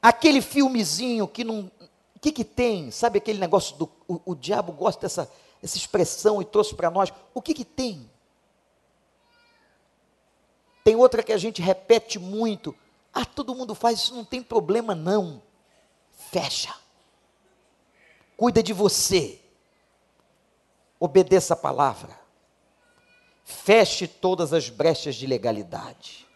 Aquele 0.00 0.42
filmezinho 0.42 1.26
que 1.26 1.44
não. 1.44 1.70
O 2.14 2.20
que, 2.20 2.32
que 2.32 2.44
tem? 2.44 2.90
Sabe 2.90 3.18
aquele 3.18 3.38
negócio 3.38 3.76
do. 3.76 3.90
O, 4.06 4.32
o 4.32 4.34
diabo 4.34 4.72
gosta 4.72 5.02
dessa 5.02 5.30
essa 5.62 5.78
expressão 5.78 6.42
e 6.42 6.44
trouxe 6.44 6.74
para 6.74 6.90
nós. 6.90 7.10
O 7.32 7.40
que, 7.40 7.54
que 7.54 7.64
tem? 7.64 8.10
Tem 10.84 10.94
outra 10.94 11.22
que 11.22 11.32
a 11.32 11.38
gente 11.38 11.62
repete 11.62 12.18
muito. 12.18 12.76
Ah, 13.12 13.24
todo 13.24 13.54
mundo 13.54 13.74
faz, 13.74 14.00
isso 14.00 14.14
não 14.14 14.24
tem 14.24 14.42
problema 14.42 14.94
não. 14.94 15.42
Fecha. 16.30 16.74
Cuida 18.36 18.62
de 18.62 18.74
você. 18.74 19.40
Obedeça 21.00 21.54
a 21.54 21.56
palavra 21.56 22.23
feche 23.44 24.08
todas 24.08 24.52
as 24.54 24.70
brechas 24.70 25.14
de 25.14 25.26
legalidade. 25.26 26.26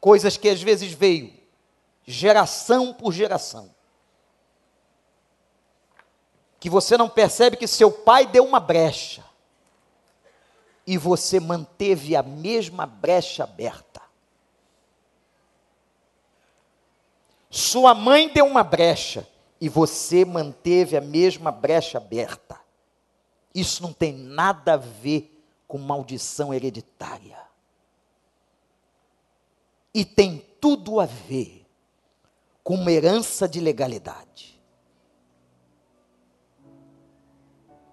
Coisas 0.00 0.36
que 0.36 0.48
às 0.48 0.62
vezes 0.62 0.92
veio 0.92 1.34
geração 2.06 2.94
por 2.94 3.12
geração. 3.12 3.74
Que 6.60 6.70
você 6.70 6.96
não 6.96 7.08
percebe 7.08 7.56
que 7.56 7.66
seu 7.66 7.90
pai 7.90 8.26
deu 8.26 8.44
uma 8.44 8.60
brecha 8.60 9.24
e 10.86 10.96
você 10.96 11.38
manteve 11.38 12.16
a 12.16 12.22
mesma 12.22 12.86
brecha 12.86 13.44
aberta. 13.44 14.00
Sua 17.50 17.94
mãe 17.94 18.28
deu 18.32 18.46
uma 18.46 18.62
brecha 18.62 19.26
e 19.60 19.68
você 19.68 20.24
manteve 20.24 20.96
a 20.96 21.00
mesma 21.00 21.50
brecha 21.50 21.98
aberta. 21.98 22.67
Isso 23.54 23.82
não 23.82 23.92
tem 23.92 24.12
nada 24.12 24.74
a 24.74 24.76
ver 24.76 25.34
com 25.66 25.78
maldição 25.78 26.52
hereditária. 26.52 27.38
E 29.94 30.04
tem 30.04 30.44
tudo 30.60 31.00
a 31.00 31.06
ver 31.06 31.66
com 32.62 32.74
uma 32.74 32.92
herança 32.92 33.48
de 33.48 33.60
legalidade. 33.60 34.60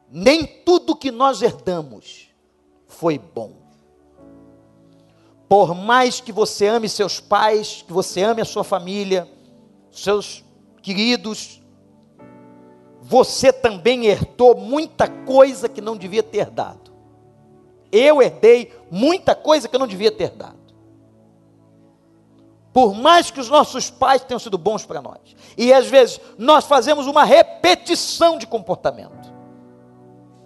Nem 0.09 0.45
tudo 0.45 0.95
que 0.95 1.11
nós 1.11 1.41
herdamos 1.41 2.29
foi 2.87 3.17
bom. 3.17 3.53
Por 5.47 5.75
mais 5.75 6.19
que 6.19 6.31
você 6.31 6.67
ame 6.67 6.89
seus 6.89 7.19
pais, 7.19 7.83
que 7.85 7.93
você 7.93 8.21
ame 8.23 8.41
a 8.41 8.45
sua 8.45 8.63
família, 8.63 9.29
seus 9.91 10.43
queridos, 10.81 11.61
você 13.07 13.53
também 13.53 14.07
herdou 14.07 14.57
muita 14.57 15.07
coisa 15.07 15.69
que 15.69 15.79
não 15.79 15.95
devia 15.95 16.23
ter 16.23 16.49
dado. 16.49 16.91
Eu 17.91 18.19
herdei 18.19 18.73
muita 18.89 19.35
coisa 19.35 19.67
que 19.67 19.75
eu 19.75 19.79
não 19.79 19.85
devia 19.85 20.11
ter 20.11 20.31
dado. 20.31 20.57
Por 22.73 22.95
mais 22.95 23.29
que 23.29 23.39
os 23.39 23.47
nossos 23.47 23.91
pais 23.91 24.23
tenham 24.23 24.39
sido 24.39 24.57
bons 24.57 24.87
para 24.87 25.03
nós. 25.03 25.19
E 25.55 25.71
às 25.71 25.85
vezes 25.85 26.19
nós 26.35 26.65
fazemos 26.65 27.05
uma 27.05 27.23
repetição 27.23 28.39
de 28.39 28.47
comportamento. 28.47 29.31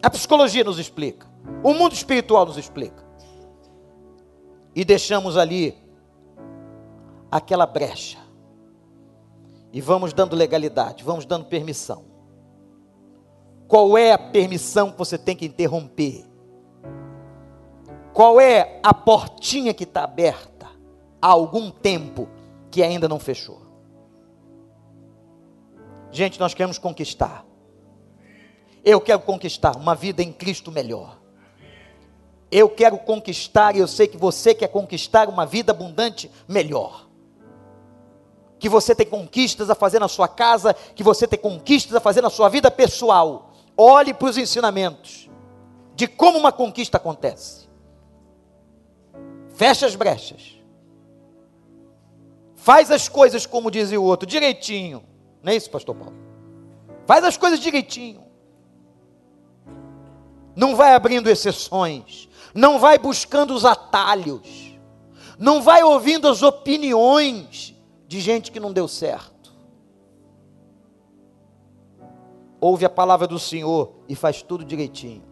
A 0.04 0.10
psicologia 0.10 0.64
nos 0.64 0.80
explica. 0.80 1.28
O 1.64 1.74
mundo 1.74 1.94
espiritual 1.94 2.46
nos 2.46 2.58
explica. 2.58 3.04
E 4.76 4.84
deixamos 4.84 5.38
ali 5.38 5.78
aquela 7.32 7.66
brecha. 7.66 8.20
E 9.72 9.80
vamos 9.80 10.12
dando 10.12 10.36
legalidade, 10.36 11.06
vamos 11.06 11.26
dando 11.26 11.46
permissão. 11.46 12.09
Qual 13.70 13.96
é 13.96 14.12
a 14.12 14.18
permissão 14.18 14.92
que 14.92 14.98
você 14.98 15.16
tem 15.16 15.36
que 15.36 15.46
interromper? 15.46 16.26
Qual 18.12 18.42
é 18.42 18.80
a 18.82 18.92
portinha 18.96 19.76
que 19.76 19.84
está 19.84 20.04
aberta 20.04 20.68
há 21.22 21.28
algum 21.28 21.70
tempo 21.70 22.28
que 22.72 22.82
ainda 22.82 23.08
não 23.08 23.20
fechou? 23.20 23.62
Gente, 26.12 26.40
nós 26.40 26.56
queremos 26.56 26.80
conquistar. 26.80 27.46
Eu 28.84 29.00
quero 29.00 29.20
conquistar 29.20 29.76
uma 29.76 29.94
vida 29.94 30.24
em 30.24 30.34
Cristo 30.34 30.72
melhor. 30.72 31.20
Eu 32.52 32.70
quero 32.70 32.98
conquistar, 32.98 33.76
e 33.76 33.80
eu 33.80 33.88
sei 33.88 34.08
que 34.08 34.18
você 34.18 34.56
quer 34.56 34.70
conquistar 34.70 35.30
uma 35.30 35.46
vida 35.46 35.72
abundante 35.72 36.32
melhor. 36.48 37.08
Que 38.58 38.68
você 38.68 38.96
tem 38.96 39.06
conquistas 39.06 39.70
a 39.70 39.76
fazer 39.76 40.00
na 40.00 40.08
sua 40.08 40.28
casa, 40.28 40.74
que 40.74 41.04
você 41.04 41.28
tem 41.28 41.38
conquistas 41.38 41.94
a 41.94 42.00
fazer 42.00 42.22
na 42.22 42.32
sua 42.32 42.50
vida 42.50 42.72
pessoal. 42.72 43.49
Olhe 43.82 44.14
para 44.14 44.28
os 44.28 44.38
ensinamentos 44.38 45.30
de 45.96 46.08
como 46.08 46.38
uma 46.38 46.52
conquista 46.52 46.98
acontece. 46.98 47.70
Fecha 49.56 49.86
as 49.86 49.96
brechas. 49.96 50.58
Faz 52.56 52.92
as 52.92 53.08
coisas 53.08 53.46
como 53.46 53.72
dizia 53.72 54.00
o 54.00 54.04
outro, 54.04 54.28
direitinho. 54.28 55.04
Não 55.42 55.54
é 55.54 55.56
isso, 55.56 55.70
pastor 55.70 55.96
Paulo? 55.96 56.16
Faz 57.06 57.24
as 57.24 57.38
coisas 57.38 57.60
direitinho. 57.60 58.24
Não 60.56 60.76
vai 60.76 60.94
abrindo 60.94 61.30
exceções 61.30 62.30
não 62.54 62.80
vai 62.80 62.98
buscando 62.98 63.54
os 63.54 63.66
atalhos, 63.66 64.78
não 65.38 65.62
vai 65.62 65.84
ouvindo 65.84 66.28
as 66.28 66.42
opiniões 66.44 67.76
de 68.08 68.20
gente 68.20 68.52
que 68.52 68.60
não 68.60 68.74
deu 68.74 68.88
certo. 68.88 69.39
Ouve 72.60 72.86
a 72.86 72.90
palavra 72.90 73.28
do 73.28 73.40
Senhor 73.40 73.94
e 74.08 74.16
faz 74.16 74.42
tudo 74.42 74.66
direitinho. 74.66 75.24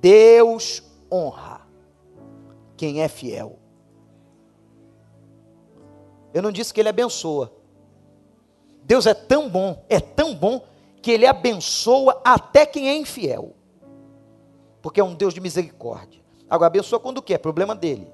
Deus 0.00 0.82
honra 1.10 1.66
quem 2.76 3.02
é 3.02 3.08
fiel. 3.08 3.58
Eu 6.32 6.42
não 6.42 6.52
disse 6.52 6.72
que 6.72 6.80
ele 6.80 6.88
abençoa. 6.88 7.52
Deus 8.84 9.06
é 9.06 9.14
tão 9.14 9.48
bom, 9.48 9.84
é 9.88 10.00
tão 10.00 10.34
bom, 10.34 10.64
que 11.02 11.10
ele 11.10 11.26
abençoa 11.26 12.20
até 12.24 12.66
quem 12.66 12.88
é 12.88 12.96
infiel 12.96 13.54
porque 14.88 15.00
é 15.00 15.04
um 15.04 15.14
Deus 15.14 15.34
de 15.34 15.40
misericórdia. 15.40 16.22
Agora, 16.48 16.68
abençoa 16.68 16.98
quando 16.98 17.20
quer, 17.20 17.38
problema 17.38 17.74
dele. 17.74 18.10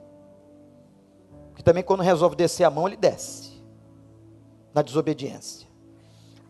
Porque 1.50 1.62
também 1.62 1.82
quando 1.82 2.02
resolve 2.02 2.34
descer 2.34 2.64
a 2.64 2.70
mão, 2.70 2.88
ele 2.88 2.96
desce. 2.96 3.62
Na 4.72 4.82
desobediência. 4.82 5.68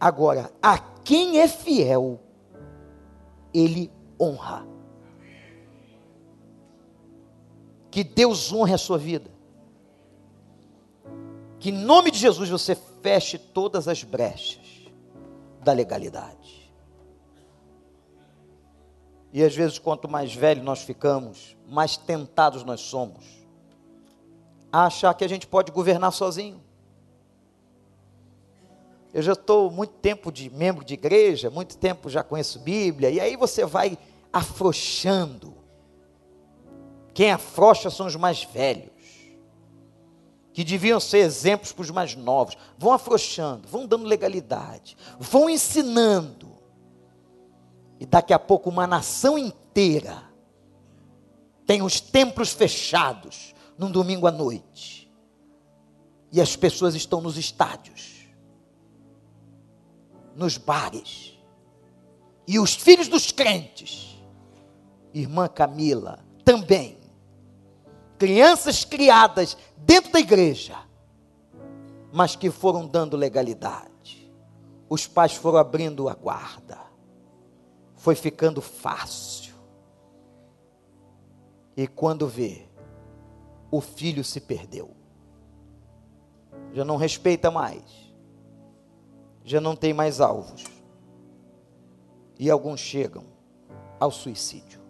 Agora, 0.05 0.53
a 0.63 0.77
quem 1.03 1.41
é 1.41 1.49
fiel, 1.49 2.21
ele 3.55 3.91
honra. 4.21 4.67
Que 7.91 8.05
Deus 8.05 8.53
honre 8.53 8.75
a 8.75 8.77
sua 8.77 8.99
vida. 8.99 9.31
Que 11.59 11.71
em 11.71 11.73
nome 11.73 12.11
de 12.11 12.19
Jesus 12.19 12.51
você 12.51 12.75
feche 12.75 13.39
todas 13.39 13.89
as 13.89 14.05
brechas 14.05 14.91
da 15.63 15.73
legalidade. 15.73 16.71
E 19.33 19.43
às 19.43 19.57
vezes, 19.57 19.79
quanto 19.79 20.07
mais 20.07 20.35
velho 20.35 20.63
nós 20.63 20.83
ficamos, 20.83 21.57
mais 21.67 21.97
tentados 21.97 22.63
nós 22.63 22.83
somos 22.83 23.25
a 24.71 24.85
achar 24.85 25.15
que 25.15 25.25
a 25.25 25.29
gente 25.29 25.47
pode 25.47 25.73
governar 25.73 26.13
sozinho. 26.13 26.64
Eu 29.15 29.23
já 29.23 29.33
estou 29.33 29.71
muito 29.71 29.93
tempo 29.95 30.31
de 30.31 30.51
membro 30.51 30.85
de 30.85 30.93
igreja, 30.93 31.49
muito 31.49 31.79
tempo 31.79 32.11
já 32.11 32.23
conheço 32.23 32.59
Bíblia, 32.59 33.09
e 33.11 33.21
aí 33.21 33.37
você 33.37 33.65
vai 33.65 33.97
afrouxando. 34.33 35.55
Quem 37.15 37.31
afrouxa 37.31 37.89
são 37.89 38.07
os 38.07 38.17
mais 38.17 38.45
velhos, 38.45 38.91
que 40.53 40.65
deviam 40.65 41.01
ser 41.01 41.19
exemplos 41.19 41.73
para 41.73 41.83
os 41.83 41.91
mais 41.91 42.15
novos. 42.17 42.59
Vão 42.77 42.93
afrouxando, 42.93 43.67
vão 43.69 43.87
dando 43.87 44.05
legalidade, 44.05 44.97
vão 45.19 45.49
ensinando 45.49 46.55
e 47.99 48.07
daqui 48.07 48.33
a 48.33 48.39
pouco 48.39 48.69
uma 48.69 48.87
nação 48.87 49.39
inteira 49.39 50.23
tem 51.67 51.81
os 51.81 52.01
templos 52.01 52.53
fechados 52.53 53.55
num 53.79 53.91
domingo 53.91 54.27
à 54.27 54.31
noite. 54.31 55.11
E 56.31 56.41
as 56.41 56.55
pessoas 56.55 56.95
estão 56.95 57.23
nos 57.23 57.39
estádios, 57.39 58.14
nos 60.35 60.57
bares. 60.57 61.39
E 62.47 62.59
os 62.59 62.75
filhos 62.75 63.09
dos 63.09 63.31
crentes, 63.33 64.23
irmã 65.13 65.49
Camila, 65.49 66.25
também. 66.45 66.99
Crianças 68.19 68.85
criadas 68.85 69.57
dentro 69.77 70.13
da 70.13 70.21
igreja, 70.21 70.77
mas 72.13 72.37
que 72.37 72.51
foram 72.51 72.87
dando 72.87 73.17
legalidade. 73.17 74.31
Os 74.89 75.07
pais 75.07 75.35
foram 75.35 75.59
abrindo 75.59 76.09
a 76.09 76.15
guarda 76.15 76.85
foi 78.05 78.15
ficando 78.15 78.61
fácil. 78.61 79.55
E 81.75 81.87
quando 81.87 82.29
vê, 82.29 82.69
o 83.71 83.81
filho 83.81 84.23
se 84.23 84.43
perdeu. 84.43 84.95
Já 86.75 86.85
não 86.85 86.99
respeita 86.99 87.51
mais. 87.51 88.04
Já 89.45 89.61
não 89.61 89.77
tem 89.77 89.93
mais 89.93 90.21
alvos. 90.21 90.65
E 92.39 92.51
alguns 92.51 92.81
chegam 92.81 93.25
ao 94.01 94.11
suicídio. 94.11 94.81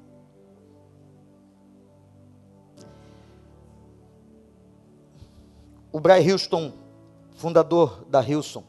O 5.92 6.00
Brian 6.00 6.32
Houston, 6.32 6.72
fundador 7.36 8.04
da 8.06 8.22
Hilson, 8.22 8.64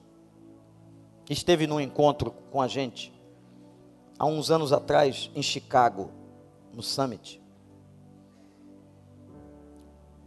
esteve 1.30 1.66
num 1.66 1.80
encontro 1.80 2.32
com 2.52 2.62
a 2.62 2.68
gente 2.68 3.14
há 4.18 4.26
uns 4.26 4.52
anos 4.52 4.74
atrás 4.74 5.32
em 5.36 5.42
Chicago, 5.42 6.12
no 6.74 6.84
Summit. 6.84 7.42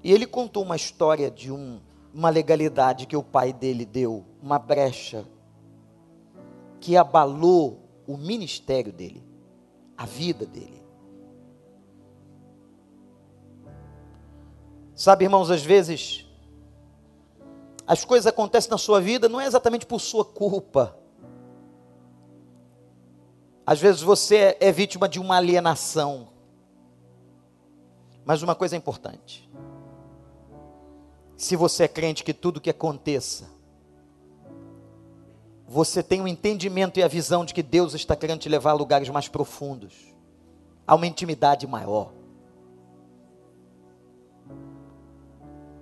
E 0.02 0.12
ele 0.12 0.26
contou 0.26 0.62
uma 0.62 0.76
história 0.76 1.30
de 1.30 1.52
um, 1.52 1.80
uma 2.12 2.30
legalidade 2.30 3.06
que 3.06 3.16
o 3.16 3.22
pai 3.22 3.52
dele 3.52 3.84
deu, 3.84 4.24
uma 4.40 4.58
brecha 4.58 5.24
que 6.80 6.96
abalou 6.96 7.88
o 8.06 8.16
ministério 8.16 8.92
dele, 8.92 9.22
a 9.96 10.06
vida 10.06 10.46
dele. 10.46 10.82
Sabe, 14.94 15.24
irmãos, 15.24 15.50
às 15.50 15.62
vezes 15.62 16.26
as 17.86 18.04
coisas 18.04 18.26
acontecem 18.26 18.70
na 18.70 18.76
sua 18.76 19.00
vida 19.00 19.28
não 19.28 19.40
é 19.40 19.46
exatamente 19.46 19.86
por 19.86 20.00
sua 20.00 20.24
culpa, 20.24 20.98
às 23.68 23.78
vezes 23.78 24.00
você 24.00 24.56
é 24.60 24.72
vítima 24.72 25.06
de 25.06 25.20
uma 25.20 25.36
alienação. 25.36 26.28
Mas 28.24 28.42
uma 28.42 28.54
coisa 28.54 28.74
é 28.74 28.78
importante. 28.78 29.46
Se 31.36 31.54
você 31.54 31.84
é 31.84 31.88
crente 31.88 32.24
que 32.24 32.32
tudo 32.32 32.62
que 32.62 32.70
aconteça, 32.70 33.50
você 35.68 36.02
tem 36.02 36.22
o 36.22 36.24
um 36.24 36.28
entendimento 36.28 36.98
e 36.98 37.02
a 37.02 37.08
visão 37.08 37.44
de 37.44 37.52
que 37.52 37.62
Deus 37.62 37.92
está 37.92 38.16
querendo 38.16 38.40
te 38.40 38.48
levar 38.48 38.70
a 38.70 38.74
lugares 38.74 39.10
mais 39.10 39.28
profundos, 39.28 39.92
a 40.86 40.94
uma 40.94 41.06
intimidade 41.06 41.66
maior. 41.66 42.10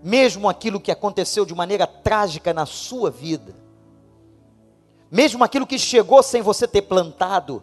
Mesmo 0.03 0.49
aquilo 0.49 0.81
que 0.81 0.91
aconteceu 0.91 1.47
de 1.47 1.55
maneira 1.55 1.87
trágica 1.87 2.53
na 2.53 2.67
sua 2.67 3.13
vida, 3.13 3.55
mesmo 5.09 5.45
aquilo 5.45 5.67
que 5.67 5.79
chegou 5.79 6.21
sem 6.21 6.43
você 6.43 6.67
ter 6.67 6.83
plantado, 6.83 7.63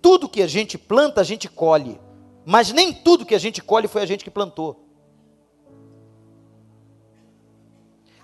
tudo 0.00 0.28
que 0.28 0.42
a 0.42 0.48
gente 0.48 0.76
planta, 0.76 1.20
a 1.20 1.24
gente 1.24 1.48
colhe. 1.48 2.00
Mas 2.44 2.72
nem 2.72 2.92
tudo 2.92 3.24
que 3.24 3.36
a 3.36 3.38
gente 3.38 3.62
colhe 3.62 3.86
foi 3.86 4.02
a 4.02 4.06
gente 4.06 4.24
que 4.24 4.30
plantou. 4.30 4.84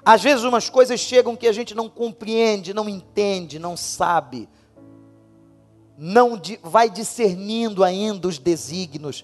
Às 0.09 0.23
vezes 0.23 0.43
umas 0.43 0.71
coisas 0.71 0.99
chegam 1.01 1.37
que 1.37 1.47
a 1.47 1.53
gente 1.53 1.75
não 1.75 1.87
compreende, 1.87 2.73
não 2.73 2.89
entende, 2.89 3.59
não 3.59 3.77
sabe. 3.77 4.49
Não 5.99 6.41
vai 6.63 6.89
discernindo 6.89 7.85
ainda 7.85 8.27
os 8.27 8.39
desígnios, 8.39 9.23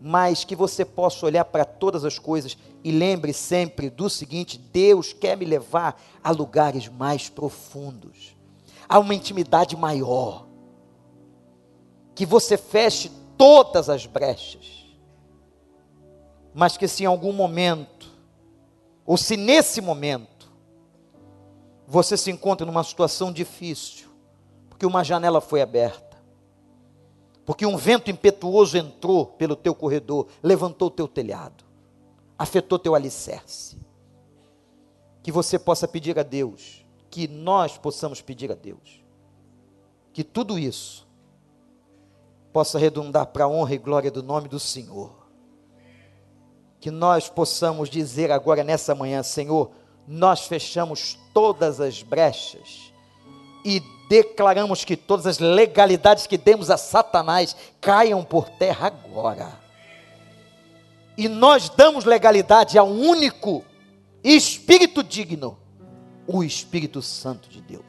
mas 0.00 0.42
que 0.42 0.56
você 0.56 0.86
possa 0.86 1.26
olhar 1.26 1.44
para 1.44 1.66
todas 1.66 2.02
as 2.02 2.18
coisas 2.18 2.56
e 2.82 2.90
lembre 2.90 3.34
sempre 3.34 3.90
do 3.90 4.08
seguinte: 4.08 4.56
Deus 4.56 5.12
quer 5.12 5.36
me 5.36 5.44
levar 5.44 6.00
a 6.24 6.30
lugares 6.30 6.88
mais 6.88 7.28
profundos, 7.28 8.34
a 8.88 8.98
uma 8.98 9.14
intimidade 9.14 9.76
maior 9.76 10.46
que 12.14 12.24
você 12.24 12.56
feche 12.56 13.12
todas 13.36 13.90
as 13.90 14.06
brechas, 14.06 14.86
mas 16.54 16.78
que 16.78 16.88
se 16.88 17.02
em 17.02 17.06
algum 17.06 17.34
momento, 17.34 17.91
ou 19.04 19.16
se 19.16 19.36
nesse 19.36 19.80
momento, 19.80 20.50
você 21.86 22.16
se 22.16 22.30
encontra 22.30 22.64
numa 22.64 22.84
situação 22.84 23.32
difícil, 23.32 24.08
porque 24.68 24.86
uma 24.86 25.04
janela 25.04 25.40
foi 25.40 25.60
aberta, 25.60 26.16
porque 27.44 27.66
um 27.66 27.76
vento 27.76 28.10
impetuoso 28.10 28.76
entrou 28.78 29.26
pelo 29.26 29.56
teu 29.56 29.74
corredor, 29.74 30.28
levantou 30.42 30.88
o 30.88 30.90
teu 30.90 31.08
telhado, 31.08 31.64
afetou 32.38 32.78
teu 32.78 32.94
alicerce. 32.94 33.80
Que 35.22 35.30
você 35.30 35.58
possa 35.58 35.86
pedir 35.86 36.18
a 36.18 36.22
Deus, 36.22 36.84
que 37.10 37.28
nós 37.28 37.78
possamos 37.78 38.20
pedir 38.20 38.50
a 38.50 38.54
Deus, 38.54 39.04
que 40.12 40.24
tudo 40.24 40.58
isso 40.58 41.06
possa 42.52 42.78
redundar 42.78 43.26
para 43.26 43.44
a 43.44 43.48
honra 43.48 43.74
e 43.74 43.78
glória 43.78 44.10
do 44.10 44.22
nome 44.22 44.48
do 44.48 44.58
Senhor. 44.58 45.21
Que 46.82 46.90
nós 46.90 47.28
possamos 47.28 47.88
dizer 47.88 48.32
agora 48.32 48.64
nessa 48.64 48.92
manhã, 48.92 49.22
Senhor, 49.22 49.70
nós 50.04 50.48
fechamos 50.48 51.16
todas 51.32 51.80
as 51.80 52.02
brechas 52.02 52.92
e 53.64 53.80
declaramos 54.08 54.84
que 54.84 54.96
todas 54.96 55.24
as 55.24 55.38
legalidades 55.38 56.26
que 56.26 56.36
demos 56.36 56.70
a 56.70 56.76
Satanás 56.76 57.54
caiam 57.80 58.24
por 58.24 58.48
terra 58.48 58.88
agora. 58.88 59.52
E 61.16 61.28
nós 61.28 61.68
damos 61.68 62.04
legalidade 62.04 62.76
ao 62.76 62.88
único 62.88 63.64
Espírito 64.24 65.04
digno, 65.04 65.56
o 66.26 66.42
Espírito 66.42 67.00
Santo 67.00 67.48
de 67.48 67.60
Deus. 67.62 67.84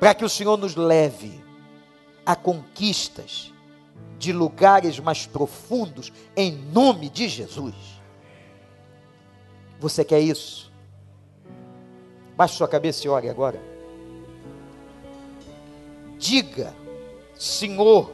Para 0.00 0.12
que 0.12 0.24
o 0.24 0.28
Senhor 0.28 0.56
nos 0.56 0.74
leve 0.74 1.40
a 2.26 2.34
conquistas 2.34 3.51
de 4.22 4.32
lugares 4.32 4.98
mais 4.98 5.26
profundos, 5.26 6.12
em 6.36 6.52
nome 6.52 7.08
de 7.08 7.28
Jesus. 7.28 7.74
Você 9.80 10.04
quer 10.04 10.20
isso? 10.20 10.70
Baixe 12.36 12.56
sua 12.56 12.68
cabeça 12.68 13.06
e 13.06 13.10
ore 13.10 13.28
agora 13.28 13.72
diga: 16.22 16.72
Senhor, 17.36 18.12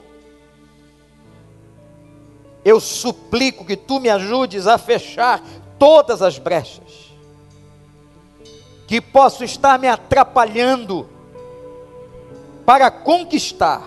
eu 2.65 2.81
suplico 2.81 3.65
que 3.65 3.77
tu 3.77 4.01
me 4.01 4.09
ajudes 4.09 4.67
a 4.67 4.79
fechar 4.79 5.43
todas 5.79 6.23
as 6.23 6.39
brechas 6.39 7.07
que 8.87 9.03
posso 9.03 9.45
estar 9.45 9.79
me 9.79 9.87
atrapalhando 9.87 11.07
para 12.65 12.91
conquistar 12.91 13.87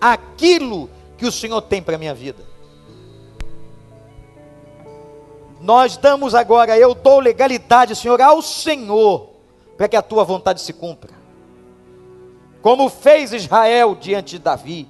aquilo 0.00 0.88
que 0.88 0.99
o 1.26 1.32
Senhor 1.32 1.60
tem 1.62 1.82
para 1.82 1.96
a 1.96 1.98
minha 1.98 2.14
vida. 2.14 2.44
Nós 5.60 5.96
damos 5.96 6.34
agora, 6.34 6.78
eu 6.78 6.94
dou 6.94 7.20
legalidade, 7.20 7.94
Senhor, 7.94 8.20
ao 8.20 8.40
Senhor, 8.40 9.30
para 9.76 9.88
que 9.88 9.96
a 9.96 10.02
tua 10.02 10.24
vontade 10.24 10.60
se 10.60 10.72
cumpra 10.72 11.20
como 12.62 12.88
fez 12.88 13.32
Israel 13.32 13.94
diante 13.94 14.32
de 14.32 14.38
Davi, 14.38 14.88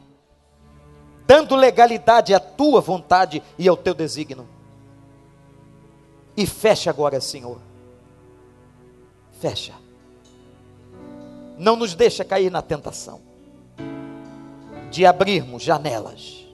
dando 1.26 1.54
legalidade 1.54 2.34
à 2.34 2.40
tua 2.40 2.80
vontade 2.80 3.42
e 3.58 3.68
ao 3.68 3.76
teu 3.76 3.94
desígnio. 3.94 4.48
E 6.36 6.46
fecha 6.46 6.90
agora, 6.90 7.20
Senhor. 7.20 7.60
Fecha. 9.40 9.74
Não 11.58 11.76
nos 11.76 11.94
deixa 11.94 12.24
cair 12.24 12.50
na 12.50 12.62
tentação 12.62 13.29
de 14.90 15.06
abrirmos 15.06 15.62
janelas 15.62 16.46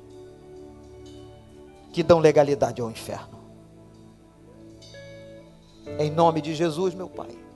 que 1.93 2.03
dão 2.03 2.19
legalidade 2.19 2.81
ao 2.81 2.91
inferno. 2.91 3.37
Em 5.99 6.11
nome 6.11 6.43
de 6.43 6.55
Jesus, 6.55 6.95
meu 6.95 7.09
Pai. 7.09 7.47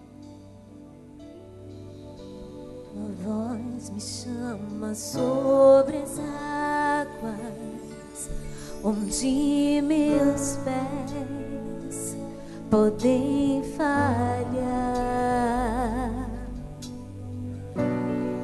voz 3.23 3.91
me 3.91 4.01
chama 4.01 4.95
sobre 4.95 5.99
as 5.99 6.19
águas, 6.19 8.31
onde 8.83 9.83
meus 9.83 10.59
pés 10.65 12.17
podem 12.71 13.63
falhar. 13.77 14.41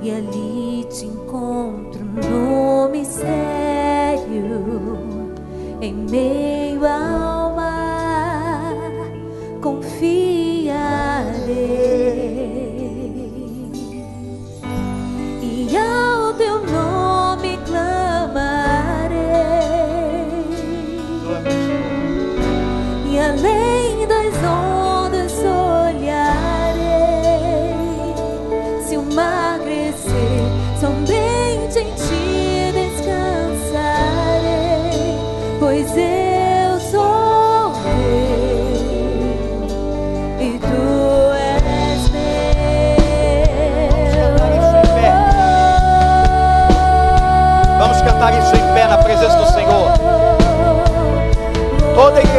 E 0.03 0.11
ali 0.11 0.85
te 0.85 1.07
encontro 1.07 2.05
no 2.17 2.89
mistério, 2.89 3.29
em 5.81 5.95
meio 5.95 6.87
ao 6.87 7.55
mar, 7.55 8.75
confiarei. 9.61 10.77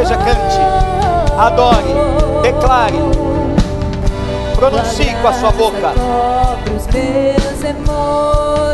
Igreja 0.07 0.17
cante, 0.17 0.61
adore, 1.37 1.93
declare, 2.41 2.97
pronuncie 4.55 5.13
com 5.15 5.27
a 5.27 5.33
sua 5.33 5.51
boca. 5.51 5.91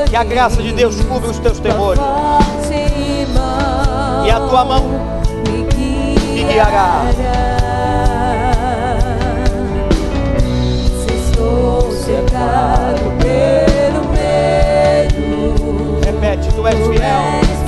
Que 0.08 0.16
a 0.16 0.24
graça 0.24 0.62
de 0.62 0.72
Deus 0.74 1.02
cubra 1.02 1.32
os 1.32 1.40
teus 1.40 1.60
temores. 1.60 2.02
E 4.26 4.30
a 4.30 4.40
tua 4.40 4.66
mão 4.66 4.84
guiará. 6.52 7.02
Se 11.02 11.14
estou 11.16 11.92
cercado 11.92 13.12
pelo 13.20 14.04
meio. 14.14 16.00
Repete, 16.06 16.54
tu 16.54 16.68
és 16.68 16.78
fiel. 16.88 17.63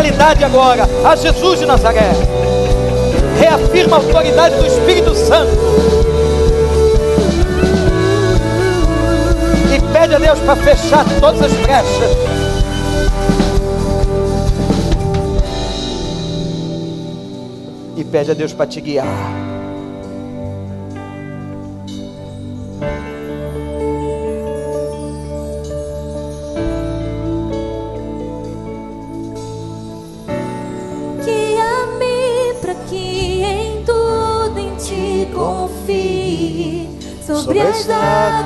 Legalidade 0.00 0.44
agora, 0.44 0.88
a 1.04 1.14
Jesus 1.14 1.58
de 1.58 1.66
Nazaré. 1.66 2.10
Reafirma 3.38 3.96
a 3.96 4.00
autoridade 4.00 4.56
do 4.56 4.66
Espírito 4.66 5.14
Santo. 5.14 5.52
E 9.74 9.92
pede 9.92 10.14
a 10.14 10.18
Deus 10.18 10.38
para 10.40 10.56
fechar 10.56 11.04
todas 11.20 11.42
as 11.42 11.52
brechas 11.52 12.40
pede 18.10 18.32
a 18.32 18.34
Deus 18.34 18.52
para 18.52 18.66
te 18.66 18.80
guiar. 18.80 19.39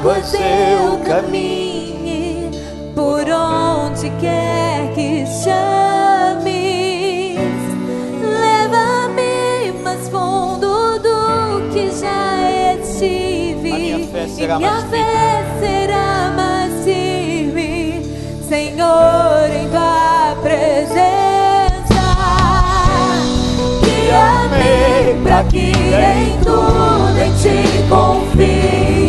Águas 0.04 0.34
eu 0.34 0.98
caminhe, 0.98 2.50
por 2.94 3.24
onde 3.26 4.10
quer 4.20 4.92
que 4.94 5.24
chames. 5.42 6.18
Leva-me 8.20 9.72
mais 9.82 10.06
fundo 10.10 10.98
do 10.98 11.70
que 11.72 11.90
já 11.90 12.74
estive. 12.78 13.72
A 13.72 13.78
minha 13.78 14.06
fé 14.08 14.26
será 14.28 14.54
e 14.54 14.58
minha 14.58 14.70
mais 14.72 14.84
fé 14.90 15.44
será 15.58 16.32
mais 16.36 16.84
firme, 16.84 18.02
Senhor, 18.46 19.48
em 19.58 19.68
tua 19.70 20.36
presença. 20.42 22.04
Guia-me 23.80 25.22
para 25.22 25.44
que 25.44 25.72
em 25.72 26.38
tudo 26.44 27.18
em 27.18 27.32
ti 27.36 27.88
confie. 27.88 29.03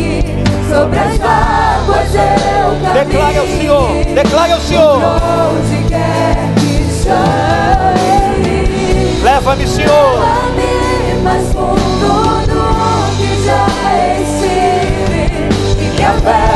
Sobre 0.76 0.98
as 0.98 1.18
águas 1.22 2.14
eu 2.14 2.76
caminho. 2.82 3.04
Declare 3.06 3.38
ao 3.38 3.46
Senhor, 3.46 4.04
declare 4.14 4.52
ao 4.52 4.60
Senhor. 4.60 4.98
Onde 4.98 5.88
quer 5.88 6.36
que 6.56 6.84
chame. 7.02 8.56
Leva-me, 9.22 9.66
Senhor. 9.66 10.20
Leva-me 10.20 11.22
mais 11.22 11.46
fundo 11.46 12.44
do 12.46 12.64
que 13.16 13.30
já 13.46 13.66
estive 14.20 15.24
E 15.80 15.84
minha 15.96 16.12
fé 16.20 16.55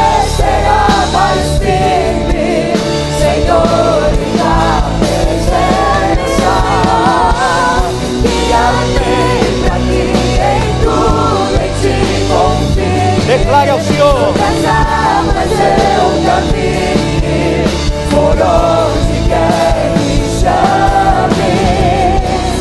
Declare 13.50 13.70
ao 13.70 13.80
Senhor. 13.80 14.32
das 14.34 14.64
águas 14.64 15.50
eu 15.50 16.06
caminho 16.24 17.66
Por 18.10 18.36
onde 18.38 19.16
quer 19.28 19.90
que 19.98 20.22
chame 20.38 21.52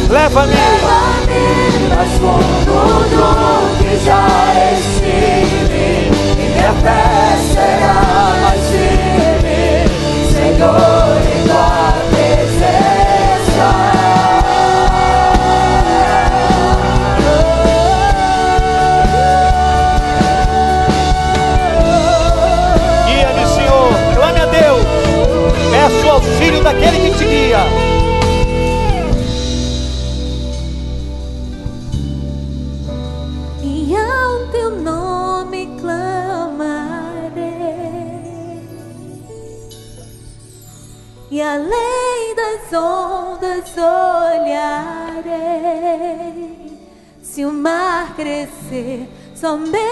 Leva-me. 0.10 0.56
Leva-me 0.56 1.44
mais 1.96 2.12
fundo 2.14 3.06
do 3.08 3.28
que 3.78 3.92
já 4.04 4.26
estive 4.74 6.10
E 6.10 6.42
minha 6.56 6.74
fé 6.82 7.06
será 7.54 8.34
mais 8.42 8.66
firme 8.72 9.62
Senhor, 10.34 10.99
auxílio 26.40 26.64
daquele 26.64 27.00
que 27.00 27.18
te 27.18 27.26
guia. 27.26 27.60
E 33.62 33.96
ao 33.96 34.48
teu 34.48 34.72
nome 34.72 35.68
clamarei 35.80 36.70
E 41.30 41.42
além 41.42 42.36
das 42.36 42.74
ondas 42.74 43.76
olharei 43.78 44.80
Se 47.22 47.44
o 47.46 47.52
mar 47.52 48.16
crescer 48.16 49.10
Somente 49.36 49.89